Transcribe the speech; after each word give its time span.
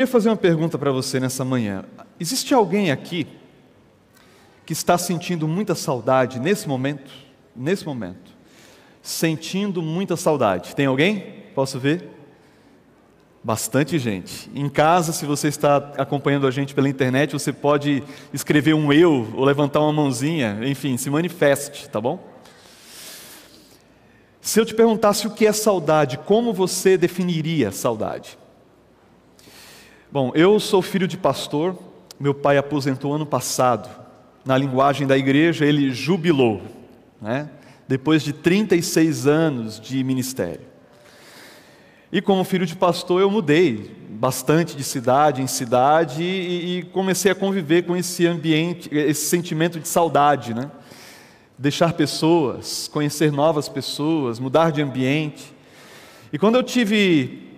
queria 0.00 0.10
fazer 0.10 0.30
uma 0.30 0.36
pergunta 0.36 0.78
para 0.78 0.90
você 0.90 1.20
nessa 1.20 1.44
manhã. 1.44 1.84
Existe 2.18 2.54
alguém 2.54 2.90
aqui 2.90 3.26
que 4.64 4.72
está 4.72 4.96
sentindo 4.96 5.46
muita 5.46 5.74
saudade 5.74 6.40
nesse 6.40 6.66
momento? 6.66 7.12
Nesse 7.54 7.84
momento. 7.84 8.30
Sentindo 9.02 9.82
muita 9.82 10.16
saudade. 10.16 10.74
Tem 10.74 10.86
alguém? 10.86 11.44
Posso 11.54 11.78
ver? 11.78 12.08
Bastante 13.44 13.98
gente. 13.98 14.50
Em 14.54 14.70
casa, 14.70 15.12
se 15.12 15.26
você 15.26 15.48
está 15.48 15.76
acompanhando 15.98 16.46
a 16.46 16.50
gente 16.50 16.74
pela 16.74 16.88
internet, 16.88 17.34
você 17.34 17.52
pode 17.52 18.02
escrever 18.32 18.72
um 18.72 18.90
eu 18.90 19.28
ou 19.34 19.44
levantar 19.44 19.80
uma 19.80 19.92
mãozinha, 19.92 20.60
enfim, 20.62 20.96
se 20.96 21.10
manifeste, 21.10 21.90
tá 21.90 22.00
bom? 22.00 22.26
Se 24.40 24.58
eu 24.58 24.64
te 24.64 24.74
perguntasse 24.74 25.26
o 25.26 25.30
que 25.30 25.46
é 25.46 25.52
saudade, 25.52 26.16
como 26.16 26.54
você 26.54 26.96
definiria 26.96 27.70
saudade? 27.70 28.39
Bom, 30.12 30.32
eu 30.34 30.58
sou 30.58 30.82
filho 30.82 31.06
de 31.06 31.16
pastor, 31.16 31.78
meu 32.18 32.34
pai 32.34 32.58
aposentou 32.58 33.14
ano 33.14 33.24
passado. 33.24 33.88
Na 34.44 34.58
linguagem 34.58 35.06
da 35.06 35.16
igreja, 35.16 35.64
ele 35.64 35.92
jubilou, 35.92 36.60
né? 37.22 37.48
depois 37.86 38.20
de 38.20 38.32
36 38.32 39.28
anos 39.28 39.78
de 39.78 40.02
ministério. 40.02 40.62
E 42.10 42.20
como 42.20 42.42
filho 42.42 42.66
de 42.66 42.74
pastor, 42.74 43.20
eu 43.20 43.30
mudei 43.30 43.96
bastante 44.08 44.76
de 44.76 44.82
cidade 44.82 45.42
em 45.42 45.46
cidade 45.46 46.24
e, 46.24 46.78
e 46.78 46.82
comecei 46.86 47.30
a 47.30 47.34
conviver 47.34 47.82
com 47.82 47.96
esse 47.96 48.26
ambiente, 48.26 48.92
esse 48.92 49.26
sentimento 49.26 49.78
de 49.78 49.86
saudade, 49.86 50.52
né? 50.52 50.72
Deixar 51.56 51.92
pessoas, 51.92 52.88
conhecer 52.88 53.30
novas 53.30 53.68
pessoas, 53.68 54.40
mudar 54.40 54.72
de 54.72 54.82
ambiente. 54.82 55.54
E 56.32 56.38
quando 56.38 56.56
eu 56.56 56.64
tive, 56.64 57.48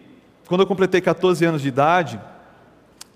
quando 0.46 0.60
eu 0.60 0.66
completei 0.66 1.00
14 1.00 1.46
anos 1.46 1.62
de 1.62 1.68
idade, 1.68 2.20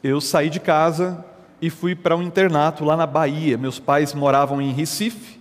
eu 0.02 0.20
saí 0.20 0.50
de 0.50 0.60
casa 0.60 1.24
e 1.60 1.70
fui 1.70 1.94
para 1.94 2.16
um 2.16 2.22
internato 2.22 2.84
lá 2.84 2.96
na 2.96 3.06
Bahia. 3.06 3.56
Meus 3.56 3.78
pais 3.78 4.14
moravam 4.14 4.60
em 4.60 4.72
Recife, 4.72 5.40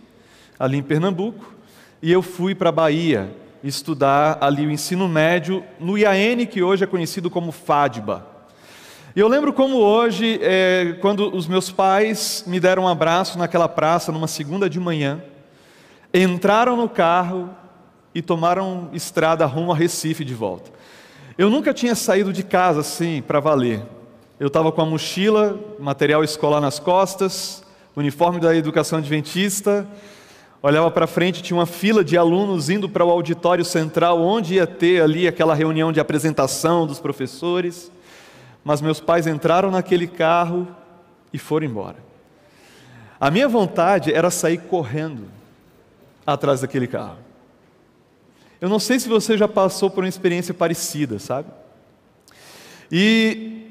ali 0.58 0.78
em 0.78 0.84
Pernambuco, 0.84 1.53
e 2.02 2.12
eu 2.12 2.22
fui 2.22 2.56
para 2.56 2.70
a 2.70 2.72
Bahia 2.72 3.31
estudar 3.64 4.38
ali 4.42 4.66
o 4.66 4.72
ensino 4.72 5.08
médio 5.08 5.64
no 5.80 5.97
IAN, 5.97 6.45
que 6.45 6.62
hoje 6.62 6.84
é 6.84 6.88
conhecido 6.88 7.30
como 7.30 7.52
FADBA. 7.52 8.25
E 9.16 9.20
eu 9.20 9.28
lembro 9.28 9.53
como 9.53 9.78
hoje, 9.78 10.39
é, 10.42 10.97
quando 11.02 11.34
os 11.34 11.47
meus 11.47 11.72
pais 11.72 12.44
me 12.45 12.59
deram 12.59 12.84
um 12.84 12.88
abraço 12.88 13.38
naquela 13.38 13.69
praça, 13.69 14.12
numa 14.12 14.28
segunda 14.28 14.69
de 14.69 14.80
manhã, 14.80 15.23
entraram 16.14 16.75
no 16.75 16.90
carro 16.90 17.50
e 18.14 18.22
tomaram 18.22 18.90
estrada 18.94 19.45
rumo 19.45 19.72
a 19.72 19.75
Recife 19.75 20.23
de 20.23 20.34
volta. 20.34 20.69
Eu 21.38 21.50
nunca 21.50 21.73
tinha 21.73 21.95
saído 21.95 22.31
de 22.31 22.44
casa 22.44 22.81
assim 22.81 23.22
para 23.22 23.40
valer. 23.40 23.81
Eu 24.38 24.47
estava 24.47 24.69
com 24.69 24.81
a 24.81 24.86
mochila, 24.86 25.58
material 25.80 26.22
escolar 26.22 26.59
nas 26.59 26.78
costas, 26.78 27.64
uniforme 27.95 28.38
da 28.38 28.53
educação 28.53 29.00
adventista, 29.00 29.88
olhava 30.61 30.91
para 30.91 31.08
frente, 31.08 31.41
tinha 31.41 31.55
uma 31.55 31.66
fila 31.66 32.03
de 32.03 32.17
alunos 32.17 32.69
indo 32.69 32.89
para 32.89 33.06
o 33.06 33.09
auditório 33.09 33.63
central, 33.63 34.22
onde 34.22 34.56
ia 34.56 34.67
ter 34.67 35.02
ali 35.02 35.25
aquela 35.25 35.56
reunião 35.56 35.89
de 35.89 36.02
apresentação 36.02 36.86
dos 36.86 37.00
professores. 37.00 37.89
Mas 38.61 38.81
meus 38.81 39.00
pais 39.00 39.25
entraram 39.25 39.72
naquele 39.72 40.06
carro 40.06 40.67
e 41.31 41.38
foram 41.38 41.67
embora. 41.67 42.03
A 43.17 43.31
minha 43.31 43.47
vontade 43.47 44.13
era 44.13 44.30
sair 44.30 44.58
correndo 44.58 45.30
atrás 46.28 46.59
daquele 46.59 46.88
carro. 46.88 47.19
Eu 48.59 48.67
não 48.67 48.80
sei 48.80 49.00
se 49.00 49.08
você 49.08 49.38
já 49.38 49.47
passou 49.47 49.89
por 49.89 50.03
uma 50.03 50.09
experiência 50.09 50.53
parecida, 50.53 51.19
sabe? 51.19 51.47
E 52.91 53.64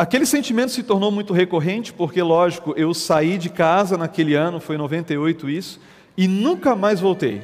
Aquele 0.00 0.24
sentimento 0.24 0.72
se 0.72 0.82
tornou 0.82 1.10
muito 1.10 1.34
recorrente, 1.34 1.92
porque, 1.92 2.22
lógico, 2.22 2.72
eu 2.74 2.94
saí 2.94 3.36
de 3.36 3.50
casa 3.50 3.98
naquele 3.98 4.34
ano, 4.34 4.58
foi 4.58 4.76
em 4.76 4.78
98 4.78 5.50
isso, 5.50 5.78
e 6.16 6.26
nunca 6.26 6.74
mais 6.74 7.00
voltei 7.00 7.42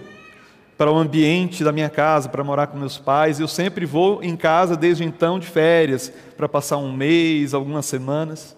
para 0.78 0.91
o 0.91 0.97
ambiente 0.97 1.62
da 1.62 1.71
minha 1.71 1.91
casa, 1.91 2.31
para 2.31 2.43
morar 2.43 2.69
com 2.69 2.78
meus 2.78 2.97
pais. 2.97 3.39
Eu 3.39 3.47
sempre 3.47 3.84
vou 3.84 4.22
em 4.22 4.34
casa 4.34 4.75
desde 4.75 5.05
então 5.05 5.39
de 5.39 5.47
férias, 5.47 6.11
para 6.34 6.49
passar 6.49 6.78
um 6.78 6.91
mês, 6.91 7.53
algumas 7.53 7.84
semanas, 7.84 8.56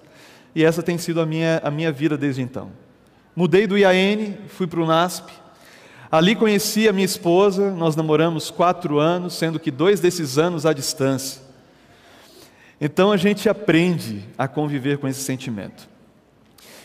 e 0.55 0.63
essa 0.63 0.81
tem 0.81 0.97
sido 0.97 1.21
a 1.21 1.27
minha, 1.27 1.61
a 1.65 1.69
minha 1.69 1.91
vida 1.91 2.17
desde 2.17 2.41
então. 2.41 2.71
Mudei 3.35 3.67
do 3.67 3.77
IAN, 3.77 4.35
fui 4.47 4.69
para 4.69 4.79
o 4.79 4.87
NASP, 4.87 5.29
ali 6.09 6.37
conheci 6.37 6.89
a 6.89 6.93
minha 6.93 7.05
esposa, 7.05 7.73
nós 7.73 7.97
namoramos 7.97 8.49
quatro 8.49 9.01
anos, 9.01 9.35
sendo 9.35 9.59
que 9.59 9.73
dois 9.73 9.99
desses 9.99 10.39
anos 10.39 10.65
à 10.65 10.73
distância. 10.73 11.48
Então 12.81 13.11
a 13.11 13.17
gente 13.17 13.49
aprende 13.49 14.25
a 14.37 14.47
conviver 14.47 14.99
com 14.99 15.09
esse 15.09 15.21
sentimento. 15.21 15.89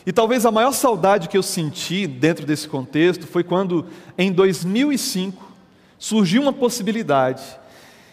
E 0.06 0.12
talvez 0.12 0.44
a 0.44 0.50
maior 0.50 0.72
saudade 0.72 1.28
que 1.28 1.38
eu 1.38 1.42
senti 1.42 2.06
dentro 2.06 2.44
desse 2.44 2.68
contexto 2.68 3.26
foi 3.26 3.42
quando, 3.42 3.86
em 4.18 4.30
2005, 4.30 5.52
surgiu 5.98 6.42
uma 6.42 6.52
possibilidade 6.52 7.42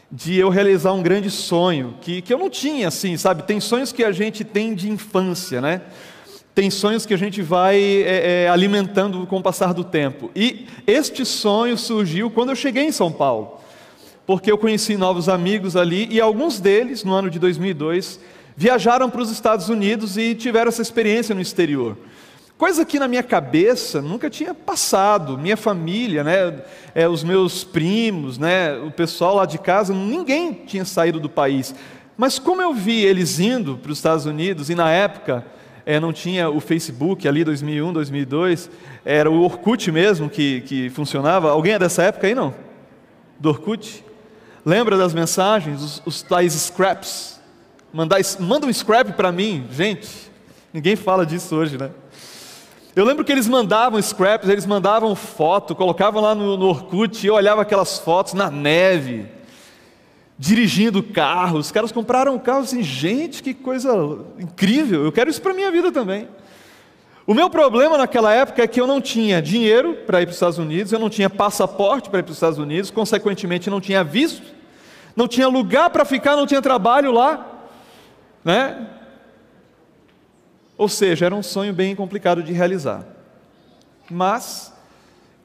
de 0.09 0.37
eu 0.37 0.49
realizar 0.49 0.93
um 0.93 1.01
grande 1.01 1.29
sonho, 1.29 1.95
que, 2.01 2.21
que 2.21 2.33
eu 2.33 2.37
não 2.37 2.49
tinha, 2.49 2.87
assim, 2.87 3.17
sabe? 3.17 3.43
Tem 3.43 3.59
sonhos 3.59 3.91
que 3.91 4.03
a 4.03 4.11
gente 4.11 4.43
tem 4.43 4.73
de 4.73 4.89
infância, 4.89 5.59
né? 5.59 5.81
Tem 6.53 6.69
sonhos 6.69 7.05
que 7.05 7.13
a 7.13 7.17
gente 7.17 7.41
vai 7.41 7.77
é, 7.77 8.43
é, 8.43 8.49
alimentando 8.49 9.25
com 9.25 9.37
o 9.37 9.43
passar 9.43 9.73
do 9.73 9.83
tempo. 9.83 10.29
E 10.35 10.67
este 10.85 11.25
sonho 11.25 11.77
surgiu 11.77 12.29
quando 12.29 12.49
eu 12.49 12.55
cheguei 12.55 12.83
em 12.83 12.91
São 12.91 13.11
Paulo 13.11 13.59
porque 14.25 14.51
eu 14.51 14.57
conheci 14.57 14.97
novos 14.97 15.27
amigos 15.27 15.75
ali 15.75 16.07
e 16.11 16.21
alguns 16.21 16.59
deles, 16.59 17.03
no 17.03 17.13
ano 17.13 17.29
de 17.29 17.39
2002, 17.39 18.19
viajaram 18.55 19.09
para 19.09 19.21
os 19.21 19.31
Estados 19.31 19.69
Unidos 19.69 20.17
e 20.17 20.35
tiveram 20.35 20.69
essa 20.69 20.81
experiência 20.81 21.33
no 21.33 21.41
exterior. 21.41 21.97
Coisa 22.61 22.85
que 22.85 22.99
na 22.99 23.07
minha 23.07 23.23
cabeça 23.23 24.03
nunca 24.03 24.29
tinha 24.29 24.53
passado. 24.53 25.35
Minha 25.35 25.57
família, 25.57 26.23
né, 26.23 26.61
é, 26.93 27.07
os 27.07 27.23
meus 27.23 27.63
primos, 27.63 28.37
né, 28.37 28.77
o 28.77 28.91
pessoal 28.91 29.37
lá 29.37 29.47
de 29.47 29.57
casa, 29.57 29.95
ninguém 29.95 30.53
tinha 30.53 30.85
saído 30.85 31.19
do 31.19 31.27
país. 31.27 31.73
Mas 32.15 32.37
como 32.37 32.61
eu 32.61 32.71
vi 32.71 33.03
eles 33.03 33.39
indo 33.39 33.77
para 33.77 33.91
os 33.91 33.97
Estados 33.97 34.27
Unidos 34.27 34.69
e 34.69 34.75
na 34.75 34.91
época 34.91 35.43
é, 35.83 35.99
não 35.99 36.13
tinha 36.13 36.51
o 36.51 36.59
Facebook 36.59 37.27
ali 37.27 37.43
2001, 37.43 37.93
2002, 37.93 38.69
era 39.03 39.31
o 39.31 39.41
Orkut 39.41 39.91
mesmo 39.91 40.29
que, 40.29 40.61
que 40.61 40.89
funcionava. 40.91 41.49
Alguém 41.49 41.73
é 41.73 41.79
dessa 41.79 42.03
época 42.03 42.27
aí 42.27 42.35
não? 42.35 42.53
Do 43.39 43.49
Orkut? 43.49 44.05
Lembra 44.65 44.97
das 44.97 45.13
mensagens, 45.13 45.81
os, 45.81 46.01
os 46.05 46.21
tais 46.21 46.53
scraps? 46.53 47.39
Mandar, 47.91 48.19
manda 48.39 48.67
um 48.67 48.73
scrap 48.73 49.13
para 49.13 49.31
mim, 49.31 49.67
gente. 49.71 50.07
Ninguém 50.71 50.95
fala 50.95 51.25
disso 51.25 51.55
hoje, 51.55 51.77
né? 51.77 51.89
Eu 52.95 53.05
lembro 53.05 53.23
que 53.23 53.31
eles 53.31 53.47
mandavam 53.47 54.01
scraps, 54.01 54.49
eles 54.49 54.65
mandavam 54.65 55.15
foto, 55.15 55.73
colocavam 55.73 56.21
lá 56.21 56.35
no, 56.35 56.57
no 56.57 56.67
Orkut, 56.67 57.23
e 57.23 57.27
eu 57.27 57.35
olhava 57.35 57.61
aquelas 57.61 57.97
fotos 57.99 58.33
na 58.33 58.51
neve, 58.51 59.25
dirigindo 60.37 61.01
carro. 61.01 61.57
Os 61.57 61.71
caras 61.71 61.91
compraram 61.91 62.35
um 62.35 62.39
carro 62.39 62.61
assim, 62.61 62.83
gente, 62.83 63.41
que 63.41 63.53
coisa 63.53 64.19
incrível, 64.37 65.05
eu 65.05 65.11
quero 65.11 65.29
isso 65.29 65.41
para 65.41 65.53
minha 65.53 65.71
vida 65.71 65.91
também. 65.91 66.27
O 67.25 67.33
meu 67.33 67.49
problema 67.49 67.97
naquela 67.97 68.33
época 68.33 68.63
é 68.63 68.67
que 68.67 68.81
eu 68.81 68.87
não 68.87 68.99
tinha 68.99 69.41
dinheiro 69.41 69.93
para 70.07 70.21
ir 70.21 70.25
para 70.25 70.31
os 70.31 70.35
Estados 70.35 70.57
Unidos, 70.57 70.91
eu 70.91 70.99
não 70.99 71.09
tinha 71.09 71.29
passaporte 71.29 72.09
para 72.09 72.19
ir 72.19 72.23
para 72.23 72.31
os 72.31 72.37
Estados 72.37 72.57
Unidos, 72.57 72.89
consequentemente 72.89 73.69
não 73.69 73.79
tinha 73.79 74.03
visto, 74.03 74.43
não 75.15 75.27
tinha 75.27 75.47
lugar 75.47 75.89
para 75.91 76.03
ficar, 76.03 76.35
não 76.35 76.47
tinha 76.47 76.61
trabalho 76.61 77.11
lá, 77.11 77.47
né? 78.43 78.87
Ou 80.77 80.89
seja, 80.89 81.27
era 81.27 81.35
um 81.35 81.43
sonho 81.43 81.73
bem 81.73 81.95
complicado 81.95 82.41
de 82.41 82.51
realizar. 82.53 83.05
Mas 84.09 84.73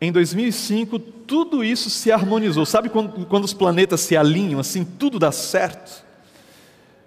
em 0.01 0.11
2005 0.11 0.99
tudo 0.99 1.63
isso 1.63 1.91
se 1.91 2.11
harmonizou. 2.11 2.65
Sabe 2.65 2.89
quando, 2.89 3.27
quando 3.27 3.45
os 3.45 3.53
planetas 3.53 4.01
se 4.01 4.17
alinham 4.17 4.61
assim, 4.61 4.83
tudo 4.83 5.19
dá 5.19 5.31
certo? 5.31 6.05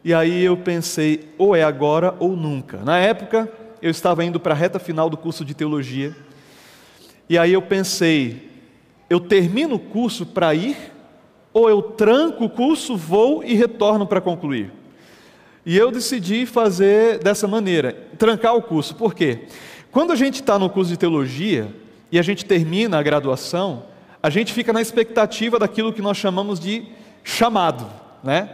E 0.03 0.13
aí 0.13 0.43
eu 0.43 0.55
pensei, 0.57 1.33
ou 1.37 1.55
é 1.55 1.63
agora 1.63 2.15
ou 2.19 2.35
nunca. 2.35 2.77
Na 2.77 2.99
época 2.99 3.51
eu 3.81 3.89
estava 3.89 4.23
indo 4.23 4.39
para 4.39 4.53
a 4.53 4.57
reta 4.57 4.79
final 4.79 5.09
do 5.09 5.17
curso 5.17 5.43
de 5.45 5.53
teologia, 5.53 6.15
e 7.27 7.37
aí 7.37 7.53
eu 7.53 7.61
pensei: 7.61 8.49
eu 9.09 9.19
termino 9.19 9.75
o 9.75 9.79
curso 9.79 10.25
para 10.25 10.53
ir, 10.53 10.77
ou 11.53 11.69
eu 11.69 11.81
tranco 11.81 12.45
o 12.45 12.49
curso, 12.49 12.95
vou 12.95 13.43
e 13.43 13.53
retorno 13.53 14.05
para 14.05 14.21
concluir? 14.21 14.71
E 15.65 15.77
eu 15.77 15.91
decidi 15.91 16.45
fazer 16.45 17.19
dessa 17.19 17.47
maneira, 17.47 17.93
trancar 18.17 18.55
o 18.55 18.61
curso, 18.61 18.95
por 18.95 19.13
quê? 19.13 19.45
Quando 19.91 20.11
a 20.11 20.15
gente 20.15 20.35
está 20.35 20.57
no 20.57 20.69
curso 20.69 20.91
de 20.91 20.97
teologia 20.97 21.73
e 22.11 22.17
a 22.19 22.21
gente 22.21 22.45
termina 22.45 22.97
a 22.97 23.03
graduação, 23.03 23.83
a 24.21 24.29
gente 24.29 24.53
fica 24.53 24.73
na 24.73 24.81
expectativa 24.81 25.57
daquilo 25.57 25.93
que 25.93 26.01
nós 26.01 26.17
chamamos 26.17 26.59
de 26.59 26.85
chamado, 27.23 27.87
né? 28.23 28.49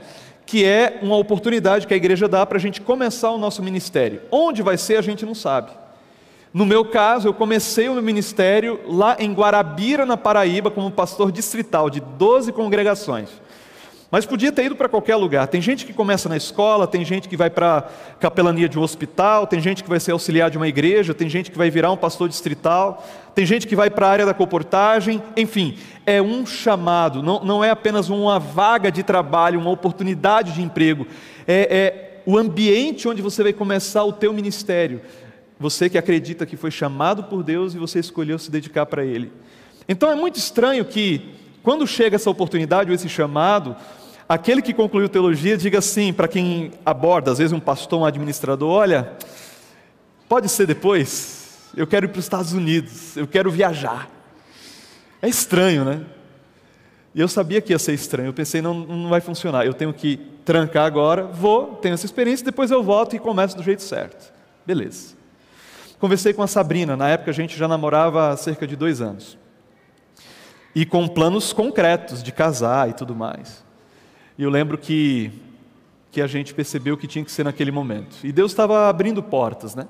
Que 0.45 0.63
é 0.63 0.99
uma 1.01 1.17
oportunidade 1.17 1.87
que 1.87 1.93
a 1.93 1.97
igreja 1.97 2.27
dá 2.27 2.45
para 2.45 2.57
a 2.57 2.61
gente 2.61 2.81
começar 2.81 3.31
o 3.31 3.37
nosso 3.37 3.63
ministério. 3.63 4.21
Onde 4.31 4.61
vai 4.61 4.77
ser, 4.77 4.97
a 4.97 5.01
gente 5.01 5.25
não 5.25 5.33
sabe. 5.33 5.71
No 6.53 6.65
meu 6.65 6.85
caso, 6.85 7.27
eu 7.27 7.33
comecei 7.33 7.89
o 7.89 7.93
meu 7.93 8.03
ministério 8.03 8.79
lá 8.87 9.17
em 9.19 9.33
Guarabira, 9.33 10.05
na 10.05 10.15
Paraíba, 10.15 10.71
como 10.71 10.89
pastor 10.89 11.31
distrital 11.31 11.89
de 11.89 11.99
12 11.99 12.53
congregações. 12.53 13.29
Mas 14.09 14.25
podia 14.25 14.51
ter 14.51 14.65
ido 14.65 14.75
para 14.75 14.87
qualquer 14.87 15.17
lugar. 15.17 15.47
Tem 15.47 15.61
gente 15.61 15.85
que 15.85 15.91
começa 15.91 16.29
na 16.29 16.37
escola, 16.37 16.87
tem 16.87 17.03
gente 17.03 17.27
que 17.27 17.35
vai 17.35 17.49
para 17.49 17.89
capelania 18.19 18.69
de 18.69 18.79
um 18.79 18.81
hospital, 18.81 19.45
tem 19.45 19.59
gente 19.59 19.83
que 19.83 19.89
vai 19.89 19.99
ser 19.99 20.11
auxiliar 20.11 20.49
de 20.49 20.55
uma 20.55 20.69
igreja, 20.69 21.13
tem 21.13 21.27
gente 21.27 21.51
que 21.51 21.57
vai 21.57 21.69
virar 21.69 21.91
um 21.91 21.97
pastor 21.97 22.29
distrital, 22.29 23.05
tem 23.33 23.45
gente 23.45 23.67
que 23.67 23.75
vai 23.75 23.89
para 23.89 24.07
a 24.07 24.11
área 24.11 24.25
da 24.25 24.33
comportagem, 24.33 25.21
enfim, 25.35 25.77
é 26.05 26.21
um 26.21 26.45
chamado, 26.45 27.23
não, 27.23 27.43
não 27.43 27.63
é 27.63 27.69
apenas 27.69 28.09
uma 28.09 28.37
vaga 28.39 28.91
de 28.91 29.01
trabalho, 29.01 29.59
uma 29.59 29.71
oportunidade 29.71 30.53
de 30.53 30.61
emprego, 30.61 31.07
é, 31.47 31.75
é 31.75 32.21
o 32.25 32.37
ambiente 32.37 33.07
onde 33.07 33.21
você 33.21 33.43
vai 33.43 33.53
começar 33.53 34.03
o 34.03 34.13
teu 34.13 34.33
ministério. 34.33 35.01
Você 35.59 35.89
que 35.89 35.97
acredita 35.97 36.45
que 36.45 36.57
foi 36.57 36.69
chamado 36.69 37.23
por 37.23 37.41
Deus 37.41 37.73
e 37.73 37.77
você 37.77 37.99
escolheu 37.99 38.37
se 38.37 38.51
dedicar 38.51 38.85
para 38.85 39.05
Ele. 39.05 39.31
Então 39.87 40.11
é 40.11 40.15
muito 40.15 40.37
estranho 40.37 40.83
que, 40.83 41.33
quando 41.63 41.87
chega 41.87 42.15
essa 42.15 42.29
oportunidade 42.29 42.89
ou 42.89 42.95
esse 42.95 43.07
chamado, 43.07 43.75
aquele 44.27 44.61
que 44.61 44.73
concluiu 44.73 45.07
teologia 45.07 45.55
diga 45.57 45.79
assim 45.79 46.11
para 46.11 46.27
quem 46.27 46.71
aborda, 46.85 47.31
às 47.31 47.37
vezes 47.37 47.53
um 47.53 47.59
pastor, 47.59 48.01
um 48.01 48.05
administrador: 48.05 48.69
olha, 48.69 49.13
pode 50.27 50.49
ser 50.49 50.67
depois, 50.67 51.69
eu 51.75 51.87
quero 51.87 52.05
ir 52.05 52.09
para 52.09 52.19
os 52.19 52.25
Estados 52.25 52.51
Unidos, 52.51 53.15
eu 53.15 53.27
quero 53.27 53.49
viajar. 53.49 54.14
É 55.25 55.27
estranho, 55.27 55.83
né? 55.83 56.01
E 57.15 57.19
eu 57.19 57.27
sabia 57.27 57.59
que 57.59 57.73
ia 57.73 57.79
ser 57.79 57.93
estranho, 57.93 58.27
eu 58.27 58.33
pensei: 58.33 58.61
não, 58.61 58.75
não 58.75 59.09
vai 59.09 59.19
funcionar, 59.19 59.65
eu 59.65 59.73
tenho 59.73 59.91
que 59.91 60.17
trancar 60.45 60.85
agora, 60.85 61.23
vou, 61.23 61.77
tenho 61.77 61.95
essa 61.95 62.05
experiência, 62.05 62.45
depois 62.45 62.69
eu 62.69 62.83
volto 62.83 63.15
e 63.15 63.19
começo 63.19 63.57
do 63.57 63.63
jeito 63.63 63.81
certo. 63.81 64.31
Beleza. 64.67 65.15
Conversei 65.97 66.31
com 66.31 66.43
a 66.43 66.47
Sabrina, 66.47 66.95
na 66.95 67.09
época 67.09 67.31
a 67.31 67.33
gente 67.33 67.57
já 67.57 67.67
namorava 67.67 68.29
há 68.29 68.37
cerca 68.37 68.67
de 68.67 68.75
dois 68.75 69.01
anos. 69.01 69.35
E 70.75 70.85
com 70.85 71.07
planos 71.07 71.51
concretos 71.51 72.21
de 72.21 72.31
casar 72.31 72.87
e 72.87 72.93
tudo 72.93 73.15
mais. 73.15 73.65
E 74.37 74.43
eu 74.43 74.49
lembro 74.51 74.77
que, 74.77 75.31
que 76.11 76.21
a 76.21 76.27
gente 76.27 76.53
percebeu 76.53 76.95
que 76.95 77.07
tinha 77.07 77.25
que 77.25 77.31
ser 77.31 77.45
naquele 77.45 77.71
momento. 77.71 78.17
E 78.23 78.31
Deus 78.31 78.51
estava 78.51 78.87
abrindo 78.87 79.23
portas, 79.23 79.73
né? 79.73 79.87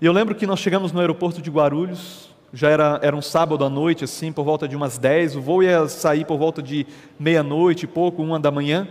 E 0.00 0.06
eu 0.06 0.12
lembro 0.12 0.36
que 0.36 0.46
nós 0.46 0.60
chegamos 0.60 0.92
no 0.92 1.00
aeroporto 1.00 1.42
de 1.42 1.50
Guarulhos, 1.50 2.31
já 2.52 2.68
era, 2.68 3.00
era 3.02 3.16
um 3.16 3.22
sábado 3.22 3.64
à 3.64 3.70
noite, 3.70 4.04
assim, 4.04 4.32
por 4.32 4.44
volta 4.44 4.68
de 4.68 4.76
umas 4.76 4.98
10, 4.98 5.36
o 5.36 5.40
voo 5.40 5.62
ia 5.62 5.88
sair 5.88 6.24
por 6.24 6.38
volta 6.38 6.62
de 6.62 6.86
meia-noite 7.18 7.84
e 7.84 7.88
pouco, 7.88 8.22
uma 8.22 8.38
da 8.38 8.50
manhã 8.50 8.88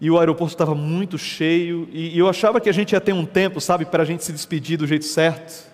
e 0.00 0.10
o 0.10 0.18
aeroporto 0.18 0.52
estava 0.52 0.74
muito 0.74 1.16
cheio, 1.16 1.88
e, 1.90 2.18
eu 2.18 2.28
achava 2.28 2.60
que 2.60 2.68
a 2.68 2.72
gente 2.72 2.92
ia 2.92 3.00
ter 3.00 3.12
um 3.12 3.24
tempo, 3.24 3.58
sabe, 3.58 3.86
para 3.86 4.02
a 4.02 4.06
gente 4.06 4.22
se 4.22 4.32
despedir 4.32 4.76
do 4.76 4.86
jeito 4.86 5.06
certo. 5.06 5.66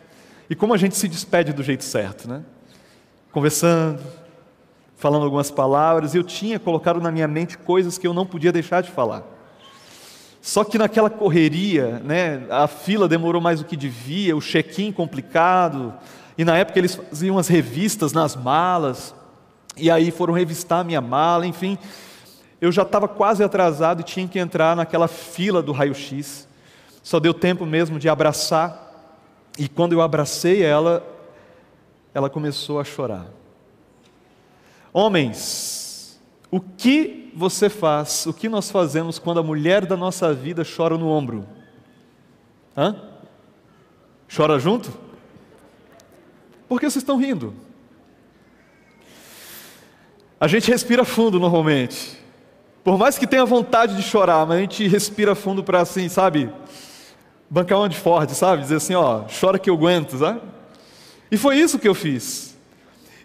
E 0.49 0.55
como 0.55 0.75
a 0.75 0.77
gente 0.77 0.97
se 0.97 1.09
despede 1.09 1.53
do 1.53 1.65
jeito 1.65 1.83
certo, 1.83 2.29
né? 2.29 2.43
Conversando, 3.33 4.01
falando 4.97 5.25
algumas 5.25 5.51
palavras, 5.51 6.15
e 6.15 6.19
eu 6.19 6.23
tinha 6.23 6.61
colocado 6.61 7.01
na 7.01 7.11
minha 7.11 7.27
mente 7.27 7.57
coisas 7.59 7.99
que 7.99 8.07
eu 8.07 8.15
não 8.15 8.27
podia 8.27 8.53
deixar 8.53 8.83
de 8.83 8.91
falar. 8.91 9.25
Só 10.41 10.63
que 10.63 10.79
naquela 10.79 11.11
correria, 11.11 12.01
né, 12.05 12.47
a 12.51 12.69
fila 12.69 13.09
demorou 13.09 13.43
mais 13.43 13.59
do 13.59 13.67
que 13.67 13.77
devia, 13.77 14.37
o 14.37 14.41
check-in 14.41 14.93
complicado, 14.93 15.93
e 16.41 16.45
na 16.45 16.57
época 16.57 16.79
eles 16.79 16.95
faziam 16.95 17.37
as 17.37 17.49
revistas 17.49 18.15
nas 18.15 18.35
malas, 18.35 19.15
e 19.77 19.91
aí 19.91 20.11
foram 20.11 20.33
revistar 20.33 20.81
a 20.81 20.85
minha 20.85 21.01
mala, 21.03 21.47
enfim, 21.47 21.77
eu 22.59 22.73
já 22.73 22.81
estava 22.81 23.07
quase 23.07 23.45
atrasado 23.45 24.01
e 24.01 24.05
tinha 24.05 24.27
que 24.27 24.39
entrar 24.39 24.75
naquela 24.75 25.07
fila 25.07 25.63
do 25.63 25.71
raio-x. 25.71 26.49
Só 27.03 27.21
deu 27.21 27.35
tempo 27.35 27.67
mesmo 27.67 27.99
de 27.99 28.09
abraçar. 28.09 29.13
E 29.59 29.69
quando 29.69 29.93
eu 29.93 30.01
abracei 30.01 30.63
ela, 30.63 31.07
ela 32.15 32.31
começou 32.31 32.81
a 32.81 32.85
chorar. 32.85 33.27
Homens, 34.95 36.19
o 36.51 36.59
que 36.59 37.31
você 37.37 37.69
faz, 37.69 38.25
o 38.25 38.33
que 38.33 38.49
nós 38.49 38.71
fazemos 38.71 39.19
quando 39.19 39.41
a 39.41 39.43
mulher 39.43 39.85
da 39.85 39.95
nossa 39.95 40.33
vida 40.33 40.65
chora 40.65 40.97
no 40.97 41.11
ombro? 41.11 41.47
Hã? 42.75 42.97
Chora 44.35 44.59
junto? 44.59 45.10
Por 46.71 46.79
que 46.79 46.89
vocês 46.89 47.03
estão 47.03 47.17
rindo? 47.17 47.53
A 50.39 50.47
gente 50.47 50.71
respira 50.71 51.05
fundo 51.05 51.41
normalmente. 51.41 52.17
Por 52.85 52.97
mais 52.97 53.19
que 53.19 53.27
tenha 53.27 53.45
vontade 53.45 53.97
de 53.97 54.03
chorar, 54.05 54.47
mas 54.47 54.59
a 54.59 54.61
gente 54.61 54.87
respira 54.87 55.35
fundo 55.35 55.65
para 55.65 55.81
assim, 55.81 56.09
sabe? 56.09 56.49
Bancar 57.51 57.77
uma 57.77 57.89
de 57.89 57.97
forte, 57.97 58.37
sabe? 58.37 58.63
Dizer 58.63 58.77
assim, 58.77 58.95
ó, 58.95 59.25
chora 59.41 59.59
que 59.59 59.69
eu 59.69 59.75
aguento, 59.75 60.17
sabe? 60.17 60.43
E 61.29 61.37
foi 61.37 61.59
isso 61.59 61.77
que 61.77 61.89
eu 61.89 61.95
fiz. 61.95 62.57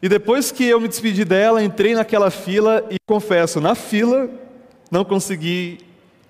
E 0.01 0.09
depois 0.09 0.51
que 0.51 0.65
eu 0.65 0.81
me 0.81 0.87
despedi 0.87 1.23
dela, 1.23 1.63
entrei 1.63 1.93
naquela 1.93 2.31
fila 2.31 2.83
e 2.89 2.97
confesso, 3.05 3.61
na 3.61 3.75
fila, 3.75 4.27
não 4.89 5.05
consegui 5.05 5.81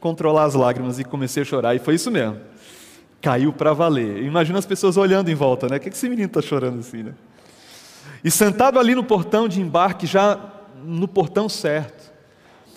controlar 0.01 0.43
as 0.43 0.53
lágrimas 0.53 0.99
e 0.99 1.05
comecei 1.05 1.43
a 1.43 1.45
chorar. 1.45 1.75
E 1.75 1.79
foi 1.79 1.95
isso 1.95 2.11
mesmo. 2.11 2.41
Caiu 3.25 3.51
para 3.51 3.73
valer. 3.73 4.21
Imagina 4.21 4.59
as 4.59 4.67
pessoas 4.67 4.97
olhando 4.97 5.31
em 5.31 5.33
volta, 5.33 5.67
né? 5.67 5.77
O 5.77 5.79
que 5.79 5.89
esse 5.89 6.07
menino 6.07 6.27
está 6.27 6.43
chorando 6.43 6.81
assim, 6.81 7.01
né? 7.01 7.15
E 8.23 8.29
sentado 8.29 8.77
ali 8.77 8.93
no 8.93 9.03
portão 9.03 9.47
de 9.47 9.59
embarque, 9.59 10.05
já 10.05 10.39
no 10.83 11.07
portão 11.07 11.49
certo, 11.49 12.13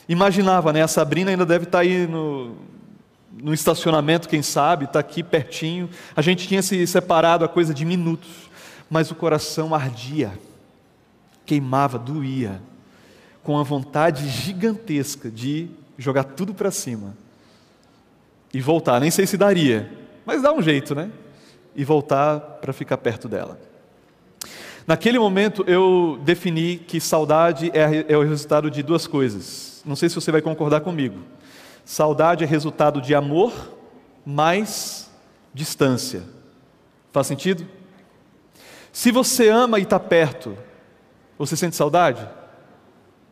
imaginava, 0.08 0.72
né? 0.72 0.82
A 0.82 0.88
Sabrina 0.88 1.30
ainda 1.30 1.44
deve 1.44 1.64
estar 1.64 1.80
tá 1.80 1.82
aí 1.82 2.06
no, 2.06 2.56
no 3.30 3.52
estacionamento, 3.52 4.26
quem 4.26 4.40
sabe, 4.40 4.86
está 4.86 5.00
aqui 5.00 5.22
pertinho. 5.22 5.90
A 6.16 6.22
gente 6.22 6.48
tinha 6.48 6.62
se 6.62 6.86
separado 6.86 7.44
a 7.44 7.48
coisa 7.48 7.74
de 7.74 7.84
minutos, 7.84 8.30
mas 8.88 9.10
o 9.10 9.14
coração 9.14 9.74
ardia, 9.74 10.32
queimava, 11.44 11.98
doía, 11.98 12.58
com 13.42 13.58
a 13.58 13.62
vontade 13.62 14.26
gigantesca 14.30 15.30
de 15.30 15.68
jogar 15.98 16.24
tudo 16.24 16.54
para 16.54 16.70
cima 16.70 17.14
e 18.54 18.62
voltar. 18.62 18.98
Nem 18.98 19.10
sei 19.10 19.26
se 19.26 19.36
daria, 19.36 20.07
mas 20.28 20.42
dá 20.42 20.52
um 20.52 20.62
jeito, 20.62 20.94
né? 20.94 21.10
E 21.74 21.84
voltar 21.84 22.38
para 22.38 22.72
ficar 22.72 22.98
perto 22.98 23.28
dela. 23.28 23.58
Naquele 24.86 25.18
momento 25.18 25.64
eu 25.66 26.20
defini 26.22 26.76
que 26.76 27.00
saudade 27.00 27.72
é, 27.74 28.12
é 28.12 28.16
o 28.16 28.22
resultado 28.22 28.70
de 28.70 28.82
duas 28.82 29.06
coisas 29.06 29.68
não 29.88 29.96
sei 29.96 30.08
se 30.08 30.14
você 30.14 30.30
vai 30.30 30.42
concordar 30.42 30.82
comigo. 30.82 31.18
Saudade 31.84 32.44
é 32.44 32.46
resultado 32.46 33.00
de 33.00 33.14
amor 33.14 33.52
mais 34.24 35.10
distância. 35.54 36.22
Faz 37.10 37.26
sentido? 37.26 37.66
Se 38.92 39.10
você 39.10 39.48
ama 39.48 39.78
e 39.78 39.82
está 39.82 39.98
perto, 39.98 40.56
você 41.38 41.56
sente 41.56 41.74
saudade? 41.74 42.28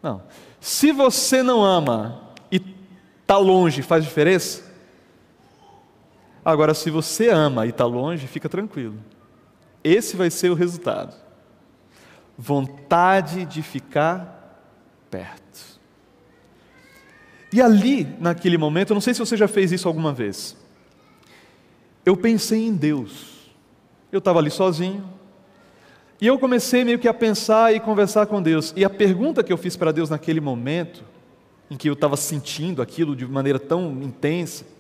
Não. 0.03 0.23
Se 0.59 0.93
você 0.93 1.43
não 1.43 1.63
ama 1.63 2.23
e 2.51 2.61
está 3.21 3.37
longe, 3.37 3.83
faz 3.83 4.03
diferença? 4.03 4.65
Agora, 6.47 6.75
se 6.75 6.91
você 6.91 7.29
ama 7.29 7.67
e 7.67 7.71
está 7.71 7.85
longe, 7.85 8.29
fica 8.29 8.49
tranquilo. 8.49 8.95
Esse 9.83 10.15
vai 10.15 10.31
ser 10.31 10.49
o 10.49 10.55
resultado. 10.55 11.13
Vontade 12.39 13.45
de 13.45 13.63
ficar 13.63 14.63
perto. 15.11 15.81
E 17.53 17.61
ali, 17.61 18.05
naquele 18.21 18.57
momento, 18.57 18.95
não 18.95 19.01
sei 19.01 19.13
se 19.13 19.19
você 19.19 19.37
já 19.37 19.49
fez 19.49 19.73
isso 19.73 19.89
alguma 19.89 20.13
vez, 20.13 20.57
eu 22.05 22.17
pensei 22.17 22.65
em 22.65 22.77
Deus. 22.77 23.51
Eu 24.13 24.21
estava 24.21 24.39
ali 24.39 24.53
sozinho, 24.53 25.05
e 26.21 26.29
eu 26.29 26.39
comecei 26.39 26.85
meio 26.85 27.01
que 27.01 27.09
a 27.09 27.15
pensar 27.15 27.75
e 27.75 27.81
conversar 27.81 28.27
com 28.27 28.41
Deus. 28.41 28.73
E 28.77 28.85
a 28.85 28.91
pergunta 28.91 29.43
que 29.43 29.53
eu 29.53 29.59
fiz 29.59 29.75
para 29.77 29.91
Deus 29.91 30.11
naquele 30.11 30.41
momento, 30.41 31.03
em 31.69 31.77
que 31.77 31.89
eu 31.89 31.95
estava 31.95 32.17
sentindo 32.17 32.81
aquilo 32.81 33.17
de 33.17 33.27
maneira 33.27 33.59
tão 33.59 34.01
intensa, 34.01 34.76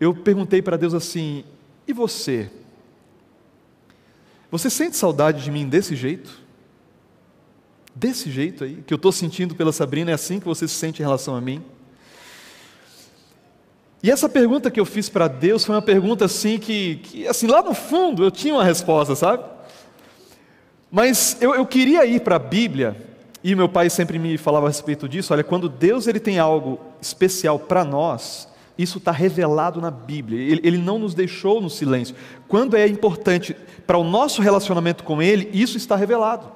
eu 0.00 0.14
perguntei 0.14 0.62
para 0.62 0.76
Deus 0.76 0.94
assim: 0.94 1.44
e 1.86 1.92
você? 1.92 2.50
Você 4.50 4.68
sente 4.70 4.96
saudade 4.96 5.44
de 5.44 5.50
mim 5.50 5.68
desse 5.68 5.94
jeito? 5.94 6.40
Desse 7.94 8.30
jeito 8.30 8.64
aí, 8.64 8.82
que 8.86 8.92
eu 8.92 8.96
estou 8.96 9.12
sentindo 9.12 9.54
pela 9.54 9.72
Sabrina, 9.72 10.10
é 10.10 10.14
assim 10.14 10.40
que 10.40 10.46
você 10.46 10.66
se 10.66 10.74
sente 10.74 11.00
em 11.00 11.04
relação 11.04 11.36
a 11.36 11.40
mim? 11.40 11.62
E 14.02 14.10
essa 14.10 14.28
pergunta 14.28 14.70
que 14.70 14.80
eu 14.80 14.86
fiz 14.86 15.08
para 15.10 15.28
Deus 15.28 15.64
foi 15.64 15.74
uma 15.74 15.82
pergunta 15.82 16.24
assim 16.24 16.58
que, 16.58 16.96
que, 16.96 17.28
assim, 17.28 17.46
lá 17.46 17.62
no 17.62 17.74
fundo 17.74 18.24
eu 18.24 18.30
tinha 18.30 18.54
uma 18.54 18.64
resposta, 18.64 19.14
sabe? 19.14 19.44
Mas 20.90 21.36
eu, 21.40 21.54
eu 21.54 21.66
queria 21.66 22.06
ir 22.06 22.20
para 22.20 22.36
a 22.36 22.38
Bíblia, 22.38 22.96
e 23.44 23.54
meu 23.54 23.68
pai 23.68 23.90
sempre 23.90 24.18
me 24.18 24.38
falava 24.38 24.66
a 24.66 24.70
respeito 24.70 25.08
disso, 25.08 25.32
olha, 25.32 25.44
quando 25.44 25.68
Deus 25.68 26.06
ele 26.06 26.18
tem 26.18 26.38
algo 26.38 26.80
especial 27.00 27.58
para 27.58 27.84
nós, 27.84 28.48
isso 28.80 28.98
está 28.98 29.12
revelado 29.12 29.80
na 29.80 29.90
Bíblia, 29.90 30.40
ele, 30.40 30.60
ele 30.64 30.78
não 30.78 30.98
nos 30.98 31.14
deixou 31.14 31.60
no 31.60 31.68
silêncio. 31.68 32.14
Quando 32.48 32.76
é 32.76 32.86
importante 32.86 33.54
para 33.86 33.98
o 33.98 34.04
nosso 34.04 34.40
relacionamento 34.40 35.04
com 35.04 35.20
Ele, 35.20 35.50
isso 35.52 35.76
está 35.76 35.96
revelado. 35.96 36.50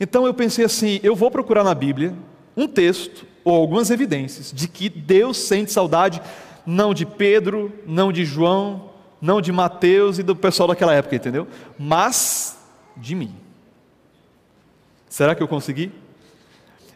Então 0.00 0.26
eu 0.26 0.32
pensei 0.32 0.64
assim: 0.64 1.00
eu 1.02 1.14
vou 1.14 1.30
procurar 1.30 1.64
na 1.64 1.74
Bíblia 1.74 2.14
um 2.56 2.66
texto 2.66 3.26
ou 3.44 3.54
algumas 3.54 3.90
evidências 3.90 4.52
de 4.52 4.68
que 4.68 4.88
Deus 4.88 5.36
sente 5.36 5.72
saudade 5.72 6.22
não 6.64 6.94
de 6.94 7.04
Pedro, 7.04 7.72
não 7.86 8.12
de 8.12 8.24
João, 8.24 8.90
não 9.20 9.40
de 9.40 9.52
Mateus 9.52 10.18
e 10.18 10.22
do 10.22 10.34
pessoal 10.34 10.68
daquela 10.68 10.94
época, 10.94 11.16
entendeu? 11.16 11.46
Mas 11.78 12.58
de 12.96 13.14
mim. 13.14 13.34
Será 15.08 15.34
que 15.34 15.42
eu 15.42 15.48
consegui? 15.48 15.92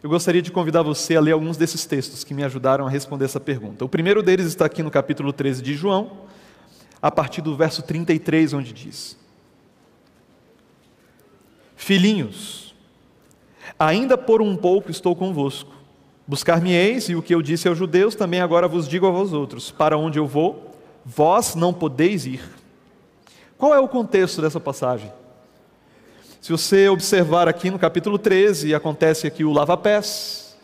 Eu 0.03 0.09
gostaria 0.09 0.41
de 0.41 0.51
convidar 0.51 0.83
você 0.83 1.15
a 1.15 1.21
ler 1.21 1.31
alguns 1.31 1.57
desses 1.57 1.85
textos 1.85 2.23
que 2.23 2.33
me 2.33 2.43
ajudaram 2.43 2.85
a 2.85 2.89
responder 2.89 3.25
essa 3.25 3.39
pergunta. 3.39 3.83
O 3.83 3.89
primeiro 3.89 4.21
deles 4.21 4.45
está 4.45 4.65
aqui 4.65 4.83
no 4.83 4.91
capítulo 4.91 5.33
13 5.33 5.61
de 5.61 5.73
João, 5.73 6.11
a 7.01 7.09
partir 7.09 7.41
do 7.41 7.55
verso 7.55 7.81
33, 7.81 8.53
onde 8.53 8.73
diz: 8.73 9.17
Filhinhos, 11.75 12.75
ainda 13.79 14.17
por 14.17 14.41
um 14.41 14.55
pouco 14.55 14.91
estou 14.91 15.15
convosco. 15.15 15.75
Buscar-me-eis, 16.27 17.09
e 17.09 17.15
o 17.15 17.21
que 17.21 17.33
eu 17.33 17.41
disse 17.41 17.67
aos 17.69 17.77
judeus, 17.77 18.13
também 18.13 18.41
agora 18.41 18.67
vos 18.67 18.87
digo 18.87 19.07
a 19.07 19.11
vós 19.11 19.33
outros: 19.33 19.71
para 19.71 19.97
onde 19.97 20.19
eu 20.19 20.27
vou, 20.27 20.75
vós 21.05 21.55
não 21.55 21.73
podeis 21.73 22.25
ir. 22.25 22.41
Qual 23.57 23.73
é 23.73 23.79
o 23.79 23.87
contexto 23.87 24.41
dessa 24.41 24.59
passagem? 24.59 25.11
Se 26.39 26.51
você 26.51 26.87
observar 26.87 27.47
aqui 27.47 27.69
no 27.71 27.79
capítulo 27.79 28.17
13, 28.17 28.73
acontece 28.73 29.25
aqui 29.25 29.43
o 29.43 29.51
lava-pés, 29.51 30.55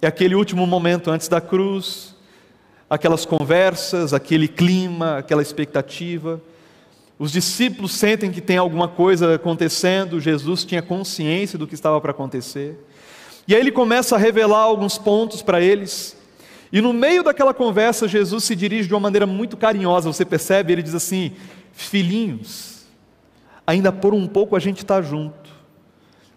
é 0.00 0.06
aquele 0.06 0.34
último 0.34 0.66
momento 0.66 1.10
antes 1.10 1.26
da 1.26 1.40
cruz, 1.40 2.14
aquelas 2.88 3.24
conversas, 3.24 4.12
aquele 4.12 4.46
clima, 4.46 5.18
aquela 5.18 5.42
expectativa. 5.42 6.40
Os 7.18 7.32
discípulos 7.32 7.92
sentem 7.92 8.30
que 8.30 8.40
tem 8.40 8.58
alguma 8.58 8.88
coisa 8.88 9.34
acontecendo, 9.34 10.20
Jesus 10.20 10.64
tinha 10.64 10.82
consciência 10.82 11.58
do 11.58 11.66
que 11.66 11.74
estava 11.74 12.00
para 12.00 12.10
acontecer. 12.12 12.78
E 13.48 13.54
aí 13.54 13.60
ele 13.60 13.72
começa 13.72 14.16
a 14.16 14.18
revelar 14.18 14.60
alguns 14.60 14.98
pontos 14.98 15.42
para 15.42 15.60
eles. 15.60 16.16
E 16.70 16.80
no 16.80 16.92
meio 16.92 17.24
daquela 17.24 17.52
conversa, 17.52 18.06
Jesus 18.06 18.44
se 18.44 18.54
dirige 18.54 18.86
de 18.86 18.94
uma 18.94 19.00
maneira 19.00 19.26
muito 19.26 19.56
carinhosa, 19.56 20.12
você 20.12 20.24
percebe? 20.24 20.72
Ele 20.72 20.82
diz 20.82 20.94
assim: 20.94 21.32
Filhinhos, 21.72 22.79
ainda 23.70 23.92
por 23.92 24.12
um 24.12 24.26
pouco 24.26 24.56
a 24.56 24.58
gente 24.58 24.78
está 24.78 25.00
junto. 25.00 25.48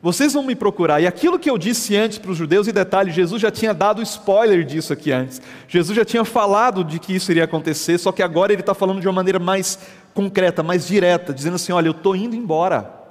Vocês 0.01 0.33
vão 0.33 0.43
me 0.43 0.55
procurar. 0.55 1.01
E 1.01 1.07
aquilo 1.07 1.39
que 1.39 1.49
eu 1.49 1.57
disse 1.57 1.95
antes 1.95 2.19
para 2.19 2.29
os 2.29 2.37
judeus, 2.37 2.67
e 2.67 2.71
detalhe, 2.71 3.09
Jesus 3.09 3.41
já 3.41 3.49
tinha 3.49 3.73
dado 3.73 4.01
spoiler 4.03 4.63
disso 4.63 4.93
aqui 4.93 5.11
antes. 5.11 5.41
Jesus 5.67 5.95
já 5.95 6.05
tinha 6.05 6.23
falado 6.23 6.83
de 6.83 6.99
que 6.99 7.15
isso 7.15 7.31
iria 7.31 7.45
acontecer, 7.45 7.97
só 7.97 8.11
que 8.11 8.21
agora 8.21 8.51
ele 8.51 8.61
está 8.61 8.73
falando 8.75 8.99
de 8.99 9.07
uma 9.07 9.13
maneira 9.13 9.39
mais 9.39 9.79
concreta, 10.13 10.61
mais 10.61 10.85
direta, 10.85 11.33
dizendo 11.33 11.55
assim: 11.55 11.71
olha, 11.71 11.87
eu 11.87 11.91
estou 11.91 12.15
indo 12.15 12.35
embora. 12.35 13.01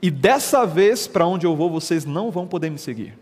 E 0.00 0.10
dessa 0.10 0.64
vez, 0.64 1.06
para 1.06 1.26
onde 1.26 1.44
eu 1.44 1.54
vou, 1.54 1.68
vocês 1.68 2.04
não 2.04 2.30
vão 2.30 2.46
poder 2.46 2.70
me 2.70 2.78
seguir. 2.78 3.18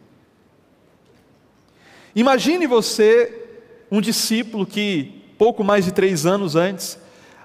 Imagine 2.14 2.66
você, 2.66 3.42
um 3.90 4.00
discípulo 4.00 4.64
que, 4.64 5.22
pouco 5.36 5.64
mais 5.64 5.84
de 5.84 5.92
três 5.92 6.26
anos 6.26 6.54
antes, 6.54 6.98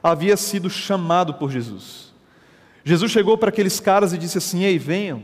havia 0.03 0.37
sido 0.37 0.69
chamado 0.69 1.33
por 1.35 1.49
Jesus. 1.49 2.08
Jesus 2.83 3.12
chegou 3.12 3.38
para 3.38 3.50
aqueles 3.50 3.79
caras 3.79 4.13
e 4.13 4.17
disse 4.17 4.38
assim: 4.38 4.63
Ei, 4.63 4.77
venham, 4.77 5.21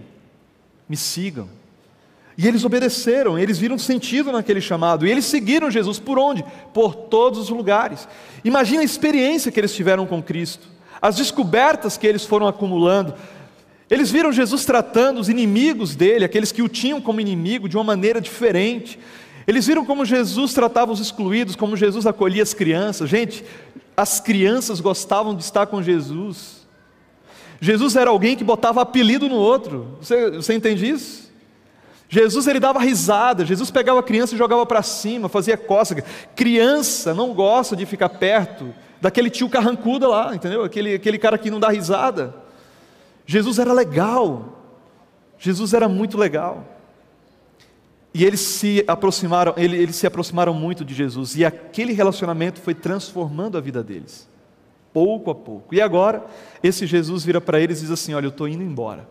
me 0.88 0.98
sigam. 0.98 1.50
E 2.38 2.48
eles 2.48 2.66
obedeceram, 2.66 3.40
eles 3.40 3.58
viram 3.58 3.78
sentido 3.78 4.32
naquele 4.32 4.60
chamado, 4.60 5.08
e 5.08 5.12
eles 5.12 5.26
seguiram 5.26 5.72
Jesus 5.72 6.00
por 6.00 6.20
onde? 6.20 6.44
Por 6.74 6.94
todos 6.94 7.40
os 7.40 7.50
lugares. 7.50 8.08
Imagina 8.44 8.82
a 8.82 8.86
experiência 8.86 9.52
que 9.52 9.60
eles 9.60 9.74
tiveram 9.74 10.06
com 10.06 10.22
Cristo, 10.22 10.68
as 11.02 11.16
descobertas 11.16 11.98
que 11.98 12.06
eles 12.06 12.26
foram 12.26 12.48
acumulando. 12.48 13.14
Eles 13.90 14.12
viram 14.12 14.34
Jesus 14.34 14.66
tratando 14.66 15.20
os 15.20 15.30
inimigos 15.30 15.96
dele, 15.96 16.26
aqueles 16.26 16.52
que 16.52 16.62
o 16.62 16.68
tinham 16.68 17.00
como 17.00 17.22
inimigo, 17.22 17.70
de 17.70 17.78
uma 17.78 17.84
maneira 17.84 18.20
diferente. 18.20 19.00
Eles 19.48 19.68
viram 19.68 19.86
como 19.86 20.04
Jesus 20.04 20.54
tratava 20.54 20.92
os 20.92 21.00
excluídos, 21.00 21.56
como 21.56 21.78
Jesus 21.78 22.06
acolhia 22.06 22.44
as 22.44 22.54
crianças. 22.54 23.10
Gente, 23.10 23.46
as 23.96 24.20
crianças 24.20 24.82
gostavam 24.82 25.36
de 25.36 25.44
estar 25.44 25.68
com 25.68 25.82
Jesus. 25.82 26.65
Jesus 27.66 27.96
era 27.96 28.12
alguém 28.12 28.36
que 28.36 28.44
botava 28.44 28.80
apelido 28.80 29.28
no 29.28 29.38
outro. 29.38 29.98
Você, 30.00 30.30
você 30.30 30.54
entende 30.54 30.88
isso? 30.88 31.32
Jesus 32.08 32.46
ele 32.46 32.60
dava 32.60 32.80
risada, 32.80 33.44
Jesus 33.44 33.72
pegava 33.72 34.02
a 34.02 34.04
criança 34.04 34.36
e 34.36 34.38
jogava 34.38 34.64
para 34.68 34.84
cima, 34.84 35.28
fazia 35.28 35.58
cócega. 35.58 36.04
Criança 36.36 37.12
não 37.16 37.34
gosta 37.34 37.76
de 37.76 37.84
ficar 37.88 38.10
perto 38.10 38.72
daquele 39.02 39.32
tio 39.32 39.50
carrancudo 39.50 40.08
lá, 40.08 40.36
entendeu? 40.36 40.64
Aquele, 40.64 40.94
aquele 40.94 41.18
cara 41.18 41.40
que 41.40 41.50
não 41.50 41.60
dá 41.60 41.70
risada. 41.70 42.36
Jesus 43.26 43.58
era 43.58 43.74
legal. 43.74 44.62
Jesus 45.40 45.74
era 45.74 45.90
muito 45.90 46.20
legal. 46.20 46.64
E 48.14 48.24
eles 48.24 48.42
se 48.42 48.86
aproximaram, 48.88 49.56
eles 49.58 49.96
se 49.96 50.06
aproximaram 50.06 50.54
muito 50.54 50.86
de 50.86 50.94
Jesus, 50.94 51.36
e 51.36 51.44
aquele 51.44 51.94
relacionamento 51.94 52.62
foi 52.62 52.76
transformando 52.76 53.58
a 53.58 53.62
vida 53.62 53.84
deles, 53.84 54.30
pouco 54.96 55.30
a 55.30 55.36
pouco. 55.36 55.75
E 55.75 55.82
agora, 55.82 56.25
esse 56.64 56.88
Jesus 56.88 57.25
vira 57.25 57.42
para 57.42 57.60
eles 57.60 57.80
e 57.80 57.82
diz 57.82 57.92
assim: 57.92 58.14
Olha, 58.14 58.28
eu 58.28 58.30
estou 58.30 58.48
indo 58.48 58.64
embora, 58.64 59.06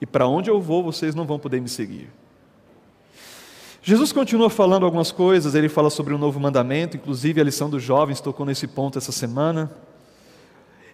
e 0.00 0.06
para 0.06 0.26
onde 0.26 0.48
eu 0.48 0.58
vou, 0.62 0.82
vocês 0.82 1.14
não 1.14 1.26
vão 1.26 1.38
poder 1.38 1.60
me 1.60 1.68
seguir. 1.68 2.08
Jesus 3.82 4.12
continua 4.12 4.48
falando 4.48 4.86
algumas 4.86 5.12
coisas, 5.12 5.54
ele 5.54 5.68
fala 5.68 5.90
sobre 5.90 6.14
um 6.14 6.18
novo 6.18 6.40
mandamento, 6.40 6.96
inclusive 6.96 7.38
a 7.38 7.44
lição 7.44 7.68
dos 7.68 7.82
jovens 7.82 8.18
tocou 8.18 8.46
nesse 8.46 8.66
ponto 8.66 8.96
essa 8.96 9.12
semana. 9.12 9.70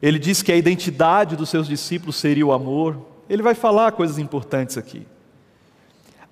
Ele 0.02 0.18
diz 0.18 0.42
que 0.42 0.50
a 0.50 0.56
identidade 0.56 1.36
dos 1.36 1.48
seus 1.48 1.68
discípulos 1.68 2.16
seria 2.16 2.44
o 2.44 2.52
amor. 2.52 3.00
Ele 3.30 3.42
vai 3.42 3.54
falar 3.54 3.92
coisas 3.92 4.18
importantes 4.18 4.76
aqui. 4.76 5.06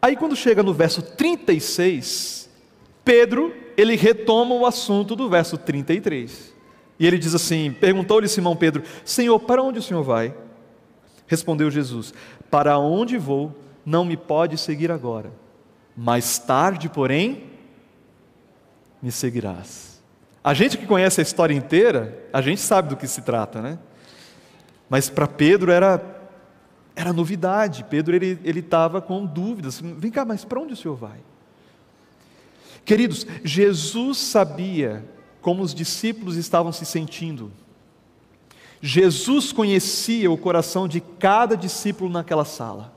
Aí 0.02 0.16
quando 0.16 0.34
chega 0.34 0.62
no 0.62 0.74
verso 0.74 1.00
36, 1.00 2.50
Pedro, 3.04 3.54
ele 3.76 3.94
retoma 3.94 4.54
o 4.54 4.66
assunto 4.66 5.14
do 5.14 5.30
verso 5.30 5.56
33. 5.56 6.59
E 7.00 7.06
ele 7.06 7.18
diz 7.18 7.34
assim: 7.34 7.72
Perguntou-lhe 7.72 8.28
Simão 8.28 8.54
Pedro: 8.54 8.82
Senhor, 9.06 9.40
para 9.40 9.62
onde 9.62 9.78
o 9.78 9.82
senhor 9.82 10.02
vai? 10.02 10.34
Respondeu 11.26 11.70
Jesus: 11.70 12.12
Para 12.50 12.78
onde 12.78 13.16
vou, 13.16 13.56
não 13.84 14.04
me 14.04 14.18
pode 14.18 14.58
seguir 14.58 14.92
agora. 14.92 15.32
Mais 15.96 16.38
tarde, 16.38 16.90
porém, 16.90 17.44
me 19.00 19.10
seguirás. 19.10 19.98
A 20.44 20.52
gente 20.52 20.76
que 20.76 20.86
conhece 20.86 21.20
a 21.20 21.22
história 21.22 21.54
inteira, 21.54 22.22
a 22.32 22.42
gente 22.42 22.60
sabe 22.60 22.90
do 22.90 22.96
que 22.96 23.06
se 23.06 23.22
trata, 23.22 23.62
né? 23.62 23.78
Mas 24.88 25.08
para 25.08 25.26
Pedro 25.26 25.72
era 25.72 26.18
era 26.94 27.14
novidade. 27.14 27.82
Pedro 27.88 28.14
ele 28.14 28.60
estava 28.60 29.00
com 29.00 29.24
dúvidas. 29.24 29.80
Vem 29.80 30.10
cá, 30.10 30.26
mas 30.26 30.44
para 30.44 30.60
onde 30.60 30.74
o 30.74 30.76
senhor 30.76 30.96
vai? 30.96 31.18
Queridos, 32.84 33.26
Jesus 33.42 34.18
sabia 34.18 35.02
como 35.40 35.62
os 35.62 35.74
discípulos 35.74 36.36
estavam 36.36 36.72
se 36.72 36.84
sentindo. 36.84 37.50
Jesus 38.82 39.52
conhecia 39.52 40.30
o 40.30 40.38
coração 40.38 40.88
de 40.88 41.00
cada 41.00 41.56
discípulo 41.56 42.10
naquela 42.10 42.44
sala. 42.44 42.92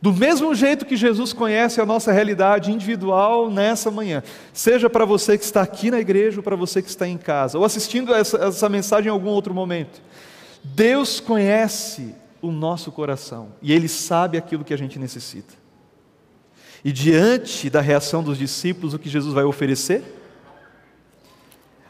Do 0.00 0.14
mesmo 0.14 0.54
jeito 0.54 0.86
que 0.86 0.96
Jesus 0.96 1.34
conhece 1.34 1.78
a 1.78 1.84
nossa 1.84 2.10
realidade 2.10 2.72
individual 2.72 3.50
nessa 3.50 3.90
manhã, 3.90 4.22
seja 4.52 4.88
para 4.88 5.04
você 5.04 5.36
que 5.36 5.44
está 5.44 5.60
aqui 5.60 5.90
na 5.90 6.00
igreja 6.00 6.38
ou 6.38 6.42
para 6.42 6.56
você 6.56 6.80
que 6.80 6.88
está 6.88 7.06
em 7.06 7.18
casa, 7.18 7.58
ou 7.58 7.64
assistindo 7.66 8.14
essa, 8.14 8.38
essa 8.38 8.68
mensagem 8.70 9.08
em 9.08 9.12
algum 9.12 9.28
outro 9.28 9.52
momento, 9.52 10.00
Deus 10.64 11.20
conhece 11.20 12.14
o 12.40 12.50
nosso 12.50 12.90
coração 12.90 13.52
e 13.60 13.74
Ele 13.74 13.88
sabe 13.88 14.38
aquilo 14.38 14.64
que 14.64 14.72
a 14.72 14.78
gente 14.78 14.98
necessita. 14.98 15.52
E 16.82 16.90
diante 16.92 17.68
da 17.68 17.82
reação 17.82 18.22
dos 18.22 18.38
discípulos, 18.38 18.94
o 18.94 18.98
que 18.98 19.10
Jesus 19.10 19.34
vai 19.34 19.44
oferecer? 19.44 20.02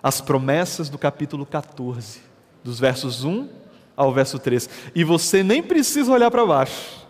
As 0.03 0.21
promessas 0.21 0.89
do 0.89 0.99
capítulo 0.99 1.45
14, 1.45 2.21
dos 2.65 2.81
versos 2.81 3.25
1 3.25 3.49
ao 3.97 4.13
verso 4.13 4.39
3. 4.39 4.69
E 4.95 5.05
você 5.05 5.43
nem 5.43 5.63
precisa 5.63 6.11
olhar 6.13 6.31
para 6.31 6.47
baixo, 6.47 7.07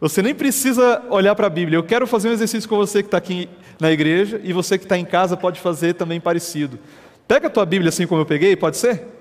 você 0.00 0.22
nem 0.22 0.34
precisa 0.34 1.02
olhar 1.10 1.34
para 1.34 1.46
a 1.46 1.50
Bíblia. 1.50 1.78
Eu 1.78 1.84
quero 1.84 2.06
fazer 2.06 2.28
um 2.28 2.32
exercício 2.32 2.68
com 2.68 2.76
você 2.76 3.02
que 3.02 3.08
está 3.08 3.18
aqui 3.18 3.48
na 3.80 3.90
igreja 3.90 4.40
e 4.42 4.52
você 4.52 4.78
que 4.78 4.84
está 4.84 4.96
em 4.96 5.04
casa 5.04 5.36
pode 5.36 5.60
fazer 5.60 5.94
também 5.94 6.20
parecido. 6.20 6.78
Pega 7.26 7.46
a 7.46 7.50
tua 7.50 7.64
Bíblia 7.64 7.88
assim 7.88 8.06
como 8.06 8.20
eu 8.20 8.26
peguei, 8.26 8.54
pode 8.56 8.76
ser? 8.76 9.14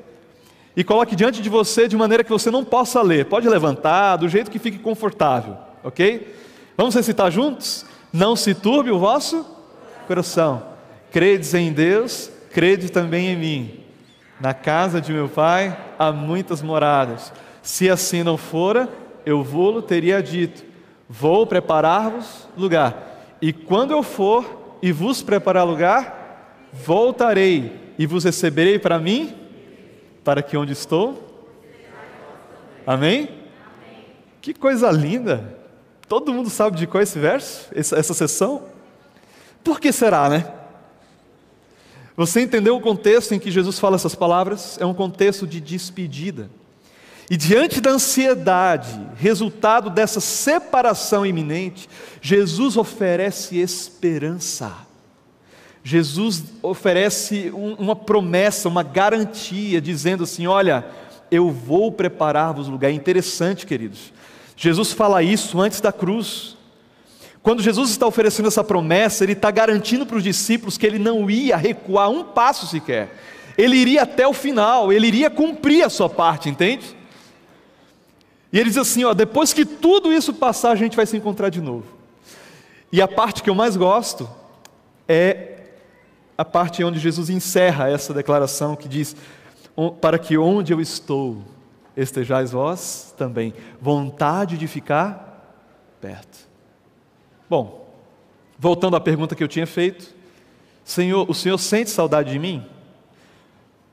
e 0.75 0.83
coloque 0.83 1.15
diante 1.15 1.41
de 1.41 1.49
você 1.49 1.87
de 1.87 1.95
maneira 1.95 2.23
que 2.23 2.31
você 2.31 2.49
não 2.49 2.65
possa 2.65 3.01
ler. 3.01 3.25
Pode 3.25 3.47
levantar, 3.47 4.17
do 4.17 4.27
jeito 4.27 4.49
que 4.49 4.59
fique 4.59 4.79
confortável, 4.79 5.57
ok? 5.83 6.35
Vamos 6.75 6.95
recitar 6.95 7.31
juntos? 7.31 7.85
Não 8.11 8.35
se 8.35 8.53
turbe 8.53 8.91
o 8.91 8.99
vosso 8.99 9.45
coração. 10.07 10.63
Credes 11.11 11.53
em 11.53 11.71
Deus, 11.71 12.31
crede 12.53 12.89
também 12.89 13.27
em 13.27 13.35
mim. 13.35 13.79
Na 14.39 14.53
casa 14.53 15.01
de 15.01 15.11
meu 15.11 15.27
pai 15.27 15.77
há 15.97 16.11
muitas 16.11 16.61
moradas. 16.61 17.33
Se 17.61 17.89
assim 17.89 18.23
não 18.23 18.37
fora, 18.37 18.87
eu 19.25 19.43
vou-lo 19.43 19.81
teria 19.81 20.21
dito: 20.21 20.63
Vou 21.09 21.45
preparar-vos 21.47 22.47
lugar. 22.55 23.37
E 23.41 23.51
quando 23.51 23.91
eu 23.91 24.03
for 24.03 24.77
e 24.81 24.91
vos 24.91 25.21
preparar 25.21 25.65
lugar, 25.65 26.69
voltarei 26.71 27.93
e 27.97 28.05
vos 28.05 28.23
receberei 28.23 28.79
para 28.79 28.99
mim 28.99 29.35
para 30.23 30.41
que 30.41 30.55
onde 30.55 30.73
estou? 30.73 31.21
Amém? 32.85 33.29
Que 34.41 34.53
coisa 34.53 34.91
linda! 34.91 35.57
Todo 36.07 36.33
mundo 36.33 36.49
sabe 36.49 36.77
de 36.77 36.85
qual 36.85 36.99
é 36.99 37.03
esse 37.03 37.17
verso, 37.17 37.69
essa, 37.73 37.97
essa 37.97 38.13
sessão? 38.13 38.63
Por 39.63 39.79
que 39.79 39.91
será, 39.91 40.29
né? 40.29 40.45
Você 42.15 42.41
entendeu 42.41 42.75
o 42.75 42.81
contexto 42.81 43.33
em 43.33 43.39
que 43.39 43.49
Jesus 43.49 43.79
fala 43.79 43.95
essas 43.95 44.13
palavras? 44.13 44.77
É 44.79 44.85
um 44.85 44.93
contexto 44.93 45.47
de 45.47 45.59
despedida. 45.59 46.49
E 47.29 47.37
diante 47.37 47.81
da 47.81 47.91
ansiedade, 47.91 48.99
resultado 49.15 49.89
dessa 49.89 50.19
separação 50.19 51.25
iminente, 51.25 51.89
Jesus 52.21 52.77
oferece 52.77 53.57
esperança. 53.57 54.71
Jesus 55.83 56.43
oferece 56.61 57.51
um, 57.53 57.73
uma 57.73 57.95
promessa, 57.95 58.69
uma 58.69 58.83
garantia, 58.83 59.81
dizendo 59.81 60.23
assim: 60.23 60.45
Olha, 60.45 60.85
eu 61.31 61.49
vou 61.49 61.91
preparar-vos 61.91 62.67
lugar. 62.67 62.89
É 62.89 62.93
interessante, 62.93 63.65
queridos. 63.65 64.13
Jesus 64.55 64.91
fala 64.93 65.23
isso 65.23 65.59
antes 65.59 65.81
da 65.81 65.91
cruz. 65.91 66.52
Quando 67.43 67.61
Jesus 67.61 67.89
está 67.89 68.07
oferecendo 68.07 68.47
essa 68.47 68.63
promessa, 68.63 69.25
ele 69.25 69.33
está 69.33 69.51
garantindo 69.51 70.05
para 70.05 70.15
os 70.15 70.23
discípulos 70.23 70.77
que 70.77 70.87
ele 70.87 70.97
não 70.97 71.29
ia 71.29 71.57
recuar 71.57 72.09
um 72.09 72.23
passo 72.23 72.65
sequer. 72.65 73.13
Ele 73.57 73.75
iria 73.75 74.03
até 74.03 74.25
o 74.25 74.31
final, 74.31 74.93
ele 74.93 75.07
iria 75.07 75.29
cumprir 75.29 75.83
a 75.83 75.89
sua 75.89 76.09
parte, 76.09 76.47
entende? 76.49 76.95
E 78.51 78.57
ele 78.57 78.69
diz 78.69 78.77
assim: 78.77 79.03
ó, 79.03 79.13
depois 79.13 79.51
que 79.51 79.65
tudo 79.65 80.13
isso 80.13 80.33
passar, 80.33 80.71
a 80.71 80.75
gente 80.75 80.95
vai 80.95 81.05
se 81.05 81.17
encontrar 81.17 81.49
de 81.49 81.59
novo. 81.59 81.85
E 82.89 83.01
a 83.01 83.07
parte 83.09 83.43
que 83.43 83.49
eu 83.49 83.55
mais 83.55 83.75
gosto 83.75 84.29
é 85.05 85.57
a 86.37 86.45
parte 86.45 86.81
onde 86.81 86.97
Jesus 86.97 87.29
encerra 87.29 87.89
essa 87.89 88.13
declaração 88.13 88.73
que 88.73 88.87
diz: 88.87 89.17
Para 89.99 90.17
que 90.17 90.37
onde 90.37 90.71
eu 90.71 90.79
estou, 90.79 91.43
estejais 91.97 92.51
vós 92.51 93.13
também. 93.17 93.53
Vontade 93.81 94.57
de 94.57 94.65
ficar 94.65 95.59
perto. 95.99 96.52
Bom, 97.53 97.87
voltando 98.57 98.95
à 98.95 98.99
pergunta 98.99 99.35
que 99.35 99.43
eu 99.43 99.47
tinha 99.47 99.67
feito, 99.67 100.11
Senhor, 100.83 101.29
o 101.29 101.35
Senhor 101.35 101.59
sente 101.59 101.91
saudade 101.91 102.31
de 102.31 102.39
mim? 102.39 102.65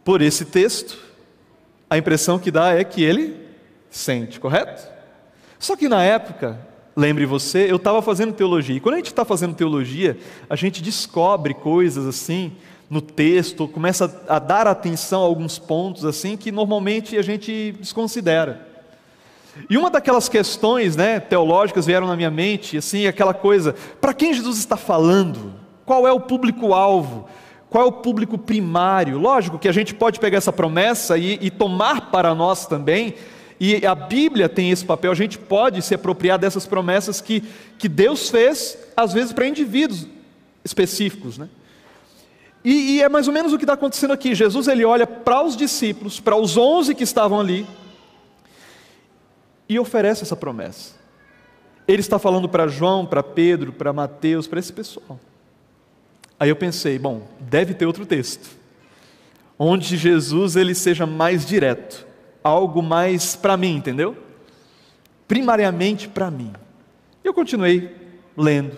Por 0.03 0.23
esse 0.23 0.47
texto, 0.47 0.99
a 1.91 1.99
impressão 1.99 2.39
que 2.39 2.51
dá 2.51 2.73
é 2.73 2.83
que 2.83 3.03
ele 3.03 3.37
sente, 3.91 4.41
correto? 4.41 4.89
Só 5.59 5.77
que 5.77 5.91
na 5.91 6.03
época, 6.03 6.59
lembre 6.97 7.27
você, 7.27 7.71
eu 7.71 7.77
estava 7.77 8.01
fazendo 8.01 8.33
teologia. 8.33 8.77
E 8.77 8.81
quando 8.81 8.95
a 8.95 8.97
gente 8.97 9.09
está 9.09 9.27
fazendo 9.27 9.55
teologia, 9.55 10.17
a 10.49 10.57
gente 10.57 10.81
descobre 10.81 11.53
coisas 11.53 12.07
assim 12.07 12.57
no 12.89 13.03
texto, 13.03 13.69
começa 13.69 14.23
a 14.27 14.39
dar 14.39 14.67
atenção 14.67 15.21
a 15.21 15.27
alguns 15.27 15.59
pontos 15.59 16.07
assim 16.07 16.35
que 16.35 16.51
normalmente 16.51 17.19
a 17.19 17.23
gente 17.23 17.73
desconsidera. 17.73 18.70
E 19.69 19.77
uma 19.77 19.91
daquelas 19.91 20.29
questões, 20.29 20.97
né, 20.97 21.21
teológicas 21.21 21.87
vieram 21.87 22.07
na 22.07 22.17
minha 22.17 22.31
mente, 22.31 22.77
assim, 22.77 23.07
aquela 23.07 23.35
coisa: 23.35 23.75
para 24.01 24.15
quem 24.15 24.33
Jesus 24.33 24.59
está 24.59 24.77
falando? 24.77 25.55
Qual 25.85 26.07
é 26.07 26.13
o 26.13 26.21
público-alvo? 26.21 27.29
Qual 27.69 27.85
é 27.85 27.87
o 27.87 27.93
público 27.93 28.37
primário? 28.37 29.19
Lógico 29.19 29.59
que 29.59 29.69
a 29.69 29.73
gente 29.73 29.95
pode 29.95 30.19
pegar 30.19 30.39
essa 30.39 30.53
promessa 30.53 31.17
e, 31.17 31.39
e 31.41 31.51
tomar 31.51 32.11
para 32.11 32.35
nós 32.35 32.67
também 32.67 33.15
e 33.61 33.85
a 33.85 33.95
Bíblia 33.95 34.49
tem 34.49 34.71
esse 34.71 34.87
papel, 34.87 35.13
a 35.13 35.15
gente 35.15 35.37
pode 35.37 35.83
se 35.83 35.95
apropriar 35.95 36.39
dessas 36.39 36.65
promessas 36.65 37.21
que, 37.21 37.45
que 37.77 37.91
Deus 37.91 38.31
fez, 38.31 38.79
às 38.97 39.13
vezes 39.13 39.35
para 39.35 39.47
indivíduos 39.47 40.07
específicos. 40.65 41.37
Né? 41.37 41.47
E, 42.65 42.97
e, 42.97 43.03
é 43.03 43.09
mais 43.11 43.29
ou 43.29 43.35
menos 43.35 43.53
o 43.53 43.59
que 43.59 43.65
está 43.65 43.75
acontecendo 43.75 44.15
aqui. 44.15 44.35
Jesus 44.35 44.67
ele 44.67 44.83
olha 44.83 45.07
para 45.07 45.43
os 45.43 45.55
discípulos, 45.55 46.19
para 46.19 46.37
os 46.37 46.57
onze 46.57 46.95
que 46.95 47.05
estavam 47.05 47.39
ali, 47.39 47.67
e 49.71 49.79
oferece 49.79 50.25
essa 50.25 50.35
promessa. 50.35 50.97
Ele 51.87 52.01
está 52.01 52.19
falando 52.19 52.49
para 52.49 52.67
João, 52.67 53.07
para 53.07 53.23
Pedro, 53.23 53.73
para 53.73 53.93
Mateus, 53.93 54.49
para 54.49 54.59
esse 54.59 54.73
pessoal. 54.73 55.21
Aí 56.41 56.49
eu 56.49 56.57
pensei, 56.57 56.99
bom, 56.99 57.29
deve 57.39 57.73
ter 57.73 57.87
outro 57.87 58.05
texto, 58.05 58.51
onde 59.57 59.97
Jesus 59.97 60.57
ele 60.57 60.75
seja 60.75 61.07
mais 61.07 61.47
direto 61.47 62.05
algo 62.43 62.83
mais 62.83 63.37
para 63.37 63.57
mim, 63.57 63.77
entendeu? 63.77 64.17
Primariamente 65.29 66.09
para 66.09 66.33
mim. 66.33 66.53
Eu 67.23 67.33
continuei 67.33 67.95
lendo, 68.37 68.77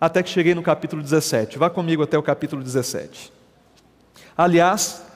até 0.00 0.20
que 0.20 0.30
cheguei 0.30 0.52
no 0.52 0.62
capítulo 0.64 1.00
17. 1.00 1.58
Vá 1.58 1.70
comigo 1.70 2.02
até 2.02 2.18
o 2.18 2.22
capítulo 2.22 2.60
17. 2.60 3.32
Aliás, 4.36 5.06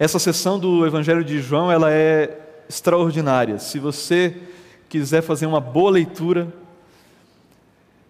essa 0.00 0.18
sessão 0.18 0.58
do 0.58 0.84
Evangelho 0.84 1.22
de 1.22 1.40
João, 1.40 1.70
ela 1.70 1.92
é 1.92 2.47
extraordinária. 2.68 3.58
Se 3.58 3.78
você 3.78 4.36
quiser 4.88 5.22
fazer 5.22 5.46
uma 5.46 5.60
boa 5.60 5.90
leitura, 5.90 6.52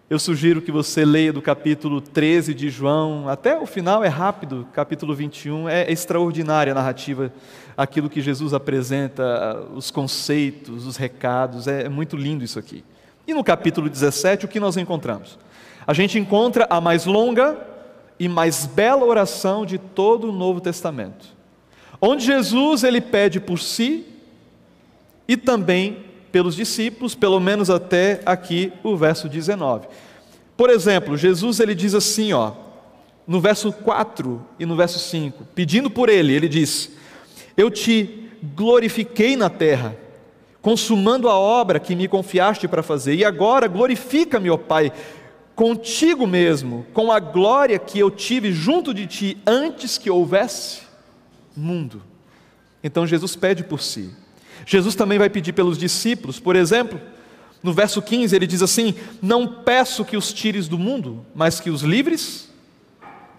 eu 0.09 0.17
sugiro 0.17 0.61
que 0.61 0.71
você 0.71 1.05
leia 1.05 1.31
do 1.31 1.41
capítulo 1.41 2.01
13 2.01 2.53
de 2.53 2.69
João, 2.69 3.29
até 3.29 3.57
o 3.57 3.65
final 3.65 4.03
é 4.03 4.07
rápido, 4.07 4.67
capítulo 4.73 5.13
21, 5.13 5.69
é 5.69 5.89
extraordinária 5.91 6.71
a 6.71 6.75
narrativa, 6.75 7.31
aquilo 7.77 8.09
que 8.09 8.21
Jesus 8.21 8.53
apresenta, 8.53 9.67
os 9.75 9.91
conceitos, 9.91 10.87
os 10.87 10.97
recados, 10.97 11.67
é 11.67 11.87
muito 11.87 12.17
lindo 12.17 12.43
isso 12.43 12.57
aqui. 12.57 12.83
E 13.27 13.33
no 13.35 13.43
capítulo 13.43 13.87
17, 13.87 14.45
o 14.45 14.47
que 14.47 14.59
nós 14.59 14.75
encontramos? 14.77 15.37
A 15.85 15.93
gente 15.93 16.17
encontra 16.17 16.65
a 16.69 16.81
mais 16.81 17.05
longa 17.05 17.57
e 18.19 18.27
mais 18.27 18.65
bela 18.65 19.05
oração 19.05 19.63
de 19.63 19.77
todo 19.77 20.29
o 20.29 20.31
Novo 20.31 20.59
Testamento, 20.59 21.27
onde 22.01 22.25
Jesus 22.25 22.83
ele 22.83 22.99
pede 22.99 23.39
por 23.39 23.59
si 23.59 24.08
e 25.29 25.37
também 25.37 26.05
pelos 26.31 26.55
discípulos, 26.55 27.13
pelo 27.13 27.39
menos 27.39 27.69
até 27.69 28.19
aqui 28.25 28.73
o 28.83 28.97
verso 28.97 29.29
19. 29.29 29.87
Por 30.57 30.71
exemplo, 30.71 31.15
Jesus 31.15 31.59
ele 31.59 31.75
diz 31.75 31.93
assim, 31.93 32.33
ó, 32.33 32.53
no 33.27 33.39
verso 33.39 33.71
4 33.71 34.43
e 34.57 34.65
no 34.65 34.75
verso 34.75 34.97
5, 34.97 35.45
pedindo 35.53 35.87
por 35.87 36.09
ele, 36.09 36.33
ele 36.33 36.49
diz: 36.49 36.89
Eu 37.55 37.69
te 37.69 38.27
glorifiquei 38.55 39.35
na 39.35 39.51
terra, 39.51 39.95
consumando 40.63 41.29
a 41.29 41.37
obra 41.37 41.79
que 41.79 41.95
me 41.95 42.07
confiaste 42.07 42.67
para 42.67 42.81
fazer, 42.81 43.13
e 43.13 43.23
agora 43.23 43.67
glorifica-me, 43.67 44.49
ó 44.49 44.57
Pai, 44.57 44.91
contigo 45.55 46.25
mesmo, 46.25 46.87
com 46.91 47.11
a 47.11 47.19
glória 47.19 47.77
que 47.77 47.99
eu 47.99 48.09
tive 48.09 48.51
junto 48.51 48.95
de 48.95 49.05
ti 49.05 49.37
antes 49.45 49.95
que 49.95 50.09
houvesse 50.09 50.81
mundo. 51.55 52.01
Então 52.83 53.05
Jesus 53.05 53.35
pede 53.35 53.63
por 53.63 53.79
si. 53.79 54.09
Jesus 54.65 54.95
também 54.95 55.17
vai 55.17 55.29
pedir 55.29 55.53
pelos 55.53 55.77
discípulos, 55.77 56.39
por 56.39 56.55
exemplo, 56.55 56.99
no 57.61 57.73
verso 57.73 58.01
15 58.01 58.35
ele 58.35 58.47
diz 58.47 58.61
assim: 58.61 58.95
Não 59.21 59.47
peço 59.47 60.05
que 60.05 60.17
os 60.17 60.31
tires 60.31 60.67
do 60.67 60.77
mundo, 60.77 61.25
mas 61.35 61.59
que 61.59 61.69
os 61.69 61.81
livres 61.81 62.49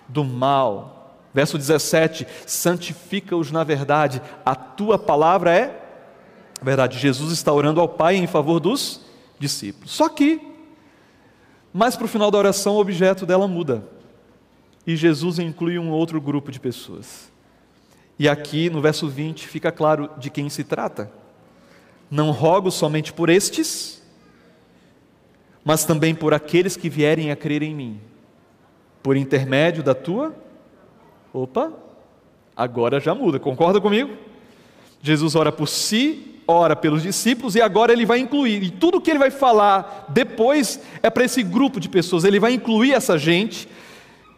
do 0.09 0.25
mal. 0.25 1.17
Verso 1.33 1.57
17: 1.57 2.27
Santifica-os 2.47 3.51
na 3.51 3.65
verdade, 3.65 4.21
a 4.45 4.55
tua 4.55 4.99
palavra 4.99 5.55
é 5.55 5.81
verdade. 6.63 6.99
Jesus 6.99 7.33
está 7.33 7.53
orando 7.53 7.81
ao 7.81 7.89
Pai 7.89 8.17
em 8.17 8.27
favor 8.27 8.61
dos 8.61 9.01
discípulos. 9.39 9.93
Só 9.93 10.09
que, 10.09 10.41
mais 11.73 11.97
para 11.97 12.05
o 12.05 12.09
final 12.09 12.31
da 12.31 12.39
oração, 12.39 12.75
o 12.75 12.81
objeto 12.81 13.25
dela 13.25 13.49
muda. 13.49 13.83
E 14.87 14.97
Jesus 14.97 15.39
inclui 15.39 15.79
um 15.79 15.91
outro 15.91 16.21
grupo 16.21 16.51
de 16.51 16.61
pessoas. 16.61 17.31
E 18.21 18.29
aqui 18.29 18.69
no 18.69 18.83
verso 18.83 19.09
20 19.09 19.49
fica 19.49 19.73
claro 19.73 20.11
de 20.19 20.29
quem 20.29 20.51
se 20.51 20.63
trata. 20.63 21.11
Não 22.11 22.33
rogo 22.33 22.71
somente 22.71 23.15
por 23.15 23.31
estes, 23.31 24.03
mas 25.65 25.87
também 25.87 26.15
por 26.15 26.35
aqueles 26.35 26.77
que 26.77 26.91
vierem 26.91 27.31
a 27.31 27.37
crer 27.37 27.63
em 27.63 27.75
mim, 27.75 27.99
por 29.03 29.17
intermédio 29.17 29.83
da 29.83 29.95
tua. 29.95 30.37
Opa, 31.33 31.73
agora 32.55 33.01
já 33.01 33.15
muda, 33.15 33.41
concorda 33.41 33.81
comigo? 33.81 34.15
Jesus 35.01 35.35
ora 35.35 35.51
por 35.51 35.67
si, 35.67 36.43
ora 36.47 36.77
pelos 36.77 37.03
discípulos 37.03 37.55
e 37.55 37.63
agora 37.63 37.91
ele 37.91 38.05
vai 38.05 38.19
incluir, 38.19 38.63
e 38.63 38.71
tudo 38.71 39.01
que 39.01 39.11
ele 39.11 39.19
vai 39.19 39.31
falar 39.31 40.05
depois 40.11 40.79
é 41.03 41.09
para 41.09 41.25
esse 41.25 41.43
grupo 41.43 41.81
de 41.81 41.89
pessoas, 41.89 42.25
ele 42.25 42.39
vai 42.39 42.53
incluir 42.53 42.93
essa 42.93 43.17
gente 43.17 43.67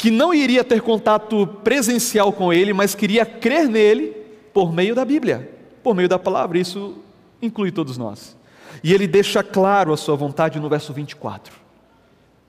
que 0.03 0.11
não 0.11 0.35
iria 0.35 0.65
ter 0.65 0.81
contato 0.81 1.47
presencial 1.63 2.33
com 2.33 2.53
ele, 2.53 2.73
mas 2.73 2.93
queria 2.93 3.25
crer 3.25 3.69
nele 3.69 4.09
por 4.53 4.73
meio 4.73 4.97
da 4.97 5.05
Bíblia, 5.05 5.49
por 5.81 5.95
meio 5.95 6.09
da 6.09 6.19
palavra. 6.19 6.59
Isso 6.59 6.97
inclui 7.41 7.71
todos 7.71 7.97
nós. 7.97 8.37
E 8.83 8.93
ele 8.93 9.07
deixa 9.07 9.45
claro 9.45 9.93
a 9.93 9.97
sua 9.97 10.17
vontade 10.17 10.59
no 10.59 10.69
verso 10.69 10.93
24. 10.93 11.55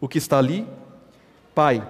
O 0.01 0.07
que 0.07 0.17
está 0.17 0.39
ali? 0.39 0.65
Pai, 1.53 1.87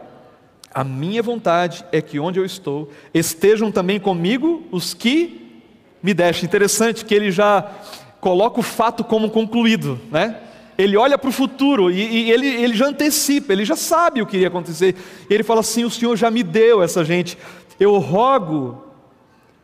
a 0.70 0.84
minha 0.84 1.24
vontade 1.24 1.86
é 1.94 2.02
que 2.02 2.20
onde 2.20 2.42
eu 2.42 2.46
estou 2.46 2.92
estejam 3.14 3.72
também 3.72 4.02
comigo 4.02 4.66
os 4.70 4.94
que 4.94 5.64
me 6.04 6.14
deixam. 6.14 6.44
Interessante 6.44 7.06
que 7.06 7.16
ele 7.16 7.32
já 7.32 7.72
coloca 8.20 8.60
o 8.60 8.64
fato 8.64 9.02
como 9.02 9.30
concluído, 9.30 9.98
né? 10.12 10.42
Ele 10.84 10.98
olha 10.98 11.18
para 11.18 11.30
o 11.30 11.34
futuro 11.34 11.90
e, 11.90 12.02
e, 12.02 12.32
ele, 12.32 12.46
ele 12.46 12.76
já 12.76 12.88
antecipa, 12.88 13.54
ele 13.54 13.64
já 13.64 13.76
sabe 13.76 14.22
o 14.22 14.26
que 14.26 14.36
iria 14.36 14.50
acontecer. 14.50 14.96
E 15.30 15.34
ele 15.34 15.44
fala 15.44 15.62
assim: 15.62 15.86
O 15.86 15.90
Senhor 15.90 16.16
já 16.18 16.30
me 16.30 16.44
deu 16.44 16.84
essa 16.84 17.06
gente, 17.06 17.38
eu 17.80 17.98
rogo 18.00 18.84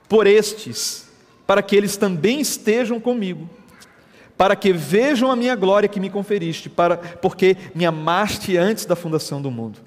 por 0.08 0.26
estes, 0.26 1.12
para 1.46 1.62
que 1.62 1.76
eles 1.76 1.98
também 1.98 2.40
estejam 2.40 3.02
comigo, 3.02 3.50
para 4.38 4.56
que 4.56 4.72
vejam 4.72 5.30
a 5.30 5.36
minha 5.36 5.58
glória 5.58 5.90
que 5.90 6.00
me 6.00 6.10
conferiste, 6.10 6.70
para, 6.70 6.96
porque 6.98 7.58
me 7.76 7.86
amaste 7.86 8.56
antes 8.56 8.86
da 8.86 8.96
fundação 8.96 9.42
do 9.42 9.52
mundo, 9.52 9.80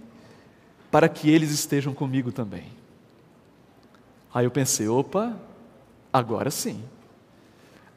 para 0.91 1.09
que 1.09 1.31
eles 1.31 1.51
estejam 1.51 1.95
comigo 1.95 2.31
também. 2.31 2.65
Aí 4.35 4.45
eu 4.45 4.51
pensei: 4.51 4.87
opa, 4.87 5.35
agora 6.13 6.51
sim. 6.51 6.83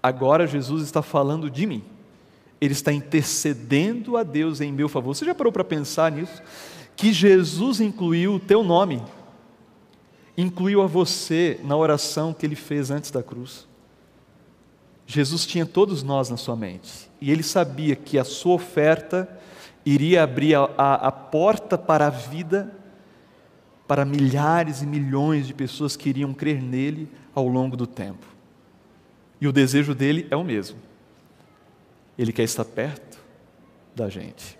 agora 0.02 0.48
Jesus 0.48 0.84
está 0.84 1.02
falando 1.02 1.50
de 1.50 1.66
mim. 1.66 1.95
Ele 2.66 2.74
está 2.74 2.92
intercedendo 2.92 4.18
a 4.18 4.24
Deus 4.24 4.62
em 4.62 4.72
meu 4.72 4.90
favor. 4.90 5.16
Você 5.16 5.26
já 5.26 5.36
parou 5.36 5.52
para 5.52 5.64
pensar 5.64 6.12
nisso? 6.12 6.42
Que 6.96 7.14
Jesus 7.14 7.80
incluiu 7.80 8.36
o 8.36 8.40
teu 8.40 8.64
nome, 8.64 9.02
incluiu 10.38 10.82
a 10.82 10.88
você 10.88 11.60
na 11.64 11.76
oração 11.76 12.34
que 12.34 12.46
ele 12.46 12.56
fez 12.56 12.92
antes 12.92 13.12
da 13.12 13.22
cruz. 13.22 13.68
Jesus 15.08 15.46
tinha 15.46 15.66
todos 15.66 16.02
nós 16.02 16.30
na 16.30 16.38
sua 16.38 16.56
mente 16.56 17.10
e 17.22 17.32
ele 17.32 17.44
sabia 17.44 17.96
que 17.96 18.18
a 18.18 18.24
sua 18.24 18.56
oferta 18.56 19.30
iria 19.86 20.24
abrir 20.24 20.56
a, 20.56 20.70
a, 20.78 20.94
a 21.08 21.12
porta 21.12 21.78
para 21.78 22.08
a 22.08 22.10
vida 22.10 22.74
para 23.88 24.04
milhares 24.04 24.82
e 24.82 24.86
milhões 24.86 25.46
de 25.46 25.54
pessoas 25.54 25.96
que 25.96 26.10
iriam 26.10 26.34
crer 26.34 26.62
nele 26.62 27.08
ao 27.34 27.48
longo 27.48 27.78
do 27.78 27.86
tempo. 27.86 28.26
E 29.40 29.48
o 29.48 29.52
desejo 29.52 29.94
dele 29.94 30.28
é 30.32 30.36
o 30.36 30.44
mesmo. 30.44 30.78
Ele 32.18 32.32
quer 32.32 32.44
estar 32.44 32.66
perto 32.66 33.18
da 33.96 34.10
gente. 34.10 34.58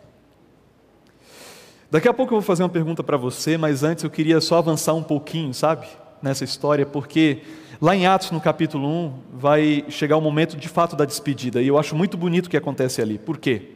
Daqui 1.90 2.08
a 2.08 2.14
pouco 2.14 2.34
eu 2.34 2.40
vou 2.40 2.46
fazer 2.46 2.64
uma 2.64 2.70
pergunta 2.70 3.04
para 3.04 3.16
você, 3.16 3.58
mas 3.58 3.84
antes 3.84 4.04
eu 4.04 4.10
queria 4.10 4.42
só 4.42 4.58
avançar 4.58 4.94
um 4.94 5.04
pouquinho, 5.04 5.54
sabe, 5.54 5.88
nessa 6.22 6.44
história, 6.44 6.86
porque 6.86 7.42
lá 7.82 7.96
em 7.96 8.08
Atos, 8.08 8.32
no 8.32 8.42
capítulo 8.42 8.88
1, 8.88 9.14
vai 9.34 9.86
chegar 9.90 10.18
o 10.18 10.22
momento 10.22 10.58
de 10.58 10.68
fato 10.68 10.96
da 10.96 11.06
despedida, 11.06 11.62
e 11.62 11.68
eu 11.68 11.78
acho 11.78 11.96
muito 11.96 12.18
bonito 12.18 12.48
o 12.48 12.50
que 12.50 12.58
acontece 12.58 13.02
ali. 13.02 13.18
Por 13.18 13.38
quê? 13.38 13.76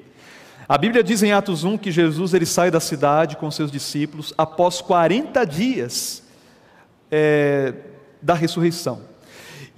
A 0.68 0.78
Bíblia 0.78 1.04
diz 1.04 1.24
em 1.24 1.32
Atos 1.32 1.64
1 1.64 1.78
que 1.78 1.92
Jesus 1.92 2.34
ele 2.34 2.46
sai 2.46 2.70
da 2.70 2.80
cidade 2.80 3.38
com 3.38 3.50
seus 3.50 3.72
discípulos 3.72 4.34
após 4.38 4.82
40 4.82 5.44
dias 5.46 6.22
é, 7.10 7.74
da 8.22 8.34
ressurreição. 8.34 9.02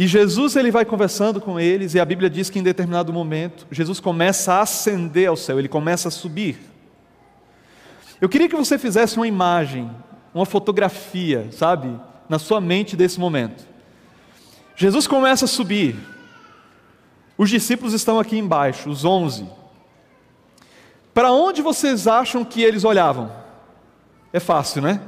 E 0.02 0.08
Jesus 0.08 0.56
ele 0.56 0.72
vai 0.72 0.84
conversando 0.84 1.40
com 1.40 1.60
eles, 1.60 1.94
e 1.94 2.00
a 2.00 2.06
Bíblia 2.06 2.28
diz 2.28 2.50
que 2.50 2.58
em 2.58 2.64
determinado 2.64 3.14
momento, 3.14 3.68
Jesus 3.70 4.00
começa 4.00 4.54
a 4.54 4.62
ascender 4.62 5.30
ao 5.30 5.38
céu, 5.38 5.60
ele 5.60 5.68
começa 5.68 6.08
a 6.08 6.12
subir. 6.12 6.58
Eu 8.20 8.28
queria 8.28 8.50
que 8.50 8.56
você 8.56 8.80
fizesse 8.80 9.16
uma 9.18 9.28
imagem, 9.28 9.92
uma 10.34 10.44
fotografia, 10.44 11.48
sabe, 11.52 11.96
na 12.28 12.40
sua 12.40 12.60
mente 12.60 12.96
desse 12.96 13.20
momento. 13.20 13.64
Jesus 14.76 15.06
começa 15.06 15.46
a 15.46 15.48
subir, 15.48 15.96
os 17.38 17.48
discípulos 17.48 17.94
estão 17.94 18.20
aqui 18.20 18.40
embaixo, 18.40 18.90
os 18.90 19.06
onze. 19.06 19.48
Para 21.14 21.32
onde 21.32 21.62
vocês 21.62 22.08
acham 22.08 22.44
que 22.44 22.64
eles 22.64 22.84
olhavam? 22.84 23.32
É 24.34 24.40
fácil, 24.40 24.82
né? 24.82 25.00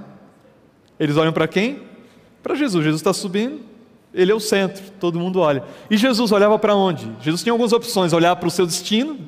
Eles 0.99 1.17
olham 1.17 1.33
para 1.33 1.47
quem? 1.47 1.81
Para 2.43 2.53
Jesus. 2.53 2.83
Jesus 2.83 3.01
está 3.01 3.11
subindo, 3.11 3.72
ele 4.13 4.31
é 4.31 4.35
o 4.35 4.39
centro, 4.39 4.83
todo 4.99 5.19
mundo 5.19 5.39
olha. 5.39 5.63
E 5.89 5.97
Jesus 5.97 6.31
olhava 6.31 6.57
para 6.59 6.75
onde? 6.75 7.09
Jesus 7.21 7.41
tinha 7.41 7.53
algumas 7.53 7.73
opções: 7.73 8.13
olhar 8.13 8.35
para 8.35 8.47
o 8.47 8.51
seu 8.51 8.65
destino, 8.65 9.19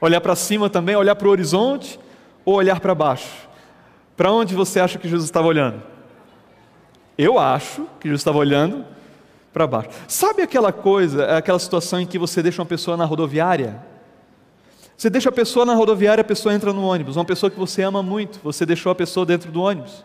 olhar 0.00 0.20
para 0.20 0.36
cima 0.36 0.68
também, 0.68 0.94
olhar 0.96 1.14
para 1.14 1.28
o 1.28 1.30
horizonte, 1.30 1.98
ou 2.44 2.54
olhar 2.54 2.80
para 2.80 2.94
baixo. 2.94 3.48
Para 4.16 4.30
onde 4.30 4.54
você 4.54 4.80
acha 4.80 4.98
que 4.98 5.08
Jesus 5.08 5.24
estava 5.24 5.46
olhando? 5.46 5.82
Eu 7.16 7.38
acho 7.38 7.86
que 8.00 8.08
Jesus 8.08 8.20
estava 8.20 8.38
olhando 8.38 8.84
para 9.52 9.66
baixo. 9.66 9.90
Sabe 10.08 10.42
aquela 10.42 10.72
coisa, 10.72 11.36
aquela 11.36 11.58
situação 11.58 12.00
em 12.00 12.06
que 12.06 12.18
você 12.18 12.42
deixa 12.42 12.60
uma 12.60 12.66
pessoa 12.66 12.96
na 12.96 13.04
rodoviária 13.04 13.80
você 15.02 15.10
deixa 15.10 15.30
a 15.30 15.32
pessoa 15.32 15.66
na 15.66 15.74
rodoviária, 15.74 16.22
a 16.22 16.24
pessoa 16.24 16.54
entra 16.54 16.72
no 16.72 16.84
ônibus. 16.84 17.16
Uma 17.16 17.24
pessoa 17.24 17.50
que 17.50 17.58
você 17.58 17.82
ama 17.82 18.04
muito, 18.04 18.38
você 18.40 18.64
deixou 18.64 18.92
a 18.92 18.94
pessoa 18.94 19.26
dentro 19.26 19.50
do 19.50 19.60
ônibus. 19.60 20.04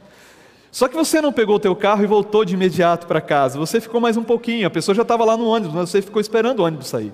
Só 0.78 0.88
que 0.88 0.96
você 0.96 1.20
não 1.20 1.34
pegou 1.34 1.56
o 1.56 1.60
teu 1.60 1.76
carro 1.76 2.04
e 2.04 2.06
voltou 2.06 2.46
de 2.46 2.54
imediato 2.54 3.08
para 3.08 3.20
casa. 3.20 3.58
Você 3.58 3.82
ficou 3.82 4.00
mais 4.00 4.16
um 4.16 4.24
pouquinho. 4.24 4.68
A 4.68 4.70
pessoa 4.70 4.94
já 4.94 5.02
estava 5.02 5.26
lá 5.26 5.36
no 5.36 5.48
ônibus, 5.48 5.74
mas 5.74 5.90
você 5.90 6.04
ficou 6.04 6.22
esperando 6.22 6.60
o 6.60 6.64
ônibus 6.64 6.86
sair. 6.86 7.12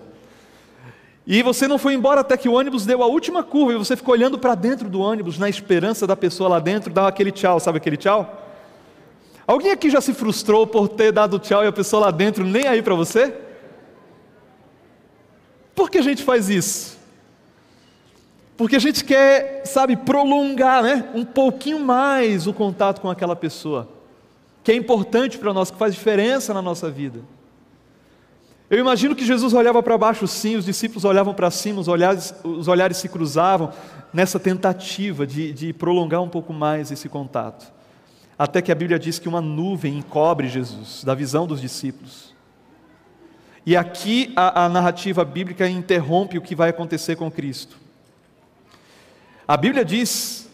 E 1.25 1.41
você 1.41 1.65
não 1.65 1.77
foi 1.77 1.93
embora 1.93 2.19
até 2.19 2.35
que 2.35 2.49
o 2.49 2.55
ônibus 2.55 2.85
deu 2.85 3.01
a 3.01 3.05
última 3.05 3.41
curva 3.41 3.71
e 3.71 3.77
você 3.77 3.95
ficou 3.95 4.15
olhando 4.15 4.37
para 4.37 4.53
dentro 4.53 4.89
do 4.89 4.99
ônibus 4.99 5.39
na 5.39 5.47
esperança 5.47 6.05
da 6.05 6.13
pessoa 6.13 6.49
lá 6.49 6.59
dentro 6.59 6.91
dar 6.91 7.07
aquele 7.07 7.31
tchau, 7.31 7.57
sabe 7.57 7.77
aquele 7.77 7.95
tchau? 7.95 8.51
Alguém 9.47 9.71
aqui 9.71 9.89
já 9.89 10.01
se 10.01 10.13
frustrou 10.13 10.67
por 10.67 10.89
ter 10.89 11.13
dado 11.13 11.39
tchau 11.39 11.63
e 11.63 11.67
a 11.67 11.71
pessoa 11.71 12.07
lá 12.07 12.11
dentro 12.11 12.43
nem 12.43 12.67
aí 12.67 12.81
para 12.81 12.95
você? 12.95 13.33
Por 15.73 15.89
que 15.89 15.99
a 15.99 16.03
gente 16.03 16.21
faz 16.21 16.49
isso? 16.49 16.92
Porque 18.55 18.75
a 18.75 18.79
gente 18.79 19.03
quer, 19.03 19.63
sabe, 19.65 19.95
prolongar 19.95 20.83
né, 20.83 21.09
um 21.13 21.25
pouquinho 21.25 21.79
mais 21.79 22.45
o 22.45 22.53
contato 22.53 23.01
com 23.01 23.09
aquela 23.09 23.35
pessoa, 23.35 23.89
que 24.63 24.71
é 24.71 24.75
importante 24.75 25.37
para 25.37 25.53
nós, 25.53 25.71
que 25.71 25.77
faz 25.77 25.93
diferença 25.93 26.53
na 26.53 26.61
nossa 26.61 26.89
vida. 26.89 27.19
Eu 28.69 28.79
imagino 28.79 29.15
que 29.15 29.25
Jesus 29.25 29.53
olhava 29.53 29.83
para 29.83 29.97
baixo 29.97 30.27
sim, 30.27 30.55
os 30.55 30.65
discípulos 30.65 31.03
olhavam 31.03 31.33
para 31.33 31.51
cima, 31.51 31.79
os 31.79 31.87
olhares, 31.87 32.33
os 32.43 32.67
olhares 32.67 32.97
se 32.97 33.09
cruzavam 33.09 33.71
nessa 34.11 34.39
tentativa 34.39 35.27
de, 35.27 35.51
de 35.51 35.73
prolongar 35.73 36.21
um 36.21 36.29
pouco 36.29 36.53
mais 36.53 36.91
esse 36.91 37.09
contato. 37.09 37.71
Até 38.37 38.61
que 38.61 38.71
a 38.71 38.75
Bíblia 38.75 38.97
diz 38.97 39.19
que 39.19 39.27
uma 39.27 39.41
nuvem 39.41 39.97
encobre 39.97 40.47
Jesus, 40.47 41.03
da 41.03 41.13
visão 41.13 41.45
dos 41.45 41.61
discípulos. 41.61 42.33
E 43.65 43.77
aqui 43.77 44.33
a, 44.35 44.65
a 44.65 44.69
narrativa 44.69 45.23
bíblica 45.23 45.67
interrompe 45.67 46.37
o 46.37 46.41
que 46.41 46.55
vai 46.55 46.69
acontecer 46.69 47.15
com 47.15 47.29
Cristo. 47.31 47.82
A 49.47 49.57
Bíblia 49.57 49.83
diz 49.83 50.49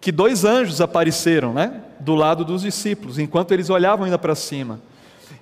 que 0.00 0.10
dois 0.10 0.44
anjos 0.44 0.80
apareceram, 0.80 1.52
né, 1.52 1.82
do 2.00 2.14
lado 2.14 2.44
dos 2.44 2.62
discípulos, 2.62 3.18
enquanto 3.18 3.52
eles 3.52 3.70
olhavam 3.70 4.04
ainda 4.04 4.18
para 4.18 4.34
cima. 4.34 4.80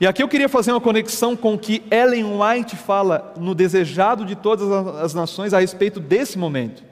E 0.00 0.06
aqui 0.06 0.22
eu 0.22 0.28
queria 0.28 0.48
fazer 0.48 0.72
uma 0.72 0.80
conexão 0.80 1.36
com 1.36 1.54
o 1.54 1.58
que 1.58 1.82
Ellen 1.90 2.38
White 2.38 2.76
fala 2.76 3.34
no 3.36 3.54
Desejado 3.54 4.24
de 4.24 4.34
Todas 4.34 4.70
as 4.96 5.14
Nações 5.14 5.52
a 5.52 5.60
respeito 5.60 6.00
desse 6.00 6.38
momento. 6.38 6.82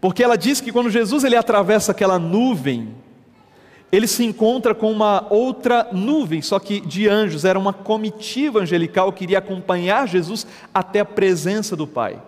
Porque 0.00 0.22
ela 0.22 0.36
diz 0.36 0.60
que 0.60 0.72
quando 0.72 0.90
Jesus 0.90 1.24
ele 1.24 1.36
atravessa 1.36 1.92
aquela 1.92 2.18
nuvem, 2.18 2.94
ele 3.90 4.06
se 4.06 4.24
encontra 4.24 4.74
com 4.74 4.90
uma 4.90 5.26
outra 5.30 5.88
nuvem, 5.92 6.42
só 6.42 6.58
que 6.58 6.80
de 6.80 7.08
anjos, 7.08 7.44
era 7.44 7.58
uma 7.58 7.72
comitiva 7.72 8.60
angelical 8.60 9.12
que 9.12 9.24
iria 9.24 9.38
acompanhar 9.38 10.08
Jesus 10.08 10.46
até 10.72 11.00
a 11.00 11.04
presença 11.04 11.76
do 11.76 11.86
Pai. 11.86 12.20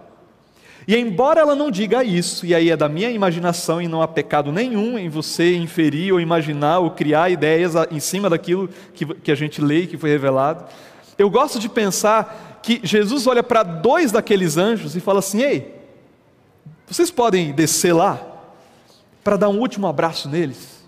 E 0.86 0.96
embora 0.96 1.40
ela 1.40 1.56
não 1.56 1.68
diga 1.68 2.04
isso, 2.04 2.46
e 2.46 2.54
aí 2.54 2.70
é 2.70 2.76
da 2.76 2.88
minha 2.88 3.10
imaginação 3.10 3.82
e 3.82 3.88
não 3.88 4.00
há 4.00 4.06
pecado 4.06 4.52
nenhum 4.52 4.96
em 4.96 5.08
você 5.08 5.56
inferir 5.56 6.12
ou 6.12 6.20
imaginar 6.20 6.78
ou 6.78 6.92
criar 6.92 7.28
ideias 7.28 7.72
em 7.90 7.98
cima 7.98 8.30
daquilo 8.30 8.68
que, 8.94 9.04
que 9.04 9.32
a 9.32 9.34
gente 9.34 9.60
lê 9.60 9.80
e 9.80 9.86
que 9.88 9.98
foi 9.98 10.10
revelado, 10.10 10.64
eu 11.18 11.28
gosto 11.28 11.58
de 11.58 11.68
pensar 11.68 12.60
que 12.62 12.80
Jesus 12.84 13.26
olha 13.26 13.42
para 13.42 13.64
dois 13.64 14.12
daqueles 14.12 14.56
anjos 14.56 14.94
e 14.94 15.00
fala 15.00 15.18
assim: 15.18 15.42
Ei, 15.42 15.74
vocês 16.86 17.10
podem 17.10 17.52
descer 17.52 17.92
lá 17.92 18.20
para 19.24 19.36
dar 19.36 19.48
um 19.48 19.58
último 19.58 19.88
abraço 19.88 20.28
neles, 20.28 20.84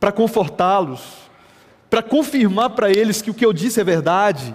para 0.00 0.10
confortá-los, 0.10 1.00
para 1.88 2.02
confirmar 2.02 2.70
para 2.70 2.90
eles 2.90 3.22
que 3.22 3.30
o 3.30 3.34
que 3.34 3.46
eu 3.46 3.52
disse 3.52 3.80
é 3.80 3.84
verdade. 3.84 4.52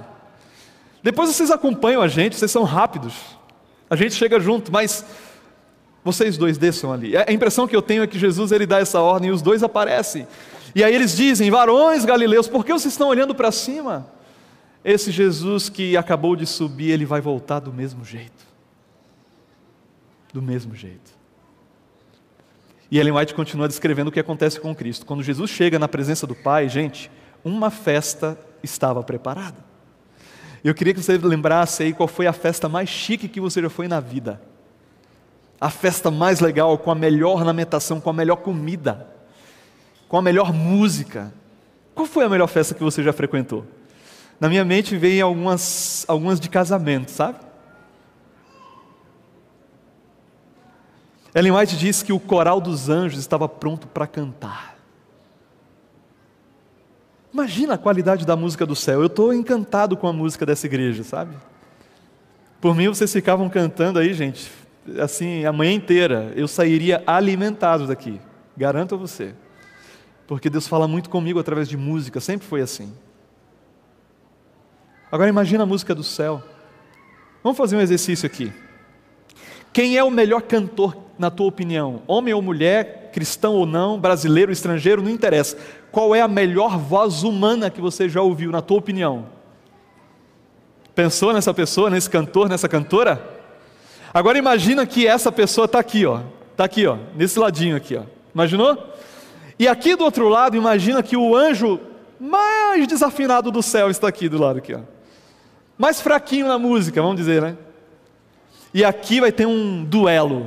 Depois 1.01 1.29
vocês 1.29 1.51
acompanham 1.51 2.01
a 2.01 2.07
gente, 2.09 2.35
vocês 2.35 2.51
são 2.51 2.63
rápidos. 2.63 3.36
A 3.89 3.95
gente 3.95 4.15
chega 4.15 4.39
junto, 4.39 4.71
mas 4.71 5.05
vocês 6.03 6.37
dois 6.37 6.57
desçam 6.57 6.91
ali. 6.91 7.17
A 7.17 7.31
impressão 7.31 7.67
que 7.67 7.75
eu 7.75 7.81
tenho 7.81 8.03
é 8.03 8.07
que 8.07 8.17
Jesus 8.17 8.51
ele 8.51 8.65
dá 8.65 8.79
essa 8.79 8.99
ordem 8.99 9.29
e 9.29 9.31
os 9.31 9.41
dois 9.41 9.63
aparecem. 9.63 10.27
E 10.73 10.83
aí 10.83 10.93
eles 10.93 11.15
dizem: 11.15 11.49
Varões 11.49 12.05
galileus, 12.05 12.47
por 12.47 12.65
que 12.65 12.71
vocês 12.71 12.93
estão 12.93 13.09
olhando 13.09 13.35
para 13.35 13.51
cima? 13.51 14.07
Esse 14.83 15.11
Jesus 15.11 15.69
que 15.69 15.97
acabou 15.97 16.35
de 16.35 16.45
subir, 16.45 16.91
ele 16.91 17.05
vai 17.05 17.19
voltar 17.19 17.59
do 17.59 17.73
mesmo 17.73 18.05
jeito. 18.05 18.47
Do 20.31 20.41
mesmo 20.41 20.75
jeito. 20.75 21.17
E 22.89 22.97
Ellen 22.97 23.13
White 23.13 23.33
continua 23.33 23.67
descrevendo 23.67 24.09
o 24.09 24.11
que 24.11 24.19
acontece 24.19 24.59
com 24.61 24.73
Cristo. 24.73 25.05
Quando 25.05 25.21
Jesus 25.21 25.51
chega 25.51 25.77
na 25.77 25.89
presença 25.89 26.25
do 26.25 26.33
Pai, 26.33 26.69
gente, 26.69 27.11
uma 27.43 27.69
festa 27.69 28.39
estava 28.63 29.03
preparada. 29.03 29.66
Eu 30.67 30.75
queria 30.75 30.93
que 30.93 31.01
você 31.01 31.17
lembrasse 31.17 31.81
aí 31.81 31.93
qual 31.93 32.09
foi 32.09 32.27
a 32.27 32.33
festa 32.33 32.67
mais 32.67 32.89
chique 32.89 33.29
que 33.29 33.39
você 33.39 33.61
já 33.61 33.69
foi 33.69 33.87
na 33.87 34.01
vida. 34.01 34.41
A 35.61 35.69
festa 35.69 36.11
mais 36.11 36.41
legal, 36.41 36.77
com 36.77 36.91
a 36.91 36.95
melhor 36.95 37.37
ornamentação, 37.37 38.01
com 38.01 38.09
a 38.09 38.13
melhor 38.13 38.35
comida, 38.35 39.07
com 40.09 40.17
a 40.17 40.21
melhor 40.21 40.51
música. 40.51 41.33
Qual 41.95 42.05
foi 42.05 42.25
a 42.25 42.29
melhor 42.29 42.47
festa 42.47 42.75
que 42.75 42.83
você 42.83 43.01
já 43.01 43.13
frequentou? 43.13 43.65
Na 44.41 44.49
minha 44.49 44.65
mente 44.65 44.97
vem 44.97 45.21
algumas, 45.21 46.03
algumas 46.05 46.37
de 46.37 46.49
casamento, 46.49 47.11
sabe? 47.11 47.39
Ellen 51.33 51.53
White 51.53 51.77
diz 51.77 52.03
que 52.03 52.11
o 52.11 52.19
coral 52.19 52.59
dos 52.59 52.89
anjos 52.89 53.21
estava 53.21 53.47
pronto 53.47 53.87
para 53.87 54.05
cantar. 54.05 54.76
Imagina 57.33 57.73
a 57.73 57.77
qualidade 57.77 58.25
da 58.25 58.35
música 58.35 58.65
do 58.65 58.75
céu. 58.75 59.01
Eu 59.01 59.07
estou 59.07 59.33
encantado 59.33 59.97
com 59.97 60.07
a 60.07 60.13
música 60.13 60.45
dessa 60.45 60.65
igreja, 60.65 61.03
sabe? 61.03 61.35
Por 62.59 62.75
mim, 62.75 62.87
vocês 62.87 63.11
ficavam 63.11 63.49
cantando 63.49 63.99
aí, 63.99 64.13
gente, 64.13 64.51
assim, 64.99 65.45
a 65.45 65.51
manhã 65.51 65.73
inteira. 65.73 66.31
Eu 66.35 66.47
sairia 66.47 67.03
alimentado 67.05 67.85
daqui, 67.85 68.19
garanto 68.55 68.95
a 68.95 68.97
você. 68.97 69.33
Porque 70.25 70.49
Deus 70.49 70.67
fala 70.67 70.87
muito 70.87 71.09
comigo 71.09 71.39
através 71.39 71.69
de 71.69 71.77
música, 71.77 72.19
sempre 72.19 72.47
foi 72.47 72.61
assim. 72.61 72.91
Agora 75.11 75.29
imagina 75.29 75.63
a 75.63 75.65
música 75.65 75.95
do 75.95 76.03
céu. 76.03 76.43
Vamos 77.43 77.57
fazer 77.57 77.77
um 77.77 77.81
exercício 77.81 78.25
aqui. 78.25 78.51
Quem 79.71 79.95
é 79.95 80.03
o 80.03 80.11
melhor 80.11 80.41
cantor, 80.41 80.97
na 81.17 81.29
tua 81.29 81.47
opinião? 81.47 82.01
Homem 82.07 82.33
ou 82.33 82.41
mulher, 82.41 83.11
cristão 83.13 83.53
ou 83.53 83.65
não, 83.65 83.99
brasileiro 83.99 84.49
ou 84.49 84.53
estrangeiro, 84.53 85.01
não 85.01 85.09
interessa. 85.09 85.57
Qual 85.97 86.13
é 86.13 86.21
a 86.21 86.27
melhor 86.27 86.77
voz 86.77 87.23
humana 87.23 87.71
que 87.71 87.81
você 87.81 88.07
já 88.07 88.21
ouviu, 88.21 88.51
na 88.51 88.61
tua 88.61 88.77
opinião? 88.77 89.25
Pensou 90.93 91.33
nessa 91.33 91.51
pessoa, 91.55 91.89
nesse 91.89 92.07
cantor, 92.07 92.47
nessa 92.47 92.69
cantora? 92.69 93.19
Agora 94.13 94.37
imagina 94.37 94.85
que 94.85 95.07
essa 95.07 95.31
pessoa 95.31 95.65
está 95.65 95.79
aqui, 95.79 96.05
ó. 96.05 96.21
Está 96.51 96.65
aqui, 96.65 96.85
ó, 96.85 96.99
nesse 97.15 97.39
ladinho 97.39 97.75
aqui, 97.75 97.95
ó. 97.95 98.03
Imaginou? 98.31 98.77
E 99.57 99.67
aqui 99.67 99.95
do 99.95 100.03
outro 100.03 100.29
lado, 100.29 100.55
imagina 100.55 101.01
que 101.01 101.17
o 101.17 101.35
anjo 101.35 101.79
mais 102.19 102.87
desafinado 102.87 103.49
do 103.49 103.63
céu 103.63 103.89
está 103.89 104.07
aqui 104.07 104.29
do 104.29 104.37
lado 104.37 104.59
aqui, 104.59 104.75
ó. 104.75 104.81
Mais 105.79 105.99
fraquinho 105.99 106.47
na 106.47 106.59
música, 106.59 107.01
vamos 107.01 107.17
dizer, 107.17 107.41
né? 107.41 107.57
E 108.71 108.85
aqui 108.85 109.19
vai 109.19 109.31
ter 109.31 109.47
um 109.47 109.83
duelo, 109.83 110.45